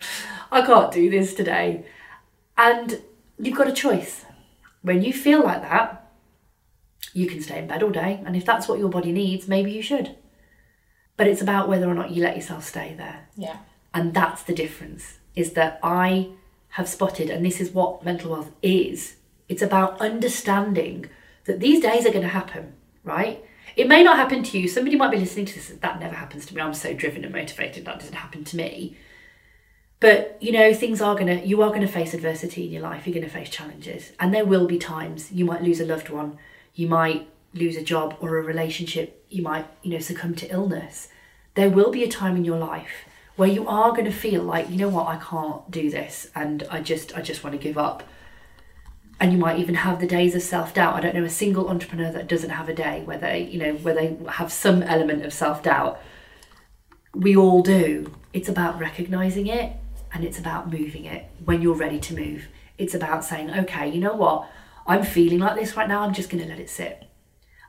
I 0.52 0.62
can't 0.62 0.92
do 0.92 1.10
this 1.10 1.34
today. 1.34 1.84
And 2.56 3.02
you've 3.38 3.58
got 3.58 3.68
a 3.68 3.72
choice. 3.72 4.24
When 4.82 5.02
you 5.02 5.12
feel 5.12 5.42
like 5.42 5.62
that 5.62 6.04
you 7.12 7.26
can 7.26 7.40
stay 7.42 7.58
in 7.58 7.66
bed 7.66 7.82
all 7.82 7.90
day. 7.90 8.22
And 8.24 8.36
if 8.36 8.44
that's 8.44 8.68
what 8.68 8.78
your 8.78 8.88
body 8.88 9.12
needs 9.12 9.48
maybe 9.48 9.72
you 9.72 9.82
should 9.82 10.14
but 11.18 11.26
it's 11.26 11.42
about 11.42 11.68
whether 11.68 11.86
or 11.86 11.94
not 11.94 12.10
you 12.12 12.22
let 12.22 12.36
yourself 12.36 12.64
stay 12.64 12.94
there. 12.96 13.28
Yeah. 13.36 13.58
and 13.92 14.14
that's 14.14 14.42
the 14.44 14.54
difference 14.54 15.18
is 15.34 15.52
that 15.52 15.78
i 15.82 16.28
have 16.76 16.88
spotted 16.88 17.28
and 17.30 17.44
this 17.44 17.60
is 17.60 17.70
what 17.70 18.04
mental 18.04 18.34
health 18.34 18.52
is 18.62 19.16
it's 19.48 19.62
about 19.62 20.00
understanding 20.00 21.06
that 21.44 21.60
these 21.60 21.80
days 21.80 22.06
are 22.06 22.10
going 22.16 22.22
to 22.22 22.28
happen 22.40 22.72
right? 23.08 23.44
It 23.76 23.88
may 23.88 24.02
not 24.02 24.16
happen 24.16 24.42
to 24.42 24.58
you. 24.58 24.68
Somebody 24.68 24.96
might 24.96 25.10
be 25.10 25.18
listening 25.18 25.46
to 25.46 25.54
this 25.54 25.68
that 25.68 26.00
never 26.00 26.14
happens 26.14 26.46
to 26.46 26.54
me. 26.54 26.60
I'm 26.60 26.74
so 26.74 26.94
driven 26.94 27.24
and 27.24 27.32
motivated 27.32 27.84
that 27.84 27.98
doesn't 28.00 28.14
happen 28.14 28.44
to 28.44 28.56
me. 28.56 28.96
But 30.00 30.36
you 30.40 30.52
know, 30.52 30.72
things 30.74 31.00
are 31.00 31.16
gonna 31.16 31.36
you 31.36 31.62
are 31.62 31.70
gonna 31.72 31.88
face 31.88 32.14
adversity 32.14 32.66
in 32.66 32.72
your 32.72 32.82
life. 32.82 33.06
You're 33.06 33.14
gonna 33.14 33.28
face 33.28 33.50
challenges, 33.50 34.12
and 34.20 34.32
there 34.32 34.44
will 34.44 34.66
be 34.66 34.78
times 34.78 35.32
you 35.32 35.44
might 35.44 35.62
lose 35.62 35.80
a 35.80 35.86
loved 35.86 36.08
one, 36.10 36.38
you 36.74 36.86
might 36.86 37.28
lose 37.54 37.76
a 37.76 37.82
job 37.82 38.16
or 38.20 38.36
a 38.36 38.42
relationship, 38.42 39.24
you 39.28 39.42
might 39.42 39.66
you 39.82 39.90
know 39.92 39.98
succumb 39.98 40.34
to 40.36 40.52
illness. 40.52 41.08
There 41.54 41.70
will 41.70 41.90
be 41.90 42.04
a 42.04 42.08
time 42.08 42.36
in 42.36 42.44
your 42.44 42.58
life 42.58 43.06
where 43.36 43.48
you 43.48 43.66
are 43.68 43.90
going 43.92 44.04
to 44.04 44.12
feel 44.12 44.42
like 44.42 44.70
you 44.70 44.76
know 44.76 44.88
what 44.88 45.08
I 45.08 45.16
can't 45.16 45.70
do 45.70 45.90
this, 45.90 46.30
and 46.34 46.66
I 46.70 46.80
just 46.80 47.16
I 47.16 47.22
just 47.22 47.44
want 47.44 47.54
to 47.54 47.62
give 47.62 47.78
up. 47.78 48.02
And 49.20 49.32
you 49.32 49.38
might 49.38 49.58
even 49.58 49.74
have 49.74 50.00
the 50.00 50.06
days 50.06 50.34
of 50.34 50.42
self 50.42 50.74
doubt. 50.74 50.94
I 50.94 51.00
don't 51.00 51.14
know 51.14 51.24
a 51.24 51.30
single 51.30 51.68
entrepreneur 51.68 52.12
that 52.12 52.28
doesn't 52.28 52.50
have 52.50 52.68
a 52.68 52.74
day 52.74 53.02
where 53.04 53.18
they 53.18 53.44
you 53.44 53.58
know 53.58 53.74
where 53.74 53.94
they 53.94 54.16
have 54.32 54.52
some 54.52 54.82
element 54.82 55.24
of 55.24 55.32
self 55.32 55.62
doubt. 55.62 56.00
We 57.14 57.36
all 57.36 57.62
do. 57.62 58.14
It's 58.32 58.48
about 58.48 58.78
recognizing 58.78 59.46
it 59.46 59.72
and 60.12 60.24
it's 60.24 60.38
about 60.38 60.70
moving 60.70 61.04
it 61.04 61.26
when 61.44 61.62
you're 61.62 61.74
ready 61.74 61.98
to 62.00 62.14
move. 62.14 62.48
It's 62.76 62.94
about 62.94 63.24
saying, 63.24 63.50
okay, 63.50 63.88
you 63.88 64.00
know 64.00 64.14
what? 64.14 64.48
I'm 64.86 65.04
feeling 65.04 65.40
like 65.40 65.56
this 65.56 65.76
right 65.76 65.88
now. 65.88 66.02
I'm 66.02 66.14
just 66.14 66.30
going 66.30 66.42
to 66.42 66.48
let 66.48 66.60
it 66.60 66.70
sit. 66.70 67.07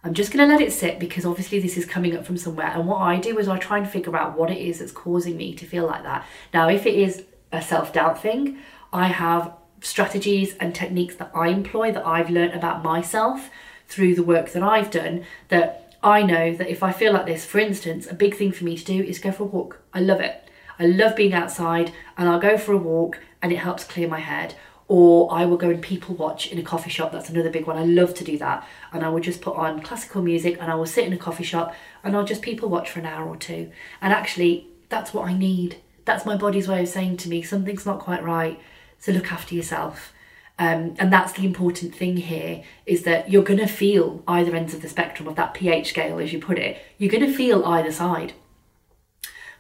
I'm 0.04 0.14
just 0.14 0.32
going 0.32 0.48
to 0.48 0.54
let 0.54 0.62
it 0.62 0.72
sit 0.72 0.98
because 0.98 1.26
obviously 1.26 1.60
this 1.60 1.78
is 1.78 1.86
coming 1.86 2.16
up 2.16 2.26
from 2.26 2.38
somewhere. 2.38 2.68
And 2.68 2.88
what 2.88 3.02
I 3.02 3.18
do 3.18 3.38
is 3.38 3.48
I 3.48 3.58
try 3.58 3.78
and 3.78 3.90
figure 3.90 4.16
out 4.16 4.38
what 4.38 4.50
it 4.50 4.58
is 4.58 4.80
that's 4.80 4.92
causing 4.92 5.36
me 5.36 5.54
to 5.56 5.66
feel 5.66 5.86
like 5.86 6.04
that. 6.04 6.26
Now, 6.54 6.70
if 6.70 6.86
it 6.86 6.96
is 6.96 7.24
a 7.52 7.62
self 7.62 7.92
doubt 7.92 8.22
thing, 8.22 8.60
I 8.94 9.08
have 9.08 9.54
strategies 9.82 10.56
and 10.58 10.74
techniques 10.74 11.16
that 11.16 11.32
I 11.34 11.50
employ 11.50 11.92
that 11.92 12.06
I've 12.06 12.30
learned 12.30 12.54
about 12.54 12.84
myself 12.84 13.50
through 13.88 14.16
the 14.16 14.24
work 14.24 14.52
that 14.52 14.64
I've 14.64 14.92
done 14.92 15.26
that 15.50 15.98
I 16.02 16.22
know 16.24 16.56
that 16.56 16.70
if 16.70 16.82
I 16.82 16.92
feel 16.92 17.14
like 17.14 17.26
this, 17.26 17.46
for 17.46 17.60
instance, 17.60 18.08
a 18.08 18.14
big 18.14 18.36
thing 18.36 18.52
for 18.52 18.64
me 18.64 18.78
to 18.78 18.86
do 18.86 19.04
is 19.04 19.20
go 19.20 19.32
for 19.32 19.44
a 19.44 19.48
walk. 19.48 19.82
I 19.94 20.00
love 20.00 20.22
it. 20.22 20.46
I 20.78 20.86
love 20.86 21.16
being 21.16 21.34
outside 21.34 21.92
and 22.18 22.30
I'll 22.30 22.40
go 22.40 22.58
for 22.58 22.72
a 22.72 22.78
walk 22.78 23.20
and 23.42 23.52
it 23.52 23.58
helps 23.58 23.84
clear 23.84 24.08
my 24.08 24.20
head. 24.20 24.56
Or 24.90 25.32
I 25.32 25.46
will 25.46 25.56
go 25.56 25.70
and 25.70 25.82
people 25.82 26.16
watch 26.16 26.52
in 26.52 26.60
a 26.60 26.64
coffee 26.64 26.90
shop. 26.90 27.12
That's 27.12 27.30
another 27.30 27.50
big 27.50 27.68
one. 27.68 27.78
I 27.78 27.86
love 27.86 28.14
to 28.16 28.24
do 28.24 28.38
that. 28.40 28.68
And 28.92 29.06
I 29.06 29.10
will 29.10 29.22
just 29.22 29.40
put 29.40 29.56
on 29.56 29.82
classical 29.82 30.22
music 30.22 30.58
and 30.60 30.70
I 30.70 30.76
will 30.76 30.86
sit 30.86 31.06
in 31.06 31.14
a 31.14 31.18
coffee 31.18 31.44
shop 31.44 31.74
and 32.04 32.16
I'll 32.16 32.26
just 32.26 32.42
people 32.42 32.70
watch 32.70 32.90
for 32.90 33.00
an 33.00 33.06
hour 33.06 33.28
or 33.28 33.38
two. 33.38 33.72
And 34.02 34.12
actually, 34.12 34.68
that's 34.90 35.14
what 35.14 35.30
I 35.30 35.34
need. 35.38 35.78
That's 36.06 36.26
my 36.26 36.36
body's 36.36 36.68
way 36.68 36.82
of 36.82 36.90
saying 36.90 37.18
to 37.18 37.30
me, 37.30 37.44
something's 37.44 37.86
not 37.86 38.00
quite 38.00 38.24
right. 38.24 38.60
So 38.98 39.12
look 39.12 39.32
after 39.32 39.56
yourself. 39.56 40.12
Um, 40.58 40.96
and 41.00 41.14
that's 41.14 41.34
the 41.34 41.46
important 41.46 41.96
thing 41.96 42.18
here 42.18 42.64
is 42.86 43.04
that 43.04 43.32
you're 43.32 43.44
going 43.44 43.60
to 43.60 43.68
feel 43.68 44.24
either 44.28 44.54
ends 44.54 44.74
of 44.74 44.82
the 44.82 44.90
spectrum 44.90 45.28
of 45.30 45.36
that 45.36 45.54
pH 45.54 45.90
scale, 45.90 46.20
as 46.20 46.34
you 46.34 46.40
put 46.42 46.60
it. 46.60 46.82
You're 46.98 47.12
going 47.12 47.26
to 47.26 47.32
feel 47.32 47.64
either 47.64 47.94
side 47.94 48.34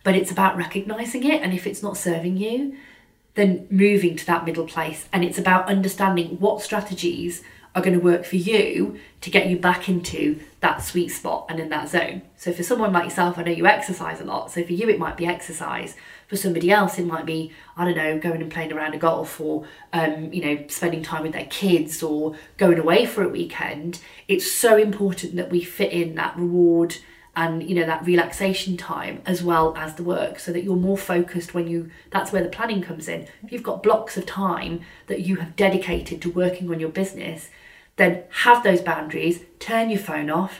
but 0.03 0.15
it's 0.15 0.31
about 0.31 0.57
recognizing 0.57 1.23
it 1.23 1.41
and 1.41 1.53
if 1.53 1.67
it's 1.67 1.83
not 1.83 1.97
serving 1.97 2.37
you 2.37 2.75
then 3.39 3.67
moving 3.69 4.15
to 4.15 4.25
that 4.25 4.45
middle 4.45 4.65
place 4.65 5.07
and 5.13 5.23
it's 5.23 5.37
about 5.37 5.67
understanding 5.67 6.39
what 6.39 6.61
strategies 6.61 7.43
are 7.75 7.81
going 7.81 7.97
to 7.97 8.03
work 8.03 8.25
for 8.25 8.35
you 8.35 8.99
to 9.21 9.29
get 9.29 9.47
you 9.47 9.57
back 9.57 9.87
into 9.87 10.39
that 10.59 10.81
sweet 10.81 11.09
spot 11.09 11.45
and 11.49 11.59
in 11.59 11.69
that 11.69 11.87
zone. 11.87 12.21
So 12.35 12.51
for 12.51 12.63
someone 12.63 12.91
like 12.91 13.05
yourself, 13.05 13.37
I 13.37 13.43
know 13.43 13.51
you 13.51 13.67
exercise 13.67 14.19
a 14.19 14.25
lot. 14.25 14.51
So 14.51 14.63
for 14.63 14.73
you, 14.73 14.89
it 14.89 14.97
might 14.97 15.17
be 15.17 15.27
exercise. 15.27 15.95
For 16.27 16.35
somebody 16.35 16.71
else, 16.71 16.97
it 16.97 17.05
might 17.05 17.25
be 17.25 17.51
I 17.77 17.85
don't 17.85 17.95
know, 17.95 18.19
going 18.19 18.41
and 18.41 18.51
playing 18.51 18.73
around 18.73 18.95
a 18.95 18.97
golf 18.97 19.39
or 19.39 19.65
um, 19.93 20.33
you 20.33 20.43
know 20.43 20.65
spending 20.67 21.03
time 21.03 21.23
with 21.23 21.33
their 21.33 21.45
kids 21.45 22.01
or 22.01 22.35
going 22.57 22.79
away 22.79 23.05
for 23.05 23.23
a 23.23 23.29
weekend. 23.29 23.99
It's 24.27 24.51
so 24.51 24.77
important 24.77 25.35
that 25.35 25.49
we 25.49 25.61
fit 25.61 25.91
in 25.91 26.15
that 26.15 26.35
reward 26.37 26.97
and 27.39 27.63
you 27.63 27.73
know 27.73 27.85
that 27.85 28.05
relaxation 28.05 28.75
time 28.75 29.21
as 29.25 29.41
well 29.41 29.73
as 29.77 29.95
the 29.95 30.03
work 30.03 30.39
so 30.39 30.51
that 30.51 30.61
you're 30.61 30.75
more 30.75 30.97
focused 30.97 31.53
when 31.53 31.67
you 31.67 31.89
that's 32.11 32.33
where 32.33 32.43
the 32.43 32.49
planning 32.49 32.81
comes 32.81 33.07
in. 33.07 33.27
If 33.43 33.53
you've 33.53 33.63
got 33.63 33.81
blocks 33.81 34.17
of 34.17 34.25
time 34.25 34.81
that 35.07 35.21
you 35.21 35.37
have 35.37 35.55
dedicated 35.55 36.21
to 36.21 36.29
working 36.29 36.69
on 36.69 36.81
your 36.81 36.89
business 36.89 37.49
then 37.95 38.23
have 38.43 38.61
those 38.63 38.81
boundaries 38.81 39.39
turn 39.57 39.89
your 39.89 39.99
phone 39.99 40.29
off 40.29 40.59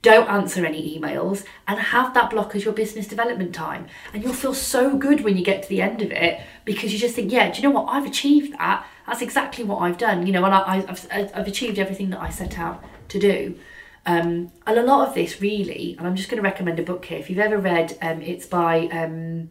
don't 0.00 0.28
answer 0.28 0.64
any 0.64 0.98
emails 0.98 1.44
and 1.68 1.78
have 1.78 2.14
that 2.14 2.30
block 2.30 2.54
as 2.54 2.62
your 2.62 2.74
business 2.74 3.06
development 3.06 3.54
time. 3.54 3.86
And 4.12 4.22
you'll 4.22 4.34
feel 4.34 4.52
so 4.52 4.98
good 4.98 5.24
when 5.24 5.38
you 5.38 5.42
get 5.42 5.62
to 5.62 5.68
the 5.70 5.80
end 5.80 6.02
of 6.02 6.12
it 6.12 6.42
because 6.66 6.92
you 6.92 6.98
just 6.98 7.14
think 7.14 7.32
yeah 7.32 7.50
do 7.50 7.60
you 7.60 7.68
know 7.68 7.74
what? 7.78 7.88
I've 7.90 8.06
achieved 8.06 8.52
that. 8.58 8.86
That's 9.06 9.20
exactly 9.20 9.64
what 9.64 9.82
i've 9.82 9.98
done. 9.98 10.26
You 10.26 10.32
know 10.32 10.44
and 10.46 10.54
I, 10.54 10.80
have 10.80 11.06
I've 11.10 11.46
achieved 11.48 11.78
everything 11.78 12.08
that 12.10 12.20
i 12.20 12.30
set 12.30 12.58
out 12.58 12.82
to 13.08 13.18
do 13.18 13.58
um, 14.06 14.52
and 14.66 14.78
a 14.78 14.82
lot 14.82 15.08
of 15.08 15.14
this, 15.14 15.40
really, 15.40 15.94
and 15.98 16.06
I'm 16.06 16.16
just 16.16 16.28
going 16.28 16.42
to 16.42 16.48
recommend 16.48 16.78
a 16.78 16.82
book 16.82 17.04
here. 17.06 17.18
If 17.18 17.30
you've 17.30 17.38
ever 17.38 17.58
read, 17.58 17.96
um, 18.02 18.20
it's 18.20 18.46
by 18.46 18.88
um, 18.88 19.50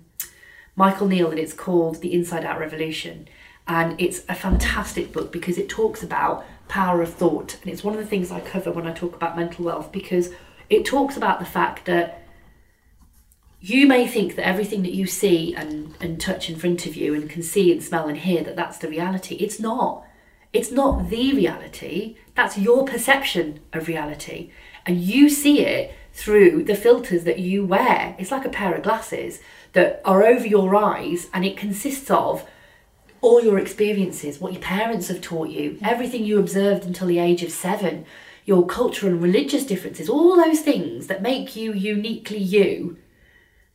Michael 0.76 1.08
Neill 1.08 1.32
and 1.32 1.40
it's 1.40 1.54
called 1.54 2.02
The 2.02 2.14
Inside 2.14 2.46
Out 2.46 2.60
Revolution. 2.60 3.28
And 3.68 4.00
it's 4.00 4.24
a 4.28 4.36
fantastic 4.36 5.12
book 5.12 5.32
because 5.32 5.58
it 5.58 5.70
talks 5.70 6.04
about 6.04 6.46
power 6.68 7.02
of 7.02 7.14
thought. 7.14 7.58
And 7.62 7.72
it's 7.72 7.84
one 7.84 7.94
of 7.94 8.00
the 8.00 8.06
things 8.06 8.32
I 8.32 8.42
cover 8.42 8.72
when 8.72 8.88
I 8.88 8.94
talk 8.94 9.16
about 9.16 9.38
mental 9.38 9.66
wealth 9.66 9.92
because 9.92 10.32
it 10.70 10.86
talks 10.86 11.18
about 11.18 11.40
the 11.40 11.46
fact 11.46 11.86
that 11.86 12.24
you 13.62 13.88
may 13.88 14.06
think 14.06 14.36
that 14.36 14.46
everything 14.46 14.84
that 14.84 14.94
you 14.94 15.08
see 15.08 15.56
and, 15.56 15.96
and 16.02 16.20
touch 16.20 16.50
in 16.50 16.58
front 16.58 16.86
of 16.86 16.96
you 16.96 17.14
and 17.14 17.30
can 17.30 17.42
see 17.42 17.72
and 17.72 17.82
smell 17.82 18.10
and 18.10 18.18
hear 18.18 18.44
that 18.44 18.58
that's 18.58 18.78
the 18.78 18.90
reality. 18.90 19.36
It's 19.36 19.60
not. 19.60 20.06
It's 20.54 20.72
not 20.72 21.10
the 21.10 21.34
reality. 21.34 22.16
That's 22.36 22.58
your 22.58 22.86
perception 22.86 23.60
of 23.74 23.88
reality. 23.88 24.52
And 24.86 25.02
you 25.02 25.30
see 25.30 25.62
it 25.62 25.94
through 26.14 26.64
the 26.64 26.76
filters 26.76 27.24
that 27.24 27.40
you 27.40 27.66
wear. 27.66 28.16
It's 28.20 28.32
like 28.32 28.46
a 28.46 28.50
pair 28.50 28.76
of 28.76 28.84
glasses 28.84 29.40
that 29.74 30.00
are 30.06 30.24
over 30.24 30.46
your 30.46 30.76
eyes 30.76 31.28
and 31.34 31.44
it 31.44 31.58
consists 31.58 32.12
of 32.12 32.48
all 33.22 33.44
your 33.44 33.58
experiences, 33.58 34.40
what 34.40 34.54
your 34.54 34.62
parents 34.62 35.08
have 35.08 35.22
taught 35.22 35.50
you, 35.50 35.72
mm. 35.72 35.80
everything 35.82 36.26
you 36.26 36.38
observed 36.40 36.86
until 36.86 37.08
the 37.08 37.20
age 37.20 37.42
of 37.42 37.52
seven, 37.52 38.06
your 38.46 38.66
cultural 38.66 39.14
and 39.14 39.24
religious 39.24 39.66
differences, 39.66 40.10
all 40.10 40.36
those 40.36 40.60
things 40.60 41.08
that 41.08 41.22
make 41.22 41.56
you 41.56 41.74
uniquely 41.74 42.38
you. 42.38 42.98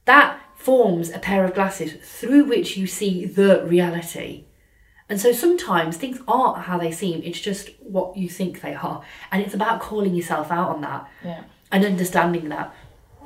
That 0.05 0.39
forms 0.55 1.11
a 1.11 1.19
pair 1.19 1.45
of 1.45 1.55
glasses 1.55 1.95
through 2.03 2.45
which 2.45 2.77
you 2.77 2.87
see 2.87 3.25
the 3.25 3.65
reality. 3.65 4.45
And 5.09 5.21
so 5.21 5.33
sometimes 5.33 5.97
things 5.97 6.21
aren't 6.29 6.65
how 6.65 6.77
they 6.79 6.93
seem, 6.93 7.23
it's 7.25 7.41
just 7.41 7.71
what 7.81 8.17
you 8.17 8.29
think 8.29 8.61
they 8.61 8.75
are. 8.75 9.03
And 9.33 9.43
it's 9.43 9.55
about 9.55 9.81
calling 9.81 10.15
yourself 10.15 10.51
out 10.51 10.69
on 10.69 10.81
that 10.83 11.09
Yeah. 11.25 11.41
and 11.73 11.85
understanding 11.85 12.49
that. 12.51 12.75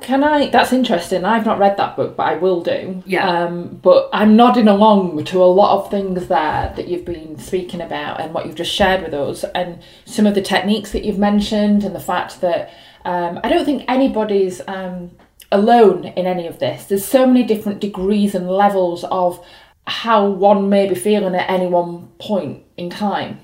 Can 0.01 0.23
I? 0.23 0.49
That's 0.49 0.73
interesting. 0.73 1.23
I've 1.23 1.45
not 1.45 1.59
read 1.59 1.77
that 1.77 1.95
book, 1.95 2.17
but 2.17 2.23
I 2.23 2.35
will 2.35 2.61
do. 2.61 3.03
Yeah. 3.05 3.25
Um, 3.29 3.79
but 3.81 4.09
I'm 4.11 4.35
nodding 4.35 4.67
along 4.67 5.23
to 5.25 5.41
a 5.41 5.45
lot 5.45 5.77
of 5.77 5.91
things 5.91 6.27
there 6.27 6.73
that 6.75 6.87
you've 6.89 7.05
been 7.05 7.37
speaking 7.39 7.79
about 7.79 8.19
and 8.19 8.33
what 8.33 8.45
you've 8.45 8.55
just 8.55 8.71
shared 8.73 9.01
with 9.03 9.13
us, 9.13 9.45
and 9.55 9.81
some 10.05 10.25
of 10.25 10.35
the 10.35 10.41
techniques 10.41 10.91
that 10.91 11.05
you've 11.05 11.19
mentioned, 11.19 11.83
and 11.85 11.95
the 11.95 12.01
fact 12.01 12.41
that 12.41 12.69
um, 13.05 13.39
I 13.45 13.49
don't 13.49 13.63
think 13.63 13.85
anybody's 13.87 14.61
um, 14.67 15.11
alone 15.53 16.05
in 16.05 16.25
any 16.25 16.47
of 16.47 16.59
this. 16.59 16.85
There's 16.85 17.05
so 17.05 17.25
many 17.25 17.43
different 17.43 17.79
degrees 17.79 18.35
and 18.35 18.49
levels 18.49 19.05
of 19.05 19.45
how 19.85 20.27
one 20.27 20.69
may 20.69 20.87
be 20.87 20.95
feeling 20.95 21.35
at 21.35 21.49
any 21.49 21.67
one 21.67 22.07
point 22.19 22.63
in 22.77 22.89
time. 22.89 23.39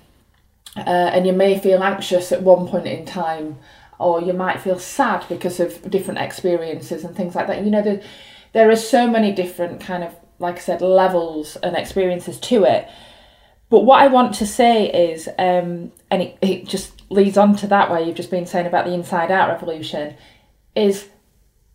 Uh, 0.75 1.11
and 1.13 1.25
you 1.25 1.33
may 1.33 1.59
feel 1.59 1.83
anxious 1.83 2.31
at 2.31 2.41
one 2.41 2.67
point 2.67 2.87
in 2.87 3.05
time, 3.05 3.57
or 3.99 4.21
you 4.21 4.31
might 4.31 4.61
feel 4.61 4.79
sad 4.79 5.25
because 5.27 5.59
of 5.59 5.89
different 5.89 6.19
experiences 6.19 7.03
and 7.03 7.15
things 7.15 7.35
like 7.35 7.47
that. 7.47 7.63
You 7.63 7.71
know, 7.71 7.81
there, 7.81 8.01
there 8.53 8.69
are 8.69 8.75
so 8.75 9.07
many 9.07 9.33
different 9.33 9.81
kind 9.81 10.03
of, 10.03 10.15
like 10.37 10.55
I 10.55 10.59
said, 10.59 10.81
levels 10.81 11.57
and 11.57 11.75
experiences 11.75 12.39
to 12.41 12.63
it. 12.63 12.87
But 13.69 13.81
what 13.81 14.01
I 14.01 14.07
want 14.07 14.33
to 14.35 14.47
say 14.47 14.89
is, 15.11 15.27
um, 15.37 15.91
and 16.09 16.21
it, 16.21 16.37
it 16.41 16.65
just 16.67 17.09
leads 17.11 17.37
on 17.37 17.55
to 17.57 17.67
that 17.67 17.89
where 17.89 17.99
you've 17.99 18.15
just 18.15 18.31
been 18.31 18.45
saying 18.45 18.65
about 18.65 18.85
the 18.85 18.93
inside 18.93 19.31
out 19.31 19.49
revolution, 19.49 20.15
is 20.75 21.09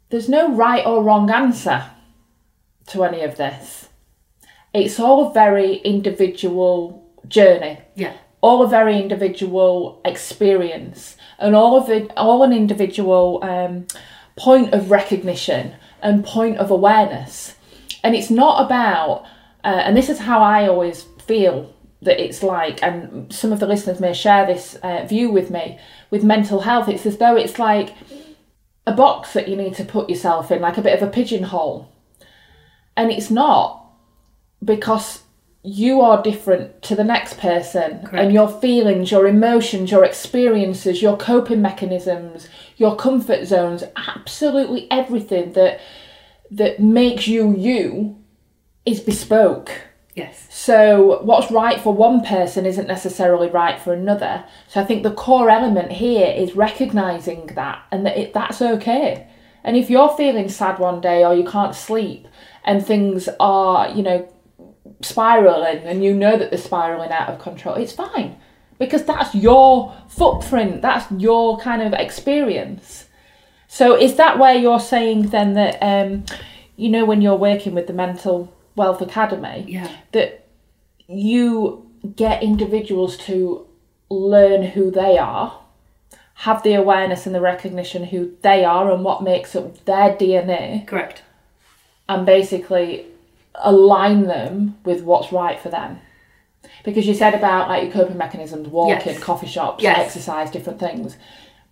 there's 0.09 0.29
no 0.29 0.55
right 0.55 0.85
or 0.87 1.03
wrong 1.03 1.31
answer 1.31 1.91
to 2.87 3.05
any 3.05 3.23
of 3.23 3.37
this 3.37 3.89
it's 4.75 4.99
all 5.01 5.31
a 5.31 5.33
very 5.33 5.77
individual 5.77 7.03
journey. 7.29 7.79
Yeah. 7.95 8.15
all 8.43 8.63
a 8.63 8.69
very 8.69 9.01
individual 9.01 10.03
experience 10.05 11.17
and 11.39 11.55
all 11.55 11.79
of 11.81 11.89
it 11.89 12.11
all 12.15 12.43
an 12.43 12.53
individual 12.53 13.43
um, 13.43 13.87
point 14.37 14.75
of 14.75 14.91
recognition 14.91 15.75
and 16.03 16.25
point 16.25 16.59
of 16.59 16.71
awareness. 16.71 17.55
And 18.03 18.15
it's 18.15 18.31
not 18.31 18.67
about 18.67 19.25
uh, 19.65 19.83
and 19.87 19.97
this 19.97 20.11
is 20.11 20.19
how 20.19 20.43
i 20.43 20.69
always 20.69 21.07
feel 21.27 21.73
that 22.03 22.23
it's 22.23 22.43
like 22.43 22.83
and 22.83 23.33
some 23.33 23.51
of 23.51 23.61
the 23.61 23.67
listeners 23.67 23.99
may 23.99 24.13
share 24.13 24.45
this 24.45 24.75
uh, 24.83 25.07
view 25.09 25.31
with 25.31 25.51
me 25.51 25.79
with 26.11 26.23
mental 26.23 26.61
health. 26.61 26.89
It's 26.89 27.07
as 27.07 27.17
though 27.17 27.37
it's 27.37 27.59
like 27.59 27.95
a 28.87 28.93
box 28.93 29.33
that 29.33 29.49
you 29.49 29.57
need 29.57 29.75
to 29.77 29.85
put 29.85 30.11
yourself 30.11 30.51
in 30.51 30.61
like 30.61 30.77
a 30.77 30.83
bit 30.83 31.01
of 31.01 31.09
a 31.09 31.11
pigeonhole. 31.11 31.91
And 32.97 33.11
it's 33.11 33.31
not 33.31 33.84
because 34.65 35.23
you 35.63 36.01
are 36.01 36.23
different 36.23 36.83
to 36.83 36.95
the 36.95 37.05
next 37.05 37.39
person 37.39 38.01
Correct. 38.01 38.15
and 38.15 38.33
your 38.35 38.49
feelings 38.49 39.11
your 39.11 39.27
emotions 39.27 39.91
your 39.91 40.05
experiences 40.05 41.01
your 41.01 41.17
coping 41.17 41.63
mechanisms 41.63 42.49
your 42.77 42.95
comfort 42.97 43.47
zones 43.47 43.83
absolutely 43.97 44.87
everything 44.91 45.55
that 45.55 45.81
that 46.51 46.81
makes 46.81 47.27
you 47.27 47.55
you 47.57 48.17
is 48.87 49.01
bespoke. 49.01 49.71
Yes. 50.15 50.47
So 50.51 51.21
what's 51.23 51.51
right 51.51 51.81
for 51.81 51.93
one 51.93 52.25
person 52.25 52.67
isn't 52.67 52.87
necessarily 52.87 53.49
right 53.49 53.81
for 53.81 53.93
another. 53.93 54.45
So 54.69 54.81
I 54.81 54.85
think 54.85 55.03
the 55.03 55.13
core 55.13 55.51
element 55.51 55.91
here 55.91 56.29
is 56.29 56.55
recognizing 56.55 57.47
that 57.49 57.83
and 57.91 58.07
that 58.07 58.17
it, 58.17 58.33
that's 58.33 58.63
okay. 58.63 59.29
And 59.65 59.77
if 59.77 59.91
you're 59.91 60.15
feeling 60.17 60.49
sad 60.49 60.79
one 60.79 61.01
day 61.01 61.25
or 61.25 61.35
you 61.35 61.45
can't 61.45 61.75
sleep 61.75 62.29
and 62.65 62.85
things 62.85 63.29
are, 63.41 63.89
you 63.91 64.03
know, 64.03 64.29
spiraling 65.05 65.79
and 65.85 66.03
you 66.05 66.15
know 66.15 66.37
that 66.37 66.51
they're 66.51 66.59
spiraling 66.59 67.11
out 67.11 67.29
of 67.29 67.39
control, 67.39 67.75
it's 67.77 67.93
fine 67.93 68.37
because 68.79 69.05
that's 69.05 69.35
your 69.35 69.95
footprint, 70.09 70.83
that's 70.83 71.11
your 71.13 71.59
kind 71.59 71.83
of 71.83 71.93
experience. 71.93 73.07
So 73.69 73.97
is 73.97 74.17
that 74.17 74.39
where 74.39 74.55
you're 74.55 74.81
saying 74.81 75.29
then 75.29 75.55
that 75.55 75.79
um, 75.83 76.25
you 76.77 76.89
know 76.89 77.05
when 77.05 77.21
you're 77.23 77.37
working 77.37 77.75
with 77.75 77.87
the 77.87 77.93
mental 77.93 78.53
wealth 78.77 79.01
academy 79.01 79.65
Yeah. 79.69 79.89
that 80.13 80.47
you 81.07 81.89
get 82.17 82.43
individuals 82.43 83.17
to 83.17 83.67
learn 84.11 84.63
who 84.63 84.91
they 84.91 85.17
are, 85.19 85.59
have 86.39 86.63
the 86.63 86.75
awareness 86.75 87.27
and 87.27 87.35
the 87.35 87.41
recognition 87.41 88.05
who 88.05 88.37
they 88.43 88.65
are 88.65 88.91
and 88.93 89.05
what 89.05 89.23
makes 89.23 89.55
up 89.57 89.85
their 89.85 90.15
DNA, 90.15 90.87
Correct. 90.87 91.23
and 92.09 92.27
basically 92.27 93.07
align 93.57 94.25
them 94.25 94.77
with 94.85 95.03
what's 95.03 95.33
right 95.33 95.59
for 95.61 95.69
them. 95.69 95.99
Because 96.85 97.07
you 97.07 97.15
said 97.15 97.35
about 97.35 97.69
like 97.69 97.85
your 97.85 97.93
coping 97.93 98.17
mechanisms, 98.19 98.69
walking, 98.69 99.07
Yes. 99.15 99.19
coffee 99.21 99.47
shops, 99.47 99.83
Yes. 99.83 99.99
exercise, 99.99 100.51
different 100.51 100.81
things. 100.81 101.17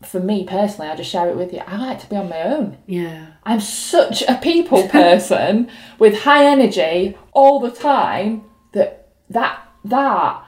For 0.03 0.18
me 0.20 0.45
personally, 0.45 0.91
I 0.91 0.97
just 0.97 1.11
share 1.11 1.28
it 1.28 1.37
with 1.37 1.53
you. 1.53 1.61
I 1.66 1.76
like 1.76 2.01
to 2.01 2.09
be 2.09 2.16
on 2.16 2.28
my 2.28 2.43
own. 2.43 2.78
Yeah. 2.87 3.26
I'm 3.45 3.61
such 3.61 4.22
a 4.22 4.35
people 4.43 4.89
person 5.01 5.68
with 5.99 6.22
high 6.22 6.45
energy 6.47 7.16
all 7.33 7.61
the 7.61 7.70
time 7.70 8.45
that 8.72 9.09
that 9.30 9.61
that 9.85 10.43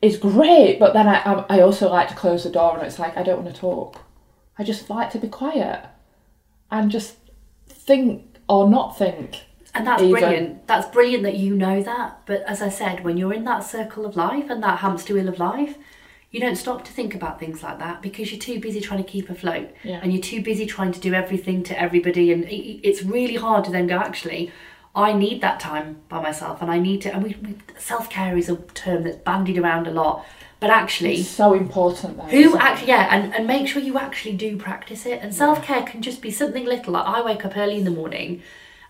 is 0.00 0.16
great. 0.16 0.78
But 0.78 0.92
then 0.94 1.08
I 1.08 1.20
I 1.22 1.44
I 1.56 1.60
also 1.60 1.88
like 1.90 2.08
to 2.08 2.14
close 2.14 2.44
the 2.44 2.50
door 2.50 2.76
and 2.76 2.86
it's 2.86 2.98
like 2.98 3.16
I 3.16 3.22
don't 3.22 3.42
want 3.42 3.54
to 3.54 3.60
talk. 3.60 3.98
I 4.58 4.64
just 4.64 4.90
like 4.90 5.10
to 5.12 5.18
be 5.18 5.28
quiet 5.28 5.80
and 6.70 6.90
just 6.90 7.16
think 7.68 8.36
or 8.48 8.68
not 8.68 8.98
think. 8.98 9.44
And 9.74 9.86
that's 9.86 10.02
Even- 10.02 10.12
brilliant. 10.20 10.66
That's 10.66 10.86
brilliant 10.88 11.22
that 11.24 11.36
you 11.36 11.54
know 11.54 11.82
that. 11.82 12.20
But 12.26 12.42
as 12.42 12.60
I 12.60 12.68
said, 12.68 13.04
when 13.04 13.16
you're 13.16 13.32
in 13.32 13.44
that 13.44 13.60
circle 13.64 14.04
of 14.04 14.16
life 14.16 14.50
and 14.50 14.62
that 14.62 14.78
hamster 14.80 15.14
wheel 15.14 15.28
of 15.28 15.38
life, 15.38 15.76
you 16.30 16.40
don't 16.40 16.56
stop 16.56 16.84
to 16.84 16.92
think 16.92 17.14
about 17.14 17.38
things 17.38 17.62
like 17.62 17.78
that 17.78 18.00
because 18.02 18.30
you're 18.32 18.40
too 18.40 18.58
busy 18.58 18.80
trying 18.80 19.02
to 19.02 19.08
keep 19.10 19.28
afloat 19.30 19.68
Yeah. 19.82 20.00
and 20.02 20.12
you're 20.12 20.22
too 20.22 20.42
busy 20.42 20.64
trying 20.66 20.92
to 20.92 21.00
do 21.00 21.12
everything 21.14 21.62
to 21.64 21.78
everybody. 21.80 22.32
And 22.32 22.46
it's 22.48 23.02
really 23.02 23.36
hard 23.36 23.64
to 23.64 23.70
then 23.70 23.86
go, 23.86 23.96
actually, 23.96 24.50
I 24.94 25.12
need 25.14 25.40
that 25.40 25.58
time 25.60 26.02
by 26.10 26.22
myself 26.22 26.60
and 26.62 26.70
I 26.70 26.78
need 26.78 27.00
to. 27.02 27.12
And 27.14 27.22
we, 27.22 27.36
we 27.42 27.56
self 27.78 28.10
care 28.10 28.36
is 28.36 28.48
a 28.50 28.56
term 28.56 29.04
that's 29.04 29.16
bandied 29.18 29.56
around 29.58 29.86
a 29.86 29.90
lot. 29.90 30.24
But 30.60 30.70
actually, 30.70 31.16
It's 31.16 31.28
so 31.28 31.54
important 31.54 32.16
though. 32.18 32.24
who 32.24 32.56
actually, 32.56 32.88
yeah, 32.88 33.08
and, 33.10 33.34
and 33.34 33.46
make 33.46 33.66
sure 33.66 33.82
you 33.82 33.98
actually 33.98 34.36
do 34.36 34.56
practice 34.56 35.06
it. 35.06 35.18
And 35.22 35.34
self 35.34 35.62
care 35.62 35.82
can 35.82 36.02
just 36.02 36.20
be 36.22 36.30
something 36.30 36.64
little. 36.66 36.92
Like 36.92 37.06
I 37.06 37.20
wake 37.22 37.44
up 37.44 37.56
early 37.56 37.76
in 37.78 37.84
the 37.84 37.90
morning 37.90 38.42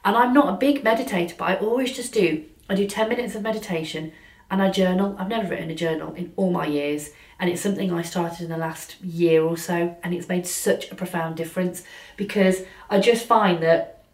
and 0.04 0.16
I'm 0.16 0.34
not 0.34 0.52
a 0.52 0.56
big 0.56 0.82
meditator, 0.82 1.36
but 1.36 1.48
I 1.48 1.54
always 1.56 1.94
just 1.94 2.12
do. 2.12 2.44
I 2.68 2.74
do 2.74 2.86
10 2.86 3.08
minutes 3.08 3.34
of 3.34 3.42
meditation 3.42 4.12
and 4.50 4.60
I 4.60 4.70
journal. 4.70 5.16
I've 5.18 5.28
never 5.28 5.48
written 5.48 5.70
a 5.70 5.74
journal 5.74 6.14
in 6.14 6.32
all 6.36 6.50
my 6.50 6.66
years. 6.66 7.10
And 7.38 7.48
it's 7.48 7.62
something 7.62 7.92
I 7.92 8.02
started 8.02 8.42
in 8.42 8.50
the 8.50 8.56
last 8.56 9.00
year 9.00 9.42
or 9.42 9.56
so. 9.56 9.96
And 10.02 10.14
it's 10.14 10.28
made 10.28 10.46
such 10.46 10.90
a 10.90 10.94
profound 10.94 11.36
difference 11.36 11.82
because 12.16 12.62
I 12.90 13.00
just 13.00 13.26
find 13.26 13.62
that 13.62 14.04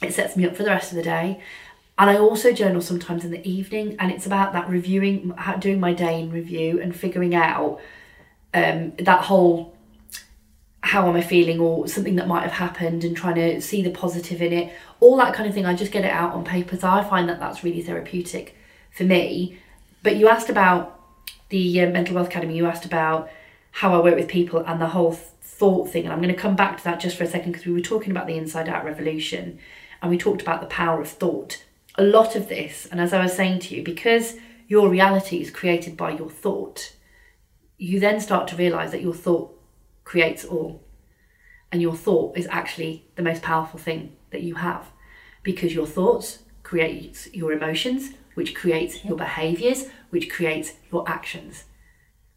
it 0.00 0.14
sets 0.14 0.36
me 0.36 0.46
up 0.46 0.56
for 0.56 0.62
the 0.62 0.70
rest 0.70 0.92
of 0.92 0.96
the 0.96 1.02
day. 1.02 1.40
And 1.98 2.08
I 2.10 2.16
also 2.16 2.52
journal 2.52 2.80
sometimes 2.80 3.24
in 3.24 3.30
the 3.30 3.48
evening, 3.48 3.96
and 3.98 4.10
it's 4.10 4.26
about 4.26 4.54
that 4.54 4.68
reviewing, 4.68 5.34
doing 5.58 5.78
my 5.78 5.92
day 5.92 6.20
in 6.20 6.32
review 6.32 6.80
and 6.80 6.96
figuring 6.96 7.34
out 7.34 7.80
um, 8.54 8.92
that 8.98 9.24
whole 9.24 9.76
how 10.82 11.08
am 11.08 11.16
I 11.16 11.22
feeling 11.22 11.60
or 11.60 11.86
something 11.86 12.16
that 12.16 12.26
might 12.26 12.42
have 12.42 12.52
happened 12.52 13.04
and 13.04 13.16
trying 13.16 13.36
to 13.36 13.60
see 13.60 13.82
the 13.82 13.90
positive 13.90 14.42
in 14.42 14.52
it, 14.52 14.72
all 15.00 15.16
that 15.18 15.32
kind 15.32 15.48
of 15.48 15.54
thing. 15.54 15.64
I 15.64 15.74
just 15.74 15.92
get 15.92 16.04
it 16.04 16.10
out 16.10 16.34
on 16.34 16.44
paper. 16.44 16.76
So 16.76 16.88
I 16.88 17.04
find 17.04 17.28
that 17.28 17.38
that's 17.38 17.62
really 17.62 17.82
therapeutic 17.82 18.56
for 18.90 19.04
me. 19.04 19.58
But 20.02 20.16
you 20.16 20.28
asked 20.28 20.50
about 20.50 21.00
the 21.50 21.82
uh, 21.82 21.90
Mental 21.90 22.16
Wealth 22.16 22.28
Academy, 22.28 22.56
you 22.56 22.66
asked 22.66 22.84
about 22.84 23.30
how 23.70 23.94
I 23.94 24.02
work 24.02 24.16
with 24.16 24.28
people 24.28 24.60
and 24.60 24.80
the 24.80 24.88
whole 24.88 25.12
th- 25.12 25.26
thought 25.40 25.90
thing. 25.90 26.04
And 26.04 26.12
I'm 26.12 26.20
going 26.20 26.34
to 26.34 26.40
come 26.40 26.56
back 26.56 26.78
to 26.78 26.84
that 26.84 26.98
just 26.98 27.16
for 27.16 27.24
a 27.24 27.28
second 27.28 27.52
because 27.52 27.66
we 27.66 27.72
were 27.72 27.80
talking 27.80 28.10
about 28.10 28.26
the 28.26 28.36
inside 28.36 28.68
out 28.68 28.84
revolution 28.84 29.60
and 30.02 30.10
we 30.10 30.18
talked 30.18 30.42
about 30.42 30.60
the 30.60 30.66
power 30.66 31.00
of 31.00 31.08
thought. 31.08 31.64
A 31.96 32.02
lot 32.02 32.34
of 32.34 32.48
this, 32.48 32.86
and 32.90 33.00
as 33.00 33.12
I 33.12 33.22
was 33.22 33.34
saying 33.34 33.60
to 33.60 33.76
you, 33.76 33.84
because 33.84 34.34
your 34.66 34.88
reality 34.88 35.40
is 35.40 35.50
created 35.50 35.96
by 35.96 36.10
your 36.10 36.30
thought, 36.30 36.94
you 37.78 38.00
then 38.00 38.20
start 38.20 38.48
to 38.48 38.56
realize 38.56 38.90
that 38.90 39.02
your 39.02 39.14
thought 39.14 39.56
creates 40.04 40.44
all. 40.44 40.82
And 41.70 41.80
your 41.80 41.94
thought 41.94 42.36
is 42.36 42.46
actually 42.50 43.06
the 43.16 43.22
most 43.22 43.42
powerful 43.42 43.78
thing 43.78 44.16
that 44.30 44.42
you 44.42 44.56
have 44.56 44.90
because 45.42 45.74
your 45.74 45.86
thoughts 45.86 46.40
create 46.62 47.28
your 47.32 47.52
emotions, 47.52 48.10
which 48.34 48.54
creates 48.54 49.04
your 49.04 49.16
behaviors, 49.16 49.88
which 50.10 50.30
creates 50.30 50.74
your 50.90 51.08
actions. 51.08 51.64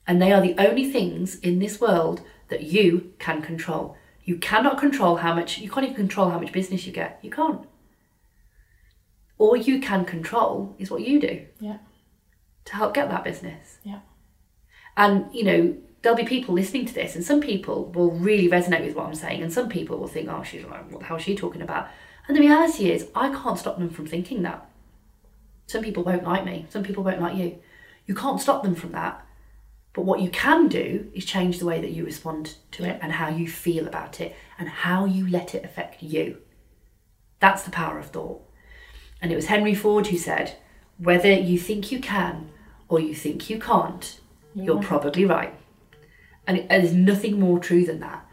And 0.07 0.21
they 0.21 0.31
are 0.31 0.41
the 0.41 0.55
only 0.57 0.89
things 0.91 1.35
in 1.39 1.59
this 1.59 1.79
world 1.81 2.21
that 2.49 2.63
you 2.63 3.13
can 3.19 3.41
control. 3.41 3.97
You 4.23 4.37
cannot 4.37 4.79
control 4.79 5.17
how 5.17 5.33
much, 5.33 5.59
you 5.59 5.69
can't 5.69 5.85
even 5.85 5.95
control 5.95 6.29
how 6.29 6.39
much 6.39 6.51
business 6.51 6.85
you 6.85 6.93
get. 6.93 7.19
You 7.21 7.29
can't. 7.29 7.67
All 9.37 9.55
you 9.55 9.79
can 9.79 10.05
control 10.05 10.75
is 10.79 10.89
what 10.89 11.01
you 11.01 11.19
do 11.19 11.45
Yeah. 11.59 11.77
to 12.65 12.75
help 12.75 12.93
get 12.93 13.09
that 13.09 13.23
business. 13.23 13.79
Yeah. 13.83 13.99
And, 14.97 15.33
you 15.33 15.43
know, 15.43 15.77
there'll 16.05 16.15
be 16.15 16.23
people 16.23 16.53
listening 16.53 16.85
to 16.85 16.93
this, 16.93 17.15
and 17.15 17.25
some 17.25 17.41
people 17.41 17.85
will 17.85 18.11
really 18.11 18.47
resonate 18.47 18.85
with 18.85 18.95
what 18.95 19.07
I'm 19.07 19.15
saying, 19.15 19.41
and 19.41 19.51
some 19.51 19.69
people 19.69 19.97
will 19.97 20.07
think, 20.07 20.29
oh, 20.29 20.43
she's 20.43 20.63
like, 20.63 20.91
what 20.91 20.99
the 20.99 21.05
hell 21.07 21.17
is 21.17 21.23
she 21.23 21.35
talking 21.35 21.63
about? 21.63 21.87
And 22.27 22.37
the 22.37 22.41
reality 22.41 22.91
is, 22.91 23.07
I 23.15 23.29
can't 23.29 23.57
stop 23.57 23.79
them 23.79 23.89
from 23.89 24.05
thinking 24.05 24.43
that. 24.43 24.69
Some 25.65 25.81
people 25.83 26.03
won't 26.03 26.23
like 26.23 26.45
me, 26.45 26.67
some 26.69 26.83
people 26.83 27.03
won't 27.03 27.19
like 27.19 27.35
you. 27.35 27.57
You 28.05 28.13
can't 28.13 28.39
stop 28.39 28.61
them 28.61 28.75
from 28.75 28.91
that. 28.91 29.25
But 29.93 30.05
what 30.05 30.19
you 30.19 30.29
can 30.29 30.67
do 30.67 31.09
is 31.15 31.25
change 31.25 31.57
the 31.57 31.65
way 31.65 31.81
that 31.81 31.89
you 31.89 32.05
respond 32.05 32.57
to 32.73 32.83
it 32.83 32.99
and 33.01 33.13
how 33.13 33.29
you 33.29 33.47
feel 33.47 33.87
about 33.87 34.21
it 34.21 34.35
and 34.59 34.69
how 34.69 35.05
you 35.05 35.27
let 35.27 35.55
it 35.55 35.65
affect 35.65 36.03
you. 36.03 36.37
That's 37.39 37.63
the 37.63 37.71
power 37.71 37.97
of 37.97 38.11
thought. 38.11 38.43
And 39.23 39.31
it 39.31 39.35
was 39.35 39.47
Henry 39.47 39.73
Ford 39.73 40.05
who 40.05 40.19
said, 40.19 40.55
whether 40.99 41.33
you 41.33 41.57
think 41.57 41.91
you 41.91 41.99
can 41.99 42.51
or 42.89 42.99
you 42.99 43.15
think 43.15 43.49
you 43.49 43.57
can't, 43.57 44.19
you're 44.53 44.83
probably 44.83 45.25
right. 45.25 45.55
And 46.47 46.69
there's 46.69 46.93
nothing 46.93 47.39
more 47.39 47.59
true 47.59 47.85
than 47.85 47.99
that. 48.01 48.25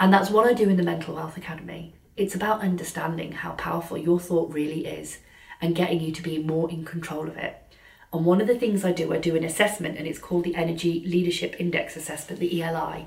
And 0.00 0.12
that's 0.12 0.30
what 0.30 0.46
I 0.46 0.52
do 0.52 0.68
in 0.68 0.76
the 0.76 0.82
Mental 0.82 1.14
Wealth 1.14 1.36
Academy. 1.36 1.94
It's 2.16 2.34
about 2.34 2.60
understanding 2.60 3.32
how 3.32 3.52
powerful 3.52 3.98
your 3.98 4.20
thought 4.20 4.52
really 4.52 4.86
is 4.86 5.18
and 5.60 5.74
getting 5.74 6.00
you 6.00 6.12
to 6.12 6.22
be 6.22 6.38
more 6.38 6.70
in 6.70 6.84
control 6.84 7.28
of 7.28 7.36
it. 7.36 7.62
And 8.12 8.24
one 8.24 8.40
of 8.40 8.46
the 8.46 8.58
things 8.58 8.84
I 8.84 8.92
do, 8.92 9.12
I 9.12 9.18
do 9.18 9.36
an 9.36 9.44
assessment, 9.44 9.98
and 9.98 10.06
it's 10.06 10.18
called 10.18 10.44
the 10.44 10.54
Energy 10.54 11.02
Leadership 11.04 11.56
Index 11.58 11.96
Assessment, 11.96 12.40
the 12.40 12.62
ELI. 12.62 13.06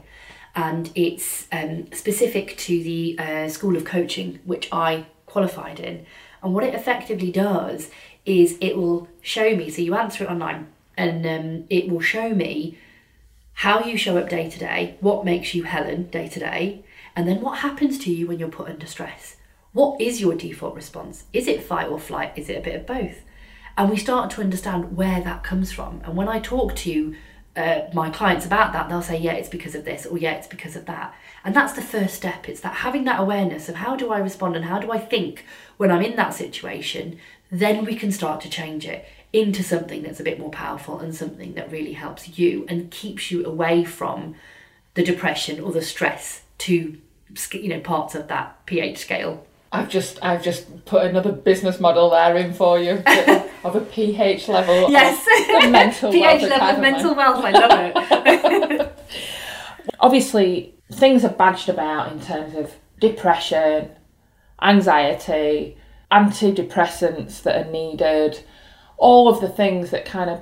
And 0.53 0.91
it's 0.95 1.47
um, 1.51 1.91
specific 1.91 2.57
to 2.57 2.83
the 2.83 3.17
uh, 3.17 3.49
School 3.49 3.75
of 3.75 3.85
Coaching, 3.85 4.39
which 4.43 4.67
I 4.71 5.07
qualified 5.25 5.79
in. 5.79 6.05
And 6.43 6.53
what 6.53 6.63
it 6.63 6.75
effectively 6.75 7.31
does 7.31 7.89
is 8.25 8.57
it 8.61 8.77
will 8.77 9.07
show 9.21 9.55
me, 9.55 9.69
so 9.69 9.81
you 9.81 9.95
answer 9.95 10.25
it 10.25 10.29
online, 10.29 10.67
and 10.97 11.25
um, 11.25 11.65
it 11.69 11.89
will 11.89 12.01
show 12.01 12.29
me 12.29 12.77
how 13.61 13.79
you 13.79 13.95
show 13.95 14.17
up 14.17 14.27
day 14.27 14.49
to 14.49 14.57
day, 14.57 14.97
what 15.01 15.23
makes 15.23 15.53
you 15.53 15.61
Helen 15.61 16.09
day 16.09 16.27
to 16.27 16.39
day, 16.39 16.83
and 17.15 17.27
then 17.27 17.39
what 17.41 17.59
happens 17.59 17.99
to 17.99 18.11
you 18.11 18.25
when 18.25 18.39
you're 18.39 18.49
put 18.49 18.67
under 18.67 18.87
stress. 18.87 19.35
What 19.71 20.01
is 20.01 20.19
your 20.19 20.33
default 20.33 20.73
response? 20.73 21.25
Is 21.31 21.47
it 21.47 21.61
fight 21.61 21.87
or 21.87 21.99
flight? 21.99 22.33
Is 22.35 22.49
it 22.49 22.57
a 22.57 22.61
bit 22.61 22.73
of 22.73 22.87
both? 22.87 23.19
And 23.77 23.87
we 23.91 23.97
start 23.97 24.31
to 24.31 24.41
understand 24.41 24.97
where 24.97 25.21
that 25.21 25.43
comes 25.43 25.71
from. 25.71 26.01
And 26.03 26.17
when 26.17 26.27
I 26.27 26.39
talk 26.39 26.75
to 26.77 27.15
uh, 27.55 27.81
my 27.93 28.09
clients 28.09 28.47
about 28.47 28.73
that, 28.73 28.89
they'll 28.89 29.03
say, 29.03 29.19
yeah, 29.19 29.33
it's 29.33 29.47
because 29.47 29.75
of 29.75 29.85
this, 29.85 30.07
or 30.07 30.17
yeah, 30.17 30.31
it's 30.31 30.47
because 30.47 30.75
of 30.75 30.87
that. 30.87 31.13
And 31.43 31.55
that's 31.55 31.73
the 31.73 31.83
first 31.83 32.15
step. 32.15 32.49
It's 32.49 32.61
that 32.61 32.77
having 32.77 33.03
that 33.03 33.19
awareness 33.19 33.69
of 33.69 33.75
how 33.75 33.95
do 33.95 34.11
I 34.11 34.17
respond 34.17 34.55
and 34.55 34.65
how 34.65 34.79
do 34.79 34.91
I 34.91 34.97
think 34.97 35.45
when 35.77 35.91
I'm 35.91 36.01
in 36.01 36.15
that 36.15 36.33
situation, 36.33 37.19
then 37.51 37.85
we 37.85 37.95
can 37.95 38.11
start 38.11 38.41
to 38.41 38.49
change 38.49 38.87
it 38.87 39.05
into 39.33 39.63
something 39.63 40.03
that's 40.03 40.19
a 40.19 40.23
bit 40.23 40.39
more 40.39 40.51
powerful 40.51 40.99
and 40.99 41.15
something 41.15 41.53
that 41.53 41.71
really 41.71 41.93
helps 41.93 42.37
you 42.37 42.65
and 42.67 42.91
keeps 42.91 43.31
you 43.31 43.45
away 43.45 43.83
from 43.83 44.35
the 44.93 45.03
depression 45.03 45.59
or 45.59 45.71
the 45.71 45.81
stress 45.81 46.41
to 46.57 46.97
you 47.53 47.69
know 47.69 47.79
parts 47.79 48.13
of 48.15 48.27
that 48.27 48.65
pH 48.65 48.97
scale. 48.97 49.45
I've 49.71 49.87
just 49.87 50.19
I've 50.21 50.43
just 50.43 50.85
put 50.85 51.05
another 51.05 51.31
business 51.31 51.79
model 51.79 52.09
there 52.09 52.35
in 52.35 52.53
for 52.53 52.77
you 52.77 53.01
of 53.63 53.75
a 53.75 53.81
pH 53.81 54.49
level. 54.49 54.89
of 55.27 55.63
the 55.63 55.69
mental 55.69 56.11
pH 56.11 56.41
level 56.43 56.67
of 56.67 56.79
mental 56.79 57.15
wealth. 57.15 57.43
I 57.43 57.51
love 57.51 58.71
it. 58.71 58.97
Obviously, 60.01 60.75
things 60.91 61.23
are 61.23 61.29
badged 61.29 61.69
about 61.69 62.11
in 62.11 62.19
terms 62.19 62.55
of 62.55 62.73
depression, 62.99 63.91
anxiety, 64.61 65.77
antidepressants 66.11 67.41
that 67.43 67.65
are 67.65 67.71
needed, 67.71 68.43
all 69.01 69.27
of 69.27 69.41
the 69.41 69.49
things 69.49 69.89
that 69.89 70.05
kind 70.05 70.29
of 70.29 70.41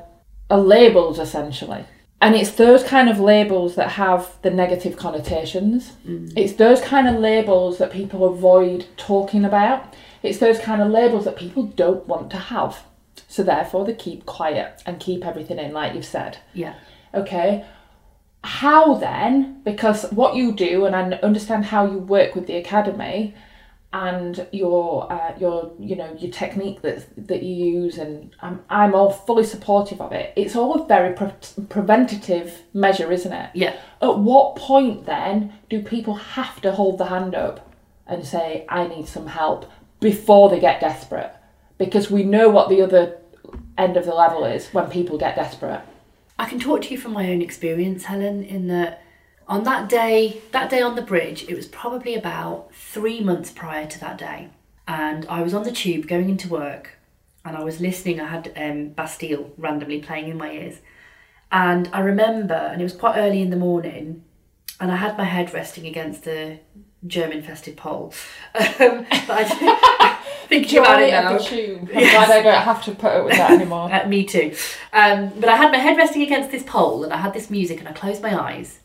are 0.49 0.60
labels 0.60 1.18
essentially. 1.18 1.86
And 2.22 2.36
it's 2.36 2.51
those 2.51 2.84
kind 2.84 3.10
of 3.10 3.18
labels 3.18 3.76
that 3.76 3.91
have 3.91 4.36
the 4.41 4.49
negative 4.49 4.97
connotations. 4.97 5.93
Mm. 6.05 6.34
It's 6.36 6.53
those 6.53 6.82
kind 6.82 7.07
of 7.07 7.16
labels 7.16 7.78
that 7.78 7.93
people 7.93 8.26
avoid 8.26 8.86
talking 8.97 9.45
about. 9.45 9.95
It's 10.22 10.39
those 10.39 10.60
kind 10.60 10.82
of 10.82 10.91
labels 10.91 11.24
that 11.24 11.38
people 11.38 11.64
don't 11.64 12.05
want 12.05 12.30
to 12.32 12.38
have. 12.38 12.84
So 13.30 13.41
therefore 13.41 13.86
they 13.86 13.93
keep 13.93 14.26
quiet 14.26 14.84
and 14.86 14.99
keep 14.99 15.26
everything 15.26 15.60
in, 15.60 15.72
like 15.72 15.95
you've 15.95 16.05
said. 16.05 16.39
Yeah. 16.53 16.76
Okay. 17.14 17.66
How 18.43 18.95
then? 18.95 19.62
Because 19.64 20.12
what 20.12 20.36
you 20.36 20.51
do, 20.51 20.86
and 20.86 20.95
I 20.95 21.18
understand 21.20 21.66
how 21.66 21.86
you 21.86 21.99
work 21.99 22.36
with 22.36 22.47
the 22.47 22.57
academy, 22.57 23.34
and 23.92 24.48
your 24.52 25.12
uh, 25.12 25.34
your 25.40 25.72
you 25.80 25.96
know 25.96 26.16
your 26.20 26.32
technique 26.32 26.82
that 26.84 27.28
that 27.28 27.42
you 27.42 27.56
use, 27.56 27.98
and 27.98 28.36
I'm 28.42 28.62
I'm 28.70 28.94
all 28.94 29.12
fully 29.12 29.44
supportive 29.44 30.00
of 30.00 30.12
it. 30.12 30.32
It's 30.36 30.56
all 30.56 30.82
a 30.82 30.88
very 30.88 31.14
pre- 31.14 31.66
preventative 31.70 32.62
measure, 32.74 33.12
isn't 33.12 33.34
it? 33.34 33.50
Yeah. 33.54 33.76
At 34.02 34.20
what 34.20 34.56
point 34.56 35.06
then 35.06 35.54
do 35.70 35.82
people 35.82 36.16
have 36.16 36.62
to 36.62 36.72
hold 36.72 37.00
the 37.00 37.06
hand 37.06 37.34
up 37.34 37.74
and 38.06 38.26
say, 38.26 38.66
"I 38.70 38.88
need 38.88 39.08
some 39.08 39.28
help" 39.28 39.66
before 40.00 40.50
they 40.50 40.60
get 40.60 40.82
desperate? 40.82 41.34
Because 41.80 42.12
we 42.12 42.24
know 42.24 42.50
what 42.50 42.70
the 42.70 42.82
other 42.82 43.18
end 43.78 43.98
of 43.98 44.06
the 44.06 44.14
level 44.14 44.46
is 44.46 44.68
when 44.68 44.90
people 44.90 45.18
get 45.18 45.36
desperate. 45.36 45.82
I 46.38 46.46
can 46.46 46.60
talk 46.60 46.84
to 46.84 46.92
you 46.92 46.98
from 46.98 47.14
my 47.14 47.32
own 47.32 47.42
experience, 47.42 48.06
Helen, 48.06 48.44
in 48.44 48.68
that 48.68 49.04
on 49.50 49.64
that 49.64 49.89
day, 49.89 50.41
that 50.52 50.70
day 50.70 50.82
on 50.82 50.95
the 50.95 51.02
bridge, 51.02 51.43
it 51.50 51.56
was 51.56 51.68
probably 51.68 52.16
about 52.16 52.74
three 52.74 53.20
months 53.20 53.52
prior 53.52 53.88
to 53.88 54.00
that 54.00 54.18
day. 54.18 54.50
And 54.88 55.26
I 55.28 55.41
was 55.41 55.54
on 55.54 55.64
the 55.64 55.72
tube 55.72 56.08
going 56.08 56.30
into 56.30 56.47
work 56.47 56.97
and 57.43 57.58
I 57.58 57.64
was 57.64 57.82
listening. 57.82 58.22
I 58.22 58.28
had 58.28 58.54
um, 58.56 58.89
Bastille 58.89 59.52
randomly 59.58 60.02
playing 60.02 60.30
in 60.30 60.38
my 60.38 60.52
ears. 60.52 60.78
And 61.52 61.89
I 61.91 62.00
remember, 62.02 62.54
and 62.54 62.80
it 62.80 62.84
was 62.84 62.93
quite 62.93 63.18
early 63.18 63.41
in 63.41 63.50
the 63.50 63.56
morning, 63.56 64.24
and 64.80 64.91
I 64.91 64.97
had 64.97 65.18
my 65.18 65.24
head 65.24 65.52
resting 65.54 65.88
against 65.88 66.24
the 66.24 66.60
germ 67.08 67.32
infested 67.32 67.76
pole. 67.76 68.14
Um, 68.54 69.06
but 69.10 69.30
I, 69.30 70.20
thinking 70.47 70.80
about 70.80 71.02
it 71.02 71.12
now. 71.12 71.36
of 71.36 71.41
the 71.41 71.50
tube. 71.50 71.89
I'm 71.95 72.02
glad 72.02 72.30
I 72.30 72.41
don't 72.43 72.62
have 72.62 72.84
to 72.86 72.91
put 72.91 73.12
up 73.12 73.26
with 73.26 73.38
that 73.38 73.52
anymore. 73.52 73.89
Uh, 74.00 74.08
me 74.08 74.26
too. 74.26 74.54
Um, 74.93 75.30
but 75.39 75.50
I 75.50 75.56
had 75.56 75.72
my 75.72 75.78
head 75.78 75.97
resting 75.97 76.22
against 76.22 76.52
this 76.52 76.64
pole 76.64 77.04
and 77.04 77.12
I 77.12 77.18
had 77.18 77.34
this 77.34 77.50
music 77.50 77.80
and 77.80 77.88
I 77.88 77.93
closed 77.93 78.22
my 78.22 78.39
eyes. 78.39 78.80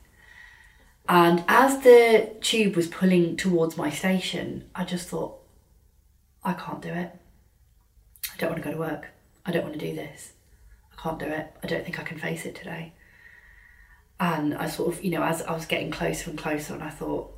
And 1.09 1.45
as 1.49 1.81
the 1.81 2.31
tube 2.41 2.77
was 2.77 2.89
pulling 2.89 3.37
towards 3.37 3.77
my 3.77 3.91
station, 3.91 4.65
I 4.75 4.85
just 4.85 5.09
thought, 5.09 5.39
I 6.43 6.55
can't 6.55 6.81
do 6.81 6.89
it. 6.89 7.11
I 8.33 8.37
don't 8.39 8.51
want 8.51 8.63
to 8.63 8.69
go 8.69 8.73
to 8.73 8.81
work. 8.81 9.09
I 9.45 9.53
don't 9.53 9.63
want 9.63 9.75
to 9.75 9.87
do 9.87 9.95
this. 9.95 10.33
I 10.93 11.01
can't 11.01 11.19
do 11.19 11.27
it. 11.27 11.53
I 11.63 11.67
don't 11.67 11.85
think 11.85 11.99
I 11.99 12.05
can 12.05 12.19
face 12.19 12.47
it 12.47 12.55
today. 12.55 12.95
And 14.19 14.55
I 14.55 14.69
sort 14.69 14.95
of, 14.95 15.05
you 15.05 15.11
know, 15.11 15.23
as 15.23 15.43
I 15.43 15.53
was 15.53 15.67
getting 15.67 15.91
closer 15.91 16.31
and 16.31 16.39
closer, 16.39 16.73
and 16.73 16.83
I 16.83 16.91
thought, 16.91 17.35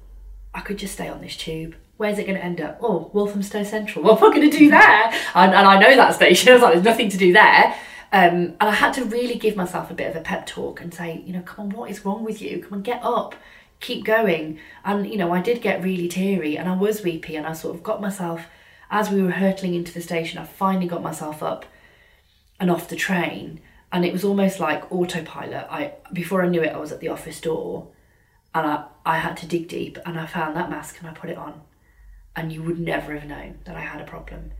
I 0.54 0.60
could 0.60 0.78
just 0.78 0.94
stay 0.94 1.08
on 1.08 1.20
this 1.20 1.36
tube. 1.36 1.74
Where's 1.96 2.18
it 2.18 2.26
going 2.26 2.38
to 2.38 2.44
end 2.44 2.60
up? 2.60 2.78
Oh, 2.80 3.10
Walthamstow 3.12 3.64
Central. 3.64 4.04
What 4.06 4.22
am 4.22 4.30
I 4.30 4.36
going 4.36 4.50
to 4.50 4.56
do 4.56 4.70
there? 4.70 5.12
And, 5.34 5.54
and 5.54 5.66
I 5.66 5.78
know 5.78 5.96
that 5.96 6.14
station. 6.14 6.48
I 6.50 6.52
was 6.54 6.62
like, 6.62 6.72
there's 6.74 6.84
nothing 6.84 7.08
to 7.08 7.16
do 7.16 7.32
there. 7.32 7.74
Um, 8.12 8.54
and 8.60 8.62
I 8.62 8.72
had 8.72 8.94
to 8.94 9.04
really 9.04 9.36
give 9.36 9.56
myself 9.56 9.90
a 9.90 9.94
bit 9.94 10.08
of 10.08 10.16
a 10.16 10.20
pep 10.20 10.46
talk 10.46 10.80
and 10.80 10.94
say, 10.94 11.22
you 11.26 11.32
know, 11.32 11.42
come 11.42 11.66
on, 11.66 11.70
what 11.72 11.90
is 11.90 12.04
wrong 12.04 12.24
with 12.24 12.40
you? 12.40 12.62
Come 12.62 12.74
on, 12.74 12.82
get 12.82 13.00
up, 13.02 13.34
keep 13.80 14.04
going. 14.04 14.58
And, 14.84 15.08
you 15.08 15.16
know, 15.16 15.32
I 15.32 15.40
did 15.40 15.62
get 15.62 15.82
really 15.82 16.08
teary 16.08 16.56
and 16.56 16.68
I 16.68 16.76
was 16.76 17.02
weepy 17.02 17.36
and 17.36 17.46
I 17.46 17.52
sort 17.52 17.74
of 17.74 17.82
got 17.82 18.00
myself, 18.00 18.46
as 18.90 19.10
we 19.10 19.22
were 19.22 19.32
hurtling 19.32 19.74
into 19.74 19.92
the 19.92 20.00
station, 20.00 20.38
I 20.38 20.44
finally 20.44 20.86
got 20.86 21.02
myself 21.02 21.42
up 21.42 21.66
and 22.58 22.70
off 22.70 22.88
the 22.88 22.96
train. 22.96 23.60
And 23.92 24.04
it 24.04 24.12
was 24.12 24.24
almost 24.24 24.60
like 24.60 24.90
autopilot. 24.90 25.66
I 25.70 25.94
Before 26.12 26.42
I 26.42 26.48
knew 26.48 26.62
it, 26.62 26.74
I 26.74 26.78
was 26.78 26.92
at 26.92 27.00
the 27.00 27.08
office 27.08 27.40
door 27.40 27.88
and 28.54 28.66
I, 28.66 28.84
I 29.04 29.18
had 29.18 29.36
to 29.38 29.46
dig 29.46 29.68
deep 29.68 29.98
and 30.04 30.18
I 30.18 30.26
found 30.26 30.56
that 30.56 30.70
mask 30.70 30.98
and 30.98 31.08
I 31.08 31.12
put 31.12 31.30
it 31.30 31.38
on. 31.38 31.60
And 32.34 32.52
you 32.52 32.62
would 32.62 32.78
never 32.78 33.14
have 33.14 33.28
known 33.28 33.58
that 33.64 33.76
I 33.76 33.80
had 33.80 34.00
a 34.00 34.04
problem. 34.04 34.52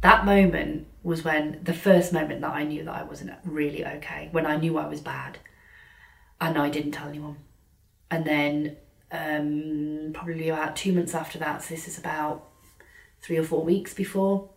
That 0.00 0.24
moment 0.24 0.88
was 1.04 1.22
when 1.22 1.60
the 1.62 1.74
first 1.74 2.12
moment 2.12 2.40
that 2.40 2.50
I 2.50 2.64
knew 2.64 2.84
that 2.84 2.94
I 2.94 3.04
wasn't 3.04 3.32
really 3.44 3.86
okay, 3.86 4.28
when 4.32 4.46
I 4.46 4.56
knew 4.56 4.76
I 4.76 4.88
was 4.88 5.00
bad. 5.00 5.38
And 6.40 6.58
I 6.58 6.68
didn't 6.68 6.92
tell 6.92 7.08
anyone. 7.08 7.36
And 8.12 8.24
then 8.24 8.76
um, 9.10 10.10
probably 10.14 10.48
about 10.50 10.76
two 10.76 10.92
months 10.92 11.14
after 11.14 11.38
that, 11.38 11.62
so 11.62 11.74
this 11.74 11.88
is 11.88 11.98
about 11.98 12.44
three 13.20 13.38
or 13.38 13.44
four 13.44 13.64
weeks 13.64 13.94
before 13.94 14.48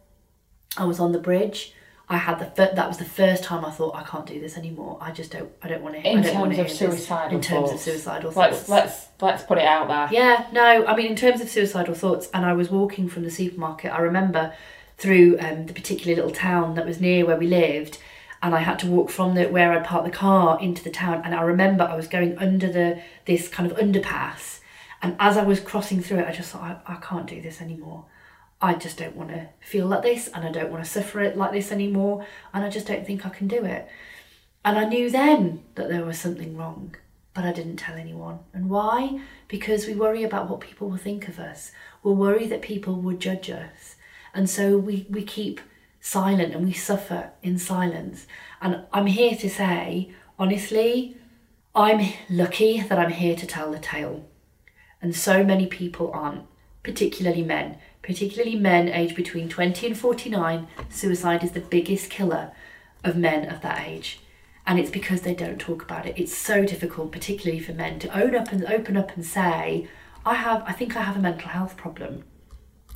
I 0.78 0.86
was 0.86 1.00
on 1.00 1.12
the 1.12 1.20
bridge. 1.20 1.74
I 2.08 2.18
had 2.18 2.38
the 2.38 2.46
fir- 2.46 2.74
that 2.76 2.88
was 2.88 2.98
the 3.00 3.06
first 3.06 3.44
time 3.44 3.66
I 3.66 3.72
thought 3.72 3.96
I 3.96 4.04
can't 4.04 4.28
do 4.28 4.40
this 4.40 4.58
anymore. 4.58 4.98
I 5.02 5.12
just 5.12 5.32
don't 5.32 5.50
I 5.64 5.68
don't 5.70 5.82
want 5.82 5.96
to. 5.96 6.02
In 6.08 6.20
I 6.20 6.22
don't 6.22 6.40
wanna 6.40 6.56
terms 6.56 6.72
of 6.74 6.78
hear 6.80 6.90
this. 6.90 6.98
suicidal 7.00 7.36
In 7.38 7.42
terms 7.42 7.70
thoughts. 7.70 7.74
of 7.74 7.80
suicidal 7.94 8.32
Let's 8.36 8.58
thoughts. 8.58 8.70
let's 8.70 9.08
let's 9.22 9.44
put 9.44 9.58
it 9.58 9.66
out 9.66 9.88
there. 9.88 10.08
Yeah, 10.12 10.46
no, 10.52 10.86
I 10.86 10.96
mean, 10.96 11.08
in 11.08 11.16
terms 11.16 11.42
of 11.42 11.50
suicidal 11.50 11.96
thoughts, 11.96 12.30
and 12.34 12.46
I 12.46 12.54
was 12.54 12.70
walking 12.70 13.10
from 13.10 13.24
the 13.24 13.32
supermarket, 13.32 13.92
I 13.92 14.00
remember 14.00 14.54
through 14.98 15.38
um, 15.40 15.66
the 15.66 15.74
particular 15.74 16.16
little 16.16 16.32
town 16.32 16.76
that 16.76 16.86
was 16.86 17.02
near 17.02 17.26
where 17.26 17.38
we 17.38 17.48
lived, 17.48 17.98
and 18.46 18.54
I 18.54 18.60
had 18.60 18.78
to 18.80 18.88
walk 18.88 19.10
from 19.10 19.34
the 19.34 19.46
where 19.46 19.72
I'd 19.72 19.84
parked 19.84 20.06
the 20.06 20.12
car 20.12 20.62
into 20.62 20.84
the 20.84 20.92
town, 20.92 21.24
and 21.26 21.34
I 21.34 21.42
remember 21.42 21.84
I 21.84 21.96
was 21.96 22.08
going 22.08 22.38
under 22.38 22.72
the 22.72 23.02
this 23.26 23.48
kind 23.48 23.70
of 23.70 23.76
underpass, 23.76 24.60
and 25.02 25.16
as 25.20 25.36
I 25.36 25.44
was 25.44 25.60
crossing 25.60 26.00
through 26.00 26.20
it, 26.20 26.28
I 26.28 26.32
just 26.32 26.52
thought, 26.52 26.84
I, 26.86 26.94
I 26.94 26.96
can't 26.98 27.26
do 27.26 27.42
this 27.42 27.60
anymore. 27.60 28.06
I 28.62 28.76
just 28.76 29.00
don't 29.00 29.16
want 29.16 29.32
to 29.32 29.50
feel 29.62 29.88
like 29.88 30.04
this, 30.04 30.28
and 30.28 30.46
I 30.46 30.52
don't 30.52 30.70
want 30.70 30.84
to 30.84 30.90
suffer 30.90 31.22
it 31.22 31.36
like 31.36 31.54
this 31.54 31.72
anymore, 31.72 32.24
and 32.54 32.64
I 32.64 32.70
just 32.70 32.86
don't 32.86 33.04
think 33.04 33.26
I 33.26 33.30
can 33.30 33.48
do 33.48 33.66
it. 33.66 33.88
And 34.64 34.78
I 34.78 34.86
knew 34.86 35.10
then 35.10 35.64
that 35.74 35.90
there 35.90 36.06
was 36.06 36.20
something 36.20 36.56
wrong, 36.56 36.96
but 37.34 37.46
I 37.46 37.52
didn't 37.52 37.78
tell 37.78 37.96
anyone. 37.96 38.40
And 38.54 38.70
why? 38.70 39.22
Because 39.48 39.88
we 39.88 39.96
worry 39.96 40.24
about 40.24 40.52
what 40.52 40.60
people 40.60 40.88
will 40.88 40.98
think 40.98 41.28
of 41.28 41.40
us. 41.40 41.72
We'll 42.04 42.16
worry 42.16 42.46
that 42.46 42.62
people 42.62 43.02
will 43.02 43.18
judge 43.18 43.50
us. 43.50 43.96
And 44.36 44.48
so 44.48 44.78
we, 44.78 45.08
we 45.10 45.24
keep 45.24 45.62
silent 46.06 46.54
and 46.54 46.64
we 46.64 46.72
suffer 46.72 47.32
in 47.42 47.58
silence. 47.58 48.28
And 48.62 48.86
I'm 48.94 49.08
here 49.08 49.36
to 49.36 49.50
say, 49.50 50.12
honestly, 50.38 51.18
I'm 51.74 52.14
lucky 52.30 52.80
that 52.82 53.00
I'm 53.00 53.12
here 53.12 53.36
to 53.36 53.48
tell 53.48 53.72
the 53.72 53.80
tale. 53.80 54.24
And 55.02 55.16
so 55.16 55.44
many 55.44 55.66
people 55.66 56.12
aren't, 56.14 56.46
particularly 56.84 57.44
men. 57.44 57.80
Particularly 58.04 58.56
men 58.56 58.88
aged 58.88 59.16
between 59.16 59.50
20 59.50 59.88
and 59.88 59.98
49, 59.98 60.68
suicide 60.90 61.44
is 61.44 61.52
the 61.52 61.60
biggest 61.60 62.12
killer 62.12 62.52
of 63.04 63.18
men 63.18 63.50
of 63.50 63.62
that 63.62 63.88
age 63.88 64.20
and 64.68 64.80
it's 64.80 64.90
because 64.90 65.22
they 65.22 65.36
don't 65.36 65.60
talk 65.60 65.84
about 65.84 66.08
it. 66.08 66.18
It's 66.18 66.36
so 66.36 66.66
difficult, 66.66 67.12
particularly 67.12 67.60
for 67.60 67.74
men, 67.74 68.00
to 68.00 68.20
own 68.20 68.36
up 68.36 68.52
and 68.52 68.66
open 68.66 68.98
up 68.98 69.16
and 69.16 69.24
say, 69.24 69.88
"I 70.26 70.36
have, 70.36 70.64
I 70.66 70.72
think 70.72 70.96
I 70.98 71.02
have 71.04 71.18
a 71.18 71.20
mental 71.20 71.50
health 71.50 71.78
problem." 71.78 72.24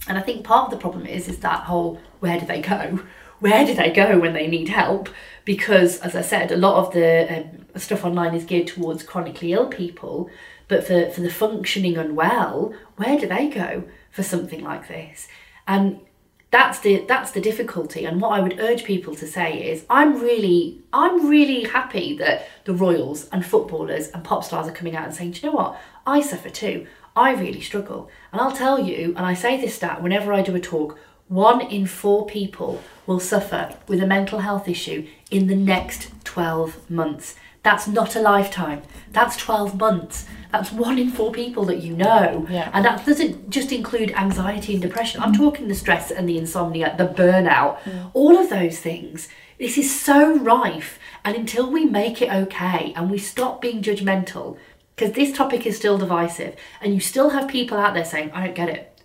And 0.08 0.18
I 0.18 0.22
think 0.22 0.44
part 0.44 0.66
of 0.66 0.72
the 0.72 0.82
problem 0.82 1.06
is 1.06 1.28
is 1.28 1.40
that 1.40 1.62
whole 1.62 2.00
where 2.20 2.40
do 2.40 2.46
they 2.46 2.62
go? 2.62 3.00
Where 3.40 3.66
do 3.66 3.74
they 3.74 3.90
go 3.90 4.20
when 4.20 4.34
they 4.34 4.48
need 4.48 4.68
help? 4.68 5.08
Because, 5.46 6.00
as 6.02 6.14
I 6.14 6.22
said, 6.22 6.52
a 6.52 6.58
lot 6.58 6.86
of 6.86 6.94
the 6.94 7.38
um, 7.74 7.80
stuff 7.80 8.04
online 8.04 8.36
is 8.36 8.44
geared 8.44 8.68
towards 8.68 9.02
chronically 9.02 9.54
ill 9.54 9.68
people, 9.68 10.30
but 10.68 10.86
for 10.86 11.10
for 11.10 11.22
the 11.22 11.30
functioning 11.30 11.98
unwell, 11.98 12.74
where 12.98 13.18
do 13.18 13.28
they 13.28 13.48
go 13.48 13.86
for 14.12 14.24
something 14.24 14.62
like 14.62 14.90
this? 14.90 15.30
And 15.66 16.02
that's 16.52 16.80
the 16.80 17.06
that's 17.08 17.32
the 17.32 17.42
difficulty 17.42 18.06
and 18.06 18.20
what 18.20 18.32
i 18.32 18.42
would 18.42 18.60
urge 18.60 18.84
people 18.84 19.14
to 19.16 19.28
say 19.28 19.70
is 19.70 19.86
i'm 19.90 20.20
really 20.20 20.82
i'm 20.94 21.30
really 21.30 21.64
happy 21.64 22.18
that 22.18 22.48
the 22.66 22.74
royals 22.74 23.28
and 23.30 23.46
footballers 23.46 24.08
and 24.10 24.24
pop 24.24 24.44
stars 24.44 24.68
are 24.68 24.72
coming 24.72 24.96
out 24.96 25.06
and 25.06 25.14
saying 25.14 25.32
do 25.32 25.42
you 25.42 25.50
know 25.50 25.56
what 25.56 25.80
i 26.08 26.20
suffer 26.20 26.50
too 26.50 26.88
i 27.26 27.30
really 27.44 27.62
struggle 27.70 28.02
and 28.32 28.40
i'll 28.42 28.52
tell 28.64 28.78
you 28.90 29.00
and 29.18 29.26
i 29.32 29.34
say 29.34 29.54
this 29.60 29.76
stat 29.76 30.02
whenever 30.04 30.34
i 30.34 30.42
do 30.42 30.56
a 30.56 30.60
talk 30.60 30.98
one 31.28 31.62
in 31.62 31.86
four 31.86 32.26
people 32.26 32.82
will 33.06 33.20
suffer 33.20 33.64
with 33.88 34.02
a 34.02 34.08
mental 34.08 34.40
health 34.40 34.68
issue 34.68 35.00
in 35.30 35.48
the 35.48 35.56
next 35.56 36.10
12 36.24 36.90
months 36.90 37.36
that's 37.62 37.88
not 37.88 38.16
a 38.16 38.22
lifetime 38.34 38.82
that's 39.12 39.36
12 39.38 39.78
months 39.86 40.26
that's 40.52 40.72
one 40.72 40.98
in 40.98 41.10
four 41.12 41.32
people 41.32 41.64
that 41.66 41.84
you 41.84 41.94
know 41.96 42.48
Yeah. 42.50 42.72
and 42.74 42.84
that 42.86 43.06
doesn't 43.06 43.50
just 43.58 43.72
include 43.72 44.10
anxiety 44.26 44.74
and 44.74 44.82
depression. 44.82 45.22
I'm 45.22 45.36
talking 45.44 45.68
the 45.68 45.76
stress 45.76 46.10
and 46.10 46.28
the 46.28 46.40
insomnia, 46.44 46.96
the 46.98 47.06
burnout, 47.06 47.80
mm. 47.82 48.10
all 48.20 48.36
of 48.36 48.50
those 48.50 48.80
things. 48.80 49.28
This 49.60 49.78
is 49.78 49.90
so 50.08 50.18
rife. 50.54 50.98
And 51.24 51.36
until 51.42 51.70
we 51.70 51.86
make 51.86 52.18
it 52.24 52.34
okay 52.44 52.94
and 52.96 53.12
we 53.12 53.20
stop 53.20 53.62
being 53.62 53.84
judgmental, 53.84 54.58
because 55.00 55.16
this 55.16 55.32
topic 55.32 55.66
is 55.66 55.78
still 55.78 55.98
divisive, 55.98 56.58
and 56.82 56.94
you 56.94 57.00
still 57.00 57.30
have 57.30 57.48
people 57.48 57.78
out 57.78 57.94
there 57.94 58.04
saying, 58.04 58.32
I 58.32 58.46
don't 58.46 58.56
get 58.56 58.68
it. 58.68 59.02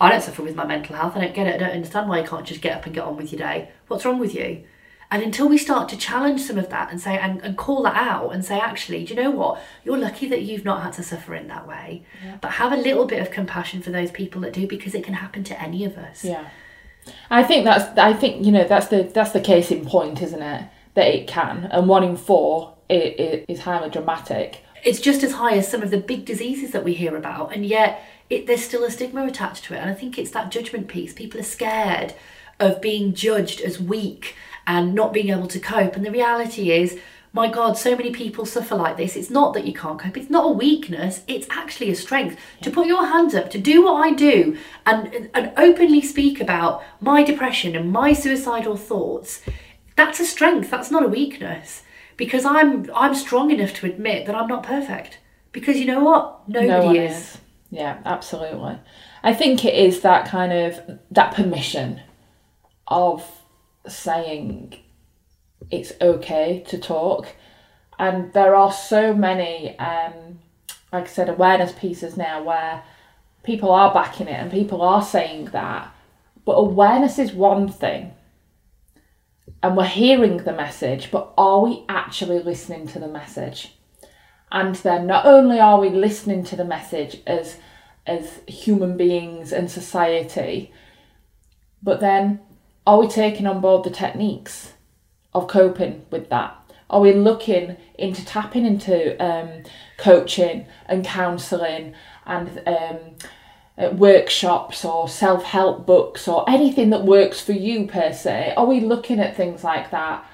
I 0.00 0.10
don't 0.10 0.22
suffer 0.22 0.42
with 0.42 0.56
my 0.56 0.64
mental 0.64 0.96
health. 0.96 1.14
I 1.14 1.20
don't 1.20 1.34
get 1.34 1.46
it. 1.46 1.56
I 1.56 1.58
don't 1.58 1.74
understand 1.74 2.08
why 2.08 2.20
you 2.20 2.26
can't 2.26 2.46
just 2.46 2.62
get 2.62 2.78
up 2.78 2.86
and 2.86 2.94
get 2.94 3.04
on 3.04 3.16
with 3.16 3.32
your 3.32 3.40
day. 3.40 3.70
What's 3.86 4.06
wrong 4.06 4.18
with 4.18 4.34
you? 4.34 4.64
And 5.10 5.22
until 5.22 5.48
we 5.48 5.58
start 5.58 5.90
to 5.90 5.96
challenge 5.96 6.40
some 6.40 6.58
of 6.58 6.70
that 6.70 6.90
and 6.90 7.00
say 7.00 7.18
and, 7.18 7.40
and 7.42 7.56
call 7.56 7.82
that 7.82 7.96
out 7.96 8.30
and 8.30 8.44
say, 8.44 8.58
actually, 8.58 9.04
do 9.04 9.14
you 9.14 9.22
know 9.22 9.30
what? 9.30 9.60
You're 9.84 9.98
lucky 9.98 10.26
that 10.28 10.42
you've 10.42 10.64
not 10.64 10.82
had 10.82 10.94
to 10.94 11.02
suffer 11.02 11.34
in 11.34 11.48
that 11.48 11.68
way. 11.68 12.04
But 12.40 12.52
have 12.52 12.72
a 12.72 12.76
little 12.76 13.04
bit 13.04 13.20
of 13.20 13.30
compassion 13.30 13.82
for 13.82 13.90
those 13.90 14.10
people 14.10 14.40
that 14.40 14.54
do 14.54 14.66
because 14.66 14.94
it 14.94 15.04
can 15.04 15.14
happen 15.14 15.44
to 15.44 15.62
any 15.62 15.84
of 15.84 15.96
us. 15.98 16.24
Yeah. 16.24 16.48
I 17.30 17.44
think 17.44 17.66
that's 17.66 17.96
I 17.98 18.14
think 18.14 18.44
you 18.44 18.50
know 18.50 18.64
that's 18.64 18.88
the 18.88 19.04
that's 19.04 19.30
the 19.30 19.40
case 19.40 19.70
in 19.70 19.84
point, 19.84 20.22
isn't 20.22 20.42
it? 20.42 20.68
That 20.94 21.06
it 21.06 21.28
can, 21.28 21.68
and 21.70 21.88
one 21.88 22.02
in 22.02 22.16
four 22.16 22.74
it, 22.88 23.20
it 23.20 23.44
is 23.48 23.60
highly 23.60 23.90
dramatic. 23.90 24.62
It's 24.86 25.00
just 25.00 25.24
as 25.24 25.32
high 25.32 25.56
as 25.56 25.68
some 25.68 25.82
of 25.82 25.90
the 25.90 25.98
big 25.98 26.24
diseases 26.24 26.70
that 26.70 26.84
we 26.84 26.94
hear 26.94 27.16
about, 27.16 27.52
and 27.52 27.66
yet 27.66 28.04
it, 28.30 28.46
there's 28.46 28.64
still 28.64 28.84
a 28.84 28.90
stigma 28.90 29.26
attached 29.26 29.64
to 29.64 29.74
it. 29.74 29.78
And 29.78 29.90
I 29.90 29.94
think 29.94 30.16
it's 30.16 30.30
that 30.30 30.52
judgment 30.52 30.86
piece. 30.86 31.12
People 31.12 31.40
are 31.40 31.44
scared 31.58 32.14
of 32.60 32.80
being 32.80 33.12
judged 33.12 33.60
as 33.60 33.80
weak 33.80 34.36
and 34.64 34.94
not 34.94 35.12
being 35.12 35.30
able 35.30 35.48
to 35.48 35.58
cope. 35.58 35.96
And 35.96 36.06
the 36.06 36.12
reality 36.12 36.70
is, 36.70 37.00
my 37.32 37.50
God, 37.50 37.76
so 37.76 37.96
many 37.96 38.12
people 38.12 38.46
suffer 38.46 38.76
like 38.76 38.96
this. 38.96 39.16
It's 39.16 39.28
not 39.28 39.54
that 39.54 39.66
you 39.66 39.74
can't 39.74 39.98
cope, 39.98 40.16
it's 40.16 40.30
not 40.30 40.46
a 40.46 40.52
weakness, 40.52 41.22
it's 41.26 41.48
actually 41.50 41.90
a 41.90 41.96
strength. 41.96 42.38
To 42.62 42.70
put 42.70 42.86
your 42.86 43.06
hands 43.06 43.34
up, 43.34 43.50
to 43.50 43.58
do 43.58 43.84
what 43.84 44.00
I 44.00 44.12
do, 44.12 44.56
and, 44.86 45.30
and 45.34 45.52
openly 45.56 46.00
speak 46.00 46.40
about 46.40 46.82
my 47.00 47.24
depression 47.24 47.74
and 47.74 47.90
my 47.90 48.12
suicidal 48.12 48.76
thoughts, 48.76 49.42
that's 49.96 50.20
a 50.20 50.24
strength, 50.24 50.70
that's 50.70 50.92
not 50.92 51.04
a 51.04 51.08
weakness. 51.08 51.82
Because 52.16 52.44
I'm 52.44 52.90
I'm 52.94 53.14
strong 53.14 53.50
enough 53.50 53.74
to 53.74 53.86
admit 53.86 54.26
that 54.26 54.34
I'm 54.34 54.48
not 54.48 54.62
perfect. 54.62 55.18
Because 55.52 55.78
you 55.78 55.86
know 55.86 56.00
what? 56.02 56.48
Nobody 56.48 56.98
no 56.98 57.04
is. 57.04 57.12
is. 57.12 57.38
Yeah, 57.70 57.98
absolutely. 58.04 58.78
I 59.22 59.34
think 59.34 59.64
it 59.64 59.74
is 59.74 60.00
that 60.00 60.28
kind 60.28 60.52
of 60.52 60.98
that 61.10 61.34
permission 61.34 62.00
of 62.86 63.28
saying 63.86 64.78
it's 65.70 65.92
okay 66.00 66.64
to 66.68 66.78
talk. 66.78 67.28
And 67.98 68.32
there 68.32 68.54
are 68.54 68.72
so 68.72 69.14
many, 69.14 69.78
um, 69.78 70.38
like 70.92 71.04
I 71.04 71.06
said, 71.06 71.28
awareness 71.28 71.72
pieces 71.72 72.16
now 72.16 72.42
where 72.42 72.82
people 73.42 73.70
are 73.70 73.92
backing 73.92 74.28
it 74.28 74.38
and 74.38 74.50
people 74.50 74.82
are 74.82 75.02
saying 75.02 75.46
that. 75.46 75.92
But 76.44 76.52
awareness 76.52 77.18
is 77.18 77.32
one 77.32 77.68
thing. 77.68 78.12
And 79.62 79.76
we're 79.76 79.86
hearing 79.86 80.38
the 80.38 80.52
message, 80.52 81.10
but 81.10 81.32
are 81.36 81.60
we 81.60 81.84
actually 81.88 82.40
listening 82.40 82.86
to 82.88 82.98
the 82.98 83.08
message? 83.08 83.76
And 84.52 84.74
then 84.76 85.06
not 85.06 85.26
only 85.26 85.58
are 85.58 85.80
we 85.80 85.90
listening 85.90 86.44
to 86.44 86.56
the 86.56 86.64
message 86.64 87.22
as 87.26 87.58
as 88.06 88.40
human 88.46 88.96
beings 88.96 89.52
and 89.52 89.68
society, 89.68 90.72
but 91.82 91.98
then 91.98 92.40
are 92.86 93.00
we 93.00 93.08
taking 93.08 93.48
on 93.48 93.60
board 93.60 93.82
the 93.82 93.90
techniques 93.90 94.74
of 95.34 95.48
coping 95.48 96.06
with 96.10 96.30
that? 96.30 96.56
Are 96.88 97.00
we 97.00 97.12
looking 97.12 97.76
into 97.98 98.24
tapping 98.24 98.64
into 98.64 99.20
um, 99.22 99.64
coaching 99.98 100.66
and 100.86 101.04
counselling 101.04 101.94
and 102.24 102.62
um, 102.66 102.98
uh, 103.78 103.90
workshops 103.90 104.84
or 104.84 105.08
self 105.08 105.44
help 105.44 105.86
books 105.86 106.28
or 106.28 106.48
anything 106.48 106.90
that 106.90 107.04
works 107.04 107.40
for 107.40 107.52
you 107.52 107.86
per 107.86 108.12
se? 108.12 108.54
Are 108.56 108.66
we 108.66 108.80
looking 108.80 109.20
at 109.20 109.36
things 109.36 109.62
like 109.64 109.90
that 109.90 110.24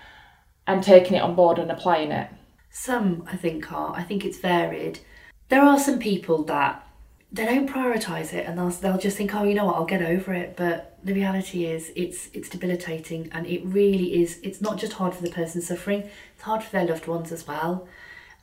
and 0.67 0.83
taking 0.83 1.17
it 1.17 1.23
on 1.23 1.35
board 1.35 1.59
and 1.59 1.71
applying 1.71 2.13
it? 2.13 2.29
Some, 2.71 3.25
I 3.31 3.37
think, 3.37 3.71
are. 3.73 3.95
I 3.95 4.03
think 4.03 4.25
it's 4.25 4.39
varied. 4.39 5.01
There 5.49 5.63
are 5.63 5.79
some 5.79 5.99
people 5.99 6.45
that 6.45 6.87
they 7.33 7.47
don't 7.47 7.69
prioritize 7.69 8.35
it 8.35 8.47
and 8.47 8.59
they'll, 8.59 8.71
they'll 8.71 8.99
just 8.99 9.17
think, 9.17 9.35
oh, 9.35 9.43
you 9.43 9.55
know 9.55 9.65
what, 9.65 9.77
I'll 9.77 9.87
get 9.87 10.03
over 10.03 10.35
it. 10.35 10.55
But 10.57 10.99
the 11.03 11.15
reality 11.15 11.67
is, 11.67 11.91
it's 11.97 12.29
it's 12.33 12.49
debilitating 12.49 13.29
and 13.33 13.47
it 13.47 13.65
really 13.65 14.23
is. 14.23 14.39
It's 14.43 14.61
not 14.61 14.79
just 14.79 14.95
hard 14.95 15.15
for 15.15 15.23
the 15.23 15.31
person 15.31 15.61
suffering; 15.61 16.09
it's 16.35 16.43
hard 16.43 16.63
for 16.63 16.71
their 16.71 16.87
loved 16.87 17.07
ones 17.07 17.33
as 17.33 17.47
well. 17.47 17.89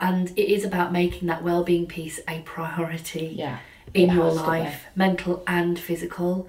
And 0.01 0.29
it 0.31 0.51
is 0.53 0.63
about 0.63 0.91
making 0.91 1.27
that 1.27 1.43
well-being 1.43 1.85
piece 1.85 2.21
a 2.27 2.39
priority 2.41 3.33
Yeah, 3.37 3.59
in 3.93 4.09
it 4.09 4.13
your 4.13 4.25
has 4.25 4.35
to 4.35 4.41
be. 4.41 4.47
life, 4.47 4.85
mental 4.95 5.43
and 5.47 5.79
physical. 5.79 6.47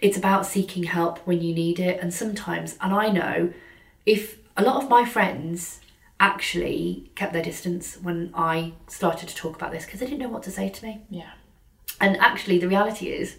It's 0.00 0.16
about 0.16 0.46
seeking 0.46 0.84
help 0.84 1.18
when 1.20 1.42
you 1.42 1.54
need 1.54 1.78
it. 1.78 2.00
And 2.00 2.12
sometimes, 2.12 2.76
and 2.80 2.92
I 2.92 3.10
know, 3.10 3.52
if 4.06 4.38
a 4.56 4.62
lot 4.62 4.82
of 4.82 4.88
my 4.88 5.04
friends 5.04 5.80
actually 6.18 7.10
kept 7.14 7.32
their 7.32 7.42
distance 7.42 7.96
when 7.96 8.30
I 8.34 8.72
started 8.86 9.28
to 9.30 9.34
talk 9.34 9.56
about 9.56 9.72
this 9.72 9.84
because 9.86 10.00
they 10.00 10.06
didn't 10.06 10.20
know 10.20 10.28
what 10.28 10.42
to 10.44 10.50
say 10.50 10.68
to 10.68 10.84
me. 10.84 11.00
Yeah. 11.08 11.30
And 12.00 12.16
actually, 12.18 12.58
the 12.58 12.68
reality 12.68 13.08
is, 13.08 13.36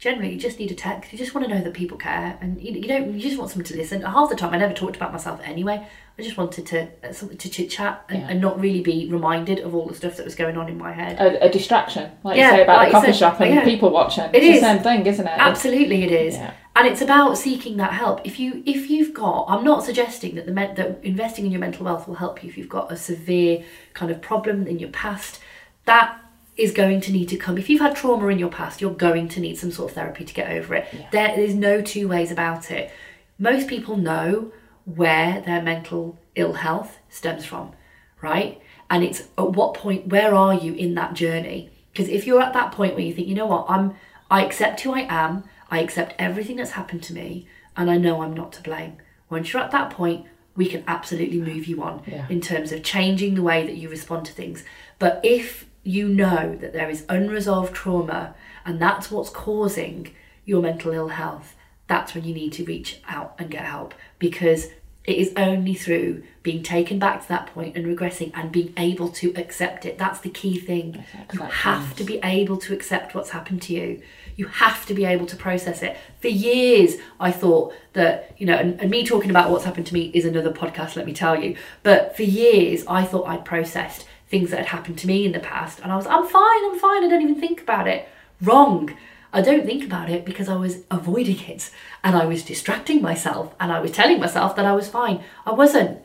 generally, 0.00 0.32
you 0.32 0.38
just 0.40 0.58
need 0.58 0.70
a 0.70 0.74
text. 0.74 1.12
You 1.12 1.18
just 1.18 1.34
want 1.34 1.46
to 1.46 1.54
know 1.54 1.62
that 1.62 1.74
people 1.74 1.98
care, 1.98 2.36
and 2.40 2.60
you, 2.60 2.72
you 2.72 2.88
don't. 2.88 3.14
You 3.14 3.20
just 3.20 3.38
want 3.38 3.50
someone 3.50 3.66
to 3.66 3.76
listen. 3.76 4.02
Half 4.02 4.30
the 4.30 4.36
time, 4.36 4.52
I 4.52 4.56
never 4.58 4.74
talked 4.74 4.96
about 4.96 5.12
myself 5.12 5.40
anyway. 5.44 5.86
I 6.18 6.22
just 6.22 6.36
wanted 6.36 6.66
to 6.66 6.88
uh, 7.02 7.12
something 7.12 7.38
to 7.38 7.48
chit 7.48 7.70
chat 7.70 8.04
and, 8.08 8.20
Yeah. 8.20 8.28
and 8.30 8.40
not 8.40 8.60
really 8.60 8.80
be 8.80 9.08
reminded 9.10 9.60
of 9.60 9.74
all 9.74 9.86
the 9.86 9.94
stuff 9.94 10.16
that 10.16 10.24
was 10.24 10.34
going 10.34 10.56
on 10.56 10.68
in 10.68 10.76
my 10.76 10.92
head. 10.92 11.18
A, 11.20 11.46
a 11.46 11.50
distraction, 11.50 12.10
like 12.24 12.36
Yeah, 12.36 12.50
you 12.50 12.56
say 12.56 12.62
about 12.62 12.76
like 12.78 12.88
the 12.88 12.92
coffee 12.92 13.06
said, 13.12 13.16
shop 13.16 13.40
and 13.40 13.54
yeah. 13.54 13.64
people 13.64 13.90
watching. 13.90 14.24
It 14.24 14.36
it's 14.42 14.56
is. 14.56 14.60
the 14.60 14.66
same 14.66 14.82
thing, 14.82 15.06
isn't 15.06 15.26
it? 15.26 15.38
Absolutely, 15.38 16.02
it 16.02 16.12
is, 16.12 16.36
and 16.36 16.86
it's 16.88 17.00
about 17.02 17.36
seeking 17.38 17.76
that 17.76 17.92
help. 17.92 18.20
If 18.26 18.38
you 18.40 18.62
if 18.66 18.90
you've 18.90 19.14
got, 19.14 19.46
I'm 19.48 19.64
not 19.64 19.84
suggesting 19.84 20.34
that 20.36 20.46
the 20.46 20.52
men, 20.52 20.74
that 20.76 21.00
investing 21.02 21.44
in 21.46 21.52
your 21.52 21.60
mental 21.60 21.86
health 21.86 22.08
will 22.08 22.16
help 22.16 22.42
you 22.42 22.48
if 22.50 22.56
you've 22.58 22.68
got 22.68 22.90
a 22.90 22.96
severe 22.96 23.64
kind 23.94 24.10
of 24.10 24.20
problem 24.22 24.66
in 24.66 24.78
your 24.78 24.90
past. 24.90 25.40
That 25.86 26.18
is 26.60 26.72
going 26.72 27.00
to 27.02 27.12
need 27.12 27.28
to 27.30 27.36
come. 27.36 27.56
If 27.58 27.68
you've 27.70 27.80
had 27.80 27.96
trauma 27.96 28.26
in 28.28 28.38
your 28.38 28.50
past, 28.50 28.80
you're 28.80 28.92
going 28.92 29.28
to 29.28 29.40
need 29.40 29.56
some 29.58 29.70
sort 29.70 29.90
of 29.90 29.94
therapy 29.94 30.24
to 30.24 30.34
get 30.34 30.50
over 30.50 30.74
it. 30.74 30.86
There 31.10 31.38
is 31.38 31.54
no 31.54 31.80
two 31.80 32.06
ways 32.08 32.30
about 32.30 32.70
it. 32.70 32.90
Most 33.38 33.68
people 33.68 33.96
know 33.96 34.52
where 34.84 35.40
their 35.40 35.62
mental 35.62 36.18
ill 36.34 36.54
health 36.54 36.98
stems 37.08 37.44
from, 37.44 37.72
right? 38.20 38.60
And 38.90 39.04
it's 39.04 39.20
at 39.38 39.52
what 39.52 39.74
point, 39.74 40.08
where 40.08 40.34
are 40.34 40.54
you 40.54 40.74
in 40.74 40.94
that 40.94 41.14
journey? 41.14 41.70
Because 41.92 42.08
if 42.08 42.26
you're 42.26 42.42
at 42.42 42.52
that 42.54 42.72
point 42.72 42.94
where 42.94 43.04
you 43.04 43.14
think, 43.14 43.28
you 43.28 43.34
know 43.34 43.46
what, 43.46 43.66
I'm, 43.68 43.94
I 44.30 44.44
accept 44.44 44.80
who 44.80 44.92
I 44.92 45.06
am, 45.08 45.44
I 45.70 45.80
accept 45.80 46.14
everything 46.18 46.56
that's 46.56 46.72
happened 46.72 47.02
to 47.04 47.14
me, 47.14 47.46
and 47.76 47.90
I 47.90 47.96
know 47.96 48.22
I'm 48.22 48.34
not 48.34 48.52
to 48.54 48.62
blame. 48.62 48.96
Once 49.28 49.52
you're 49.52 49.62
at 49.62 49.70
that 49.70 49.90
point, 49.90 50.26
we 50.56 50.66
can 50.66 50.82
absolutely 50.88 51.40
move 51.40 51.66
you 51.66 51.82
on 51.82 52.02
Yeah. 52.06 52.26
in 52.28 52.40
terms 52.40 52.72
of 52.72 52.82
changing 52.82 53.34
the 53.36 53.42
way 53.42 53.64
that 53.64 53.76
you 53.76 53.88
respond 53.88 54.26
to 54.26 54.32
things. 54.32 54.64
But 54.98 55.20
if 55.22 55.66
you 55.82 56.08
know 56.08 56.56
that 56.56 56.72
there 56.72 56.90
is 56.90 57.04
unresolved 57.08 57.74
trauma 57.74 58.34
and 58.64 58.80
that's 58.80 59.10
what's 59.10 59.30
causing 59.30 60.14
your 60.44 60.62
mental 60.62 60.92
ill 60.92 61.08
health, 61.08 61.54
that's 61.86 62.14
when 62.14 62.24
you 62.24 62.34
need 62.34 62.52
to 62.52 62.64
reach 62.64 63.00
out 63.08 63.34
and 63.38 63.50
get 63.50 63.64
help 63.64 63.94
because 64.18 64.68
it 65.04 65.16
is 65.16 65.32
only 65.36 65.74
through 65.74 66.22
being 66.42 66.62
taken 66.62 66.98
back 66.98 67.22
to 67.22 67.28
that 67.28 67.46
point 67.46 67.74
and 67.74 67.86
regressing 67.86 68.30
and 68.34 68.52
being 68.52 68.72
able 68.76 69.08
to 69.08 69.32
accept 69.34 69.86
it. 69.86 69.96
That's 69.96 70.20
the 70.20 70.28
key 70.28 70.58
thing. 70.58 71.04
You 71.32 71.40
have 71.40 71.96
to 71.96 72.04
be 72.04 72.20
able 72.22 72.58
to 72.58 72.74
accept 72.74 73.14
what's 73.14 73.30
happened 73.30 73.62
to 73.62 73.72
you. 73.72 74.02
You 74.36 74.46
have 74.46 74.86
to 74.86 74.94
be 74.94 75.04
able 75.04 75.26
to 75.26 75.36
process 75.36 75.82
it. 75.82 75.96
For 76.20 76.28
years, 76.28 76.96
I 77.18 77.32
thought 77.32 77.74
that, 77.94 78.34
you 78.38 78.46
know, 78.46 78.54
and, 78.56 78.80
and 78.80 78.90
me 78.90 79.04
talking 79.04 79.30
about 79.30 79.50
what's 79.50 79.64
happened 79.64 79.86
to 79.86 79.94
me 79.94 80.10
is 80.14 80.24
another 80.24 80.52
podcast, 80.52 80.96
let 80.96 81.06
me 81.06 81.14
tell 81.14 81.42
you. 81.42 81.56
But 81.82 82.14
for 82.14 82.22
years, 82.22 82.84
I 82.86 83.04
thought 83.04 83.26
I'd 83.26 83.44
processed 83.44 84.06
things 84.30 84.50
that 84.50 84.58
had 84.58 84.66
happened 84.66 84.98
to 84.98 85.06
me 85.06 85.26
in 85.26 85.32
the 85.32 85.40
past. 85.40 85.80
And 85.80 85.92
I 85.92 85.96
was, 85.96 86.06
I'm 86.06 86.26
fine, 86.26 86.64
I'm 86.64 86.78
fine, 86.78 87.04
I 87.04 87.08
don't 87.08 87.22
even 87.22 87.40
think 87.40 87.60
about 87.60 87.88
it. 87.88 88.08
Wrong. 88.40 88.96
I 89.32 89.42
don't 89.42 89.66
think 89.66 89.84
about 89.84 90.10
it 90.10 90.24
because 90.24 90.48
I 90.48 90.56
was 90.56 90.84
avoiding 90.90 91.40
it 91.40 91.70
and 92.02 92.16
I 92.16 92.24
was 92.24 92.42
distracting 92.44 93.02
myself 93.02 93.54
and 93.60 93.70
I 93.70 93.80
was 93.80 93.92
telling 93.92 94.18
myself 94.18 94.56
that 94.56 94.64
I 94.64 94.72
was 94.72 94.88
fine. 94.88 95.22
I 95.44 95.52
wasn't. 95.52 96.00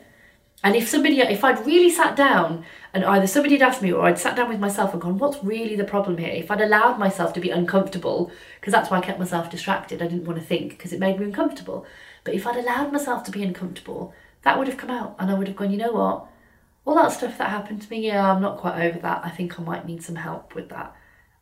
And 0.62 0.74
if 0.74 0.88
somebody, 0.88 1.20
if 1.20 1.44
I'd 1.44 1.64
really 1.66 1.90
sat 1.90 2.16
down 2.16 2.64
and 2.92 3.04
either 3.04 3.26
somebody 3.26 3.56
had 3.56 3.68
asked 3.68 3.82
me 3.82 3.92
or 3.92 4.06
I'd 4.06 4.18
sat 4.18 4.36
down 4.36 4.48
with 4.48 4.58
myself 4.58 4.92
and 4.92 5.02
gone, 5.02 5.18
what's 5.18 5.42
really 5.44 5.76
the 5.76 5.84
problem 5.84 6.18
here? 6.18 6.30
If 6.30 6.50
I'd 6.50 6.60
allowed 6.60 6.98
myself 6.98 7.32
to 7.34 7.40
be 7.40 7.50
uncomfortable, 7.50 8.30
because 8.60 8.72
that's 8.72 8.90
why 8.90 8.98
I 8.98 9.02
kept 9.02 9.18
myself 9.18 9.50
distracted, 9.50 10.02
I 10.02 10.08
didn't 10.08 10.24
want 10.24 10.38
to 10.38 10.44
think 10.44 10.70
because 10.70 10.92
it 10.92 11.00
made 11.00 11.18
me 11.18 11.26
uncomfortable. 11.26 11.86
But 12.24 12.34
if 12.34 12.46
I'd 12.46 12.56
allowed 12.56 12.92
myself 12.92 13.22
to 13.24 13.30
be 13.30 13.42
uncomfortable, 13.42 14.14
that 14.42 14.58
would 14.58 14.66
have 14.66 14.76
come 14.76 14.90
out 14.90 15.14
and 15.18 15.30
I 15.30 15.34
would 15.34 15.48
have 15.48 15.56
gone, 15.56 15.70
you 15.70 15.78
know 15.78 15.92
what? 15.92 16.26
All 16.86 16.94
that 16.94 17.12
stuff 17.12 17.36
that 17.38 17.50
happened 17.50 17.82
to 17.82 17.90
me, 17.90 18.06
yeah, 18.06 18.32
I'm 18.32 18.40
not 18.40 18.58
quite 18.58 18.80
over 18.86 18.98
that. 19.00 19.22
I 19.24 19.30
think 19.30 19.58
I 19.58 19.62
might 19.62 19.86
need 19.86 20.02
some 20.02 20.16
help 20.16 20.54
with 20.54 20.68
that. 20.68 20.94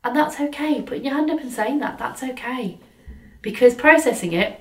And 0.03 0.17
that's 0.17 0.41
okay. 0.41 0.83
Putting 0.83 1.05
your 1.05 1.15
hand 1.15 1.31
up 1.31 1.41
and 1.41 1.53
saying 1.53 1.79
that, 1.81 1.99
that's 1.99 2.23
okay. 2.23 2.79
Because 3.43 3.75
processing 3.75 4.33
it, 4.33 4.61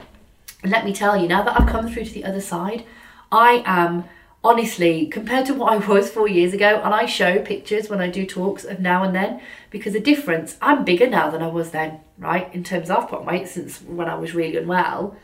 let 0.64 0.86
me 0.86 0.94
tell 0.94 1.16
you, 1.16 1.28
now 1.28 1.42
that 1.44 1.60
I've 1.60 1.70
come 1.70 1.90
through 1.90 2.06
to 2.06 2.14
the 2.14 2.26
other 2.26 2.42
side, 2.42 2.86
I 3.32 3.64
am 3.66 4.04
honestly, 4.44 5.08
compared 5.08 5.46
to 5.46 5.54
what 5.54 5.72
I 5.72 5.78
was 5.78 6.12
four 6.12 6.28
years 6.28 6.54
ago, 6.54 6.82
and 6.84 6.94
I 6.94 7.06
show 7.06 7.42
pictures 7.42 7.90
when 7.90 8.02
I 8.02 8.10
do 8.10 8.26
talks 8.26 8.66
of 8.66 8.82
now 8.82 9.04
and 9.04 9.16
then, 9.16 9.42
because 9.70 9.94
the 9.94 10.02
difference, 10.02 10.58
I'm 10.62 10.84
bigger 10.84 11.08
now 11.08 11.30
than 11.30 11.42
I 11.42 11.48
was 11.48 11.72
then, 11.72 12.02
right? 12.18 12.54
In 12.54 12.64
terms 12.64 12.90
of 12.90 13.08
I've 13.08 13.26
weight 13.26 13.48
since 13.48 13.82
when 13.82 14.10
I 14.10 14.16
was 14.16 14.36
really 14.36 14.58
unwell. 14.58 15.16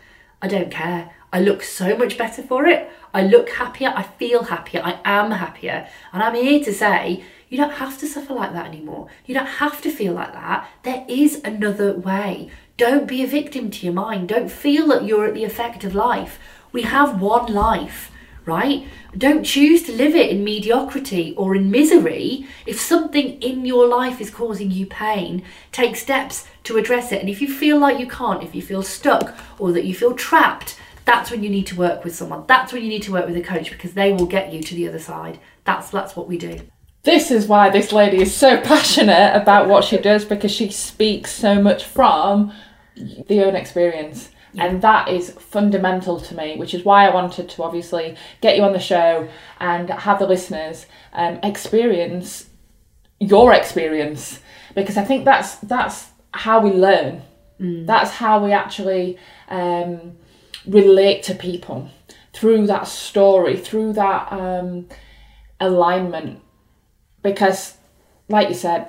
I 0.41 0.47
don't 0.47 0.71
care. 0.71 1.13
I 1.31 1.39
look 1.41 1.61
so 1.63 1.95
much 1.95 2.17
better 2.17 2.41
for 2.41 2.65
it. 2.65 2.89
I 3.13 3.23
look 3.23 3.49
happier. 3.49 3.93
I 3.95 4.03
feel 4.03 4.43
happier. 4.43 4.81
I 4.83 4.99
am 5.05 5.31
happier. 5.31 5.87
And 6.11 6.23
I'm 6.23 6.35
here 6.35 6.63
to 6.63 6.73
say, 6.73 7.23
you 7.49 7.57
don't 7.57 7.73
have 7.73 7.97
to 7.99 8.07
suffer 8.07 8.33
like 8.33 8.53
that 8.53 8.67
anymore. 8.67 9.07
You 9.25 9.33
don't 9.33 9.45
have 9.45 9.81
to 9.81 9.91
feel 9.91 10.13
like 10.13 10.33
that. 10.33 10.69
There 10.83 11.05
is 11.07 11.41
another 11.43 11.93
way. 11.93 12.49
Don't 12.77 13.07
be 13.07 13.23
a 13.23 13.27
victim 13.27 13.69
to 13.71 13.85
your 13.85 13.93
mind. 13.93 14.29
Don't 14.29 14.51
feel 14.51 14.87
that 14.87 15.05
you're 15.05 15.25
at 15.25 15.33
the 15.33 15.43
effect 15.43 15.83
of 15.83 15.95
life. 15.95 16.39
We 16.71 16.83
have 16.83 17.21
one 17.21 17.51
life, 17.51 18.11
right? 18.45 18.87
Don't 19.17 19.43
choose 19.43 19.83
to 19.83 19.91
live 19.91 20.15
it 20.15 20.29
in 20.29 20.43
mediocrity 20.43 21.33
or 21.35 21.55
in 21.55 21.71
misery. 21.71 22.47
If 22.67 22.79
something 22.79 23.41
in 23.41 23.65
your 23.65 23.87
life 23.87 24.21
is 24.21 24.29
causing 24.29 24.69
you 24.69 24.85
pain, 24.85 25.43
take 25.71 25.95
steps 25.95 26.47
to 26.63 26.77
address 26.77 27.11
it. 27.11 27.19
And 27.19 27.29
if 27.29 27.41
you 27.41 27.51
feel 27.51 27.79
like 27.79 27.99
you 27.99 28.07
can't, 28.07 28.43
if 28.43 28.53
you 28.53 28.61
feel 28.61 28.83
stuck 28.83 29.35
or 29.57 29.71
that 29.71 29.85
you 29.85 29.95
feel 29.95 30.13
trapped, 30.13 30.79
that's 31.09 31.31
when 31.31 31.43
you 31.43 31.49
need 31.49 31.65
to 31.65 31.75
work 31.75 32.03
with 32.03 32.15
someone. 32.15 32.43
That's 32.45 32.71
when 32.71 32.83
you 32.83 32.89
need 32.89 33.01
to 33.03 33.11
work 33.11 33.25
with 33.25 33.35
a 33.35 33.41
coach 33.41 33.71
because 33.71 33.93
they 33.93 34.11
will 34.13 34.27
get 34.27 34.53
you 34.53 34.61
to 34.61 34.75
the 34.75 34.87
other 34.87 34.99
side. 34.99 35.39
That's 35.63 35.89
that's 35.89 36.15
what 36.15 36.27
we 36.27 36.37
do. 36.37 36.61
This 37.03 37.31
is 37.31 37.47
why 37.47 37.71
this 37.71 37.91
lady 37.91 38.21
is 38.21 38.33
so 38.33 38.61
passionate 38.61 39.35
about 39.35 39.67
what 39.67 39.83
she 39.83 39.97
does 39.97 40.23
because 40.23 40.51
she 40.51 40.69
speaks 40.69 41.31
so 41.31 41.61
much 41.61 41.83
from 41.83 42.53
the 42.95 43.43
own 43.43 43.55
experience. 43.55 44.29
Yeah. 44.53 44.65
And 44.65 44.81
that 44.81 45.09
is 45.09 45.31
fundamental 45.31 46.19
to 46.19 46.35
me, 46.35 46.57
which 46.57 46.73
is 46.73 46.83
why 46.83 47.07
I 47.07 47.13
wanted 47.13 47.49
to 47.49 47.63
obviously 47.63 48.15
get 48.41 48.57
you 48.57 48.63
on 48.63 48.73
the 48.73 48.79
show 48.79 49.29
and 49.59 49.89
have 49.89 50.19
the 50.19 50.27
listeners 50.27 50.85
um, 51.13 51.39
experience 51.43 52.49
your 53.19 53.53
experience 53.53 54.39
because 54.75 54.95
I 54.95 55.03
think 55.03 55.25
that's 55.25 55.55
that's 55.57 56.07
how 56.33 56.61
we 56.61 56.71
learn. 56.71 57.23
Mm. 57.59 57.85
That's 57.87 58.11
how 58.11 58.43
we 58.43 58.51
actually 58.53 59.17
um, 59.49 60.17
relate 60.65 61.23
to 61.23 61.35
people 61.35 61.89
through 62.33 62.67
that 62.67 62.87
story, 62.87 63.57
through 63.57 63.93
that 63.93 64.31
um, 64.31 64.87
alignment. 65.59 66.41
Because, 67.21 67.77
like 68.27 68.49
you 68.49 68.55
said, 68.55 68.87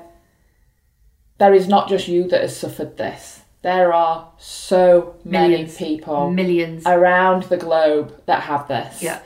there 1.38 1.54
is 1.54 1.66
not 1.68 1.88
just 1.88 2.06
you 2.06 2.28
that 2.28 2.42
has 2.42 2.56
suffered 2.56 2.96
this. 2.96 3.40
There 3.62 3.92
are 3.92 4.32
so 4.38 5.16
many 5.24 5.66
people, 5.66 6.30
millions 6.30 6.84
around 6.86 7.44
the 7.44 7.56
globe 7.56 8.22
that 8.26 8.44
have 8.44 8.68
this, 8.68 9.02
yeah. 9.02 9.20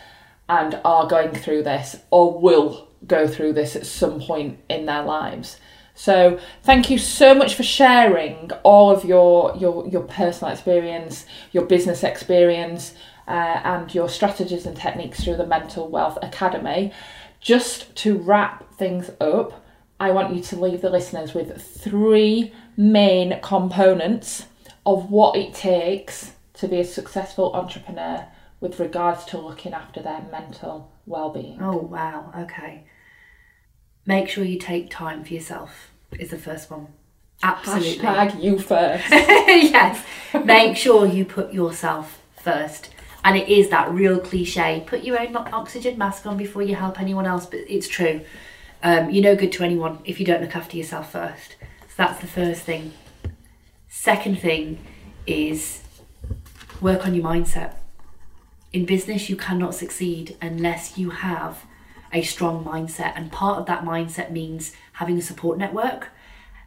and 0.49 0.81
are 0.85 1.07
going 1.07 1.33
through 1.35 1.63
this 1.63 1.97
or 2.11 2.41
will 2.41 2.89
go 3.07 3.29
through 3.29 3.53
this 3.53 3.77
at 3.77 3.87
some 3.87 4.21
point 4.21 4.59
in 4.69 4.87
their 4.87 5.03
lives. 5.03 5.59
So 5.95 6.41
thank 6.63 6.91
you 6.91 6.99
so 6.99 7.35
much 7.35 7.55
for 7.55 7.63
sharing 7.63 8.51
all 8.65 8.91
of 8.91 9.05
your 9.05 9.57
your 9.57 9.87
your 9.89 10.03
personal 10.03 10.53
experience, 10.53 11.25
your 11.53 11.65
business 11.65 12.03
experience, 12.03 12.95
uh, 13.29 13.61
and 13.65 13.95
your 13.95 14.09
strategies 14.09 14.67
and 14.67 14.77
techniques 14.77 15.23
through 15.23 15.37
the 15.37 15.47
Mental 15.47 15.89
Wealth 15.89 16.19
Academy. 16.21 16.93
Just 17.41 17.95
to 17.97 18.19
wrap 18.19 18.75
things 18.75 19.11
up, 19.21 19.65
I 20.01 20.11
want 20.11 20.35
you 20.35 20.43
to 20.43 20.61
leave 20.61 20.81
the 20.81 20.91
listeners 20.91 21.33
with 21.33 21.63
three 21.63 22.53
main 22.77 23.39
components 23.41 24.47
of 24.85 25.11
what 25.11 25.37
it 25.37 25.55
takes 25.55 26.33
to 26.55 26.67
be 26.67 26.81
a 26.81 26.85
successful 26.85 27.53
entrepreneur 27.55 28.27
with 28.61 28.81
regards 28.81 29.25
to 29.27 29.39
looking 29.39 29.73
after 29.73 30.03
their 30.03 30.23
mental 30.33 30.91
well-being. 31.07 31.59
Oh 31.63 31.77
wow, 31.77 32.33
okay 32.37 32.85
make 34.07 34.29
sure 34.29 34.45
you 34.45 34.59
take 34.59 34.91
time 34.91 35.25
for 35.25 35.33
yourself 35.33 35.91
is 36.19 36.31
the 36.31 36.39
first 36.39 36.71
one. 36.71 36.89
Absolutely. 37.43 37.99
Hashtag 37.99 38.43
you 38.43 38.59
first. 38.59 39.05
yes. 39.11 40.05
Make 40.45 40.77
sure 40.77 41.07
you 41.07 41.25
put 41.25 41.53
yourself 41.53 42.23
first. 42.37 42.91
And 43.25 43.37
it 43.37 43.49
is 43.49 43.71
that 43.71 43.91
real 43.91 44.19
cliche 44.19 44.85
put 44.87 45.03
your 45.03 45.21
own 45.21 45.37
oxygen 45.37 45.97
mask 45.97 46.27
on 46.27 46.37
before 46.37 46.63
you 46.63 46.75
help 46.75 47.01
anyone 47.01 47.27
else, 47.27 47.47
but 47.47 47.61
it's 47.69 47.89
true. 47.89 48.23
Um, 48.83 49.11
you're 49.11 49.23
no 49.23 49.35
good 49.35 49.53
to 49.53 49.65
anyone 49.65 49.99
if 50.05 50.21
you 50.21 50.27
don't 50.27 50.43
look 50.43 50.55
after 50.55 50.77
yourself 50.77 51.13
first. 51.13 51.57
So 51.61 51.95
that's 51.97 52.21
the 52.21 52.27
first 52.27 52.63
thing. 52.63 52.93
Second 53.89 54.41
thing 54.41 54.79
is 55.27 55.83
work 56.81 57.07
on 57.07 57.15
your 57.15 57.25
mindset. 57.25 57.75
In 58.75 58.85
business, 58.85 59.31
you 59.31 59.37
cannot 59.37 59.75
succeed 59.75 60.37
unless 60.43 60.99
you 60.99 61.11
have 61.11 61.65
a 62.15 62.23
strong 62.23 62.65
mindset. 62.65 63.13
And 63.17 63.31
part 63.31 63.59
of 63.59 63.67
that 63.67 63.85
mindset 63.85 64.31
means 64.31 64.73
having 64.95 65.19
a 65.19 65.23
support 65.23 65.59
network 65.59 66.09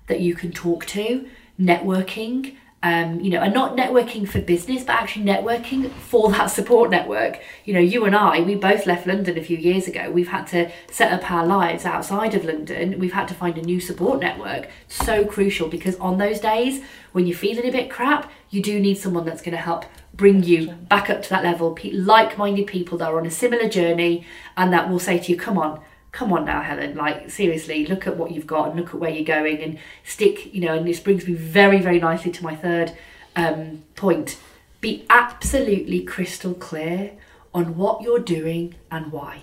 that 0.07 0.19
you 0.19 0.35
can 0.35 0.51
talk 0.51 0.85
to, 0.87 1.27
networking, 1.59 2.55
um, 2.83 3.19
you 3.19 3.31
know, 3.31 3.41
and 3.41 3.53
not 3.53 3.75
networking 3.75 4.27
for 4.27 4.39
business, 4.39 4.83
but 4.83 4.95
actually 4.95 5.25
networking 5.25 5.89
for 5.91 6.31
that 6.33 6.47
support 6.47 6.91
network. 6.91 7.41
You 7.65 7.73
know, 7.73 7.79
you 7.79 8.05
and 8.05 8.15
I, 8.15 8.41
we 8.41 8.55
both 8.55 8.85
left 8.85 9.07
London 9.07 9.37
a 9.37 9.43
few 9.43 9.57
years 9.57 9.87
ago. 9.87 10.11
We've 10.11 10.27
had 10.27 10.45
to 10.47 10.71
set 10.91 11.11
up 11.11 11.29
our 11.31 11.45
lives 11.45 11.85
outside 11.85 12.35
of 12.35 12.45
London. 12.45 12.99
We've 12.99 13.13
had 13.13 13.27
to 13.29 13.33
find 13.33 13.57
a 13.57 13.61
new 13.61 13.79
support 13.79 14.19
network. 14.19 14.69
So 14.87 15.25
crucial 15.25 15.69
because 15.69 15.95
on 15.95 16.17
those 16.17 16.39
days 16.39 16.83
when 17.13 17.25
you're 17.25 17.37
feeling 17.37 17.67
a 17.67 17.71
bit 17.71 17.89
crap, 17.89 18.31
you 18.49 18.61
do 18.61 18.79
need 18.79 18.95
someone 18.95 19.25
that's 19.25 19.41
going 19.41 19.55
to 19.55 19.61
help 19.61 19.85
bring 20.17 20.43
you 20.43 20.67
back 20.67 21.09
up 21.09 21.21
to 21.21 21.29
that 21.29 21.43
level. 21.43 21.77
Like 21.93 22.37
minded 22.37 22.67
people 22.67 22.97
that 22.97 23.09
are 23.09 23.19
on 23.19 23.25
a 23.25 23.31
similar 23.31 23.69
journey 23.69 24.25
and 24.57 24.73
that 24.73 24.89
will 24.89 24.99
say 24.99 25.19
to 25.19 25.31
you, 25.31 25.37
come 25.37 25.57
on, 25.57 25.79
come 26.11 26.33
on 26.33 26.45
now, 26.45 26.61
Helen, 26.61 26.95
like 26.95 27.29
seriously, 27.29 27.85
look 27.85 28.07
at 28.07 28.17
what 28.17 28.31
you've 28.31 28.47
got 28.47 28.69
and 28.69 28.79
look 28.79 28.89
at 28.89 28.99
where 28.99 29.11
you're 29.11 29.23
going 29.23 29.61
and 29.61 29.79
stick, 30.03 30.53
you 30.53 30.61
know, 30.61 30.73
and 30.73 30.87
this 30.87 30.99
brings 30.99 31.27
me 31.27 31.33
very, 31.33 31.79
very 31.79 31.99
nicely 31.99 32.31
to 32.31 32.43
my 32.43 32.55
third 32.55 32.97
um, 33.35 33.83
point. 33.95 34.37
Be 34.81 35.05
absolutely 35.09 36.03
crystal 36.03 36.55
clear 36.55 37.13
on 37.53 37.77
what 37.77 38.01
you're 38.01 38.19
doing 38.19 38.75
and 38.91 39.11
why. 39.11 39.41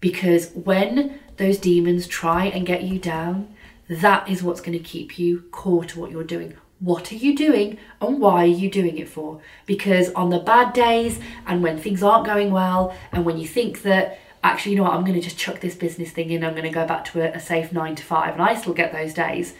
Because 0.00 0.50
when 0.50 1.20
those 1.36 1.58
demons 1.58 2.08
try 2.08 2.46
and 2.46 2.66
get 2.66 2.82
you 2.82 2.98
down, 2.98 3.54
that 3.88 4.28
is 4.28 4.42
what's 4.42 4.60
going 4.60 4.76
to 4.76 4.84
keep 4.84 5.18
you 5.18 5.44
core 5.52 5.84
to 5.84 6.00
what 6.00 6.10
you're 6.10 6.24
doing 6.24 6.56
what 6.82 7.12
are 7.12 7.16
you 7.16 7.36
doing 7.36 7.78
and 8.00 8.20
why 8.20 8.42
are 8.42 8.46
you 8.46 8.68
doing 8.68 8.98
it 8.98 9.08
for? 9.08 9.40
Because 9.66 10.12
on 10.14 10.30
the 10.30 10.40
bad 10.40 10.72
days 10.72 11.20
and 11.46 11.62
when 11.62 11.78
things 11.78 12.02
aren't 12.02 12.26
going 12.26 12.50
well, 12.50 12.94
and 13.12 13.24
when 13.24 13.38
you 13.38 13.46
think 13.46 13.82
that 13.82 14.18
actually, 14.42 14.72
you 14.72 14.78
know 14.78 14.82
what, 14.82 14.94
I'm 14.94 15.04
going 15.04 15.14
to 15.14 15.20
just 15.20 15.38
chuck 15.38 15.60
this 15.60 15.76
business 15.76 16.10
thing 16.10 16.30
in, 16.30 16.42
I'm 16.42 16.54
going 16.54 16.64
to 16.64 16.70
go 16.70 16.84
back 16.84 17.04
to 17.06 17.20
a, 17.20 17.36
a 17.36 17.40
safe 17.40 17.72
nine 17.72 17.94
to 17.94 18.02
five, 18.02 18.32
and 18.32 18.42
I 18.42 18.56
still 18.56 18.74
get 18.74 18.92
those 18.92 19.14
days. 19.14 19.54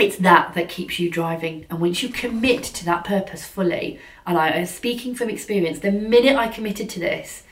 It's 0.00 0.16
that 0.16 0.54
that 0.54 0.68
keeps 0.68 0.98
you 0.98 1.10
driving. 1.10 1.66
And 1.70 1.80
once 1.80 2.02
you 2.02 2.08
commit 2.08 2.64
to 2.64 2.84
that 2.86 3.04
purpose 3.04 3.46
fully, 3.46 4.00
and 4.26 4.36
I 4.36 4.48
am 4.48 4.66
speaking 4.66 5.14
from 5.14 5.30
experience, 5.30 5.78
the 5.78 5.92
minute 5.92 6.36
I 6.36 6.48
committed 6.48 6.90
to 6.90 7.00
this, 7.00 7.44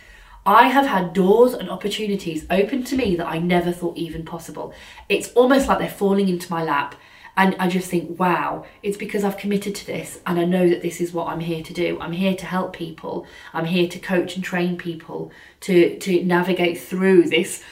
I 0.45 0.69
have 0.69 0.87
had 0.87 1.13
doors 1.13 1.53
and 1.53 1.71
opportunities 1.71 2.47
open 2.51 2.83
to 2.85 2.97
me 2.97 3.15
that 3.17 3.27
I 3.27 3.39
never 3.39 3.71
thought 3.71 3.99
even 3.99 4.25
possible. 4.25 4.73
It's 5.09 5.31
almost 5.35 5.69
like 5.69 5.79
they're 5.79 5.89
falling 5.91 6.29
into 6.29 6.51
my 6.51 6.65
lap 6.65 6.97
and 7.39 7.55
I 7.61 7.69
just 7.69 7.89
think, 7.89 8.19
wow, 8.19 8.67
it's 8.83 8.97
because 8.97 9.23
I've 9.23 9.37
committed 9.37 9.77
to 9.77 9.87
this 9.87 10.19
and 10.27 10.41
I 10.41 10.45
know 10.45 10.69
that 10.69 10.83
this 10.83 11.01
is 11.01 11.13
what 11.13 11.29
I'm 11.29 11.39
here 11.39 11.63
to 11.63 11.73
do. 11.73 11.97
I'm 12.01 12.11
here 12.11 12.35
to 12.35 12.45
help 12.45 12.73
people. 12.73 13.29
I'm 13.55 13.65
here 13.65 13.89
to 13.89 13.99
coach 14.01 14.35
and 14.35 14.45
train 14.45 14.77
people 14.77 15.31
to, 15.61 15.97
to 16.01 16.25
navigate 16.25 16.81
through 16.81 17.29
this 17.29 17.63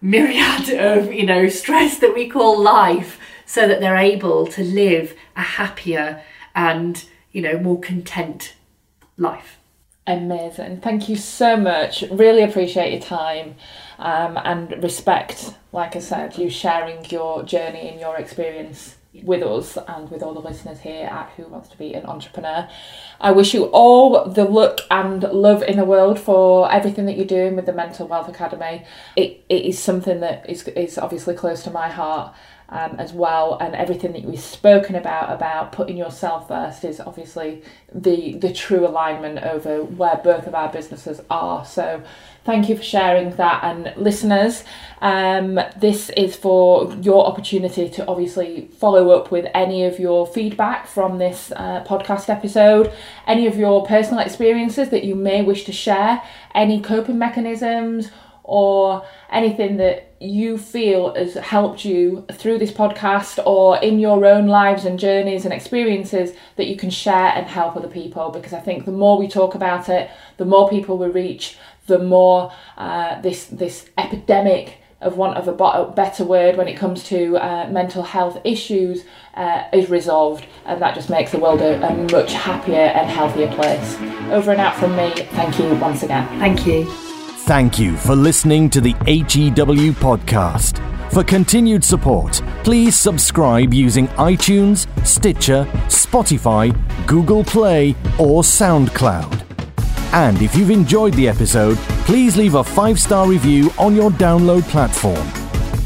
myriad 0.00 0.68
of, 0.70 1.12
you 1.12 1.24
know, 1.24 1.48
stress 1.48 2.00
that 2.00 2.12
we 2.12 2.28
call 2.28 2.60
life 2.60 3.20
so 3.46 3.68
that 3.68 3.78
they're 3.78 3.96
able 3.96 4.48
to 4.48 4.64
live 4.64 5.14
a 5.36 5.42
happier 5.42 6.20
and, 6.56 7.04
you 7.30 7.40
know, 7.40 7.56
more 7.56 7.78
content 7.78 8.54
life. 9.16 9.58
Amazing. 10.08 10.80
Thank 10.80 11.10
you 11.10 11.16
so 11.16 11.54
much. 11.54 12.02
Really 12.10 12.42
appreciate 12.42 12.92
your 12.92 13.02
time 13.02 13.56
um, 13.98 14.38
and 14.42 14.82
respect, 14.82 15.54
like 15.70 15.96
I 15.96 15.98
said, 15.98 16.38
you 16.38 16.48
sharing 16.48 17.04
your 17.10 17.42
journey 17.42 17.90
and 17.90 18.00
your 18.00 18.16
experience 18.16 18.96
with 19.22 19.42
us 19.42 19.76
and 19.86 20.10
with 20.10 20.22
all 20.22 20.32
the 20.32 20.40
listeners 20.40 20.80
here 20.80 21.06
at 21.08 21.28
Who 21.36 21.44
Wants 21.48 21.68
to 21.68 21.76
Be 21.76 21.92
an 21.92 22.06
Entrepreneur. 22.06 22.70
I 23.20 23.32
wish 23.32 23.52
you 23.52 23.64
all 23.64 24.24
the 24.24 24.44
luck 24.44 24.80
and 24.90 25.24
love 25.24 25.62
in 25.62 25.76
the 25.76 25.84
world 25.84 26.18
for 26.18 26.72
everything 26.72 27.04
that 27.04 27.18
you're 27.18 27.26
doing 27.26 27.54
with 27.54 27.66
the 27.66 27.74
Mental 27.74 28.08
Wealth 28.08 28.30
Academy. 28.30 28.86
It, 29.14 29.44
it 29.50 29.66
is 29.66 29.78
something 29.78 30.20
that 30.20 30.48
is, 30.48 30.66
is 30.68 30.96
obviously 30.96 31.34
close 31.34 31.62
to 31.64 31.70
my 31.70 31.90
heart 31.90 32.34
um, 32.70 32.96
as 32.98 33.12
well 33.12 33.56
and 33.60 33.74
everything 33.74 34.12
that 34.12 34.24
we've 34.24 34.38
spoken 34.38 34.94
about 34.94 35.32
about 35.32 35.72
putting 35.72 35.96
yourself 35.96 36.48
first 36.48 36.84
is 36.84 37.00
obviously 37.00 37.62
the 37.94 38.34
the 38.34 38.52
true 38.52 38.86
alignment 38.86 39.38
over 39.38 39.82
where 39.82 40.20
both 40.22 40.46
of 40.46 40.54
our 40.54 40.70
businesses 40.70 41.20
are. 41.30 41.64
So 41.64 42.02
thank 42.44 42.68
you 42.68 42.76
for 42.76 42.82
sharing 42.82 43.30
that. 43.36 43.64
And 43.64 43.94
listeners 43.96 44.64
um, 45.00 45.58
this 45.78 46.10
is 46.10 46.36
for 46.36 46.92
your 47.00 47.26
opportunity 47.26 47.88
to 47.88 48.06
obviously 48.06 48.68
follow 48.78 49.10
up 49.10 49.30
with 49.30 49.46
any 49.54 49.84
of 49.84 49.98
your 49.98 50.26
feedback 50.26 50.86
from 50.86 51.18
this 51.18 51.52
uh, 51.56 51.84
podcast 51.84 52.28
episode 52.28 52.92
any 53.26 53.46
of 53.46 53.56
your 53.56 53.86
personal 53.86 54.20
experiences 54.20 54.90
that 54.90 55.04
you 55.04 55.14
may 55.14 55.42
wish 55.42 55.64
to 55.64 55.72
share 55.72 56.22
any 56.54 56.80
coping 56.80 57.18
mechanisms 57.18 58.10
or 58.42 59.06
anything 59.30 59.76
that 59.76 60.07
you 60.20 60.58
feel 60.58 61.14
has 61.14 61.34
helped 61.34 61.84
you 61.84 62.26
through 62.32 62.58
this 62.58 62.72
podcast 62.72 63.44
or 63.46 63.78
in 63.78 63.98
your 63.98 64.24
own 64.24 64.46
lives 64.46 64.84
and 64.84 64.98
journeys 64.98 65.44
and 65.44 65.54
experiences 65.54 66.32
that 66.56 66.66
you 66.66 66.76
can 66.76 66.90
share 66.90 67.32
and 67.36 67.46
help 67.46 67.76
other 67.76 67.88
people 67.88 68.30
because 68.30 68.52
I 68.52 68.60
think 68.60 68.84
the 68.84 68.92
more 68.92 69.16
we 69.18 69.28
talk 69.28 69.54
about 69.54 69.88
it, 69.88 70.10
the 70.36 70.44
more 70.44 70.68
people 70.68 70.98
we 70.98 71.08
reach, 71.08 71.56
the 71.86 71.98
more 71.98 72.52
uh, 72.76 73.20
this 73.20 73.46
this 73.46 73.88
epidemic 73.96 74.78
of 75.00 75.16
want 75.16 75.36
of 75.36 75.46
a 75.46 75.92
better 75.92 76.24
word, 76.24 76.56
when 76.56 76.66
it 76.66 76.76
comes 76.76 77.04
to 77.04 77.36
uh, 77.36 77.68
mental 77.70 78.02
health 78.02 78.40
issues, 78.44 79.04
uh, 79.34 79.64
is 79.72 79.88
resolved, 79.88 80.44
and 80.66 80.82
that 80.82 80.94
just 80.94 81.08
makes 81.08 81.30
the 81.30 81.38
world 81.38 81.60
a, 81.60 81.80
a 81.86 81.96
much 82.12 82.32
happier 82.32 82.74
and 82.76 83.08
healthier 83.08 83.48
place. 83.54 83.94
Over 84.32 84.50
and 84.52 84.60
out 84.60 84.76
from 84.76 84.96
me. 84.96 85.10
Thank 85.32 85.58
you 85.58 85.72
once 85.76 86.02
again. 86.02 86.26
Thank 86.40 86.66
you. 86.66 87.17
Thank 87.48 87.78
you 87.78 87.96
for 87.96 88.14
listening 88.14 88.68
to 88.68 88.80
the 88.82 88.92
HEW 89.06 89.92
podcast. 89.94 90.84
For 91.10 91.24
continued 91.24 91.82
support, 91.82 92.42
please 92.62 92.94
subscribe 92.94 93.72
using 93.72 94.06
iTunes, 94.18 94.86
Stitcher, 95.06 95.66
Spotify, 95.86 96.76
Google 97.06 97.42
Play, 97.42 97.96
or 98.18 98.42
SoundCloud. 98.42 99.46
And 100.12 100.42
if 100.42 100.54
you've 100.54 100.68
enjoyed 100.68 101.14
the 101.14 101.26
episode, 101.26 101.78
please 102.04 102.36
leave 102.36 102.54
a 102.54 102.62
five 102.62 103.00
star 103.00 103.26
review 103.26 103.70
on 103.78 103.96
your 103.96 104.10
download 104.10 104.64
platform. 104.64 105.26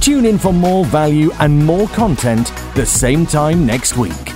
Tune 0.01 0.27
in 0.27 0.39
for 0.39 0.53
more 0.53 0.85
value 0.87 1.31
and 1.39 1.65
more 1.65 1.87
content 1.91 2.53
the 2.75 2.85
same 2.85 3.25
time 3.25 3.65
next 3.65 3.97
week. 3.97 4.33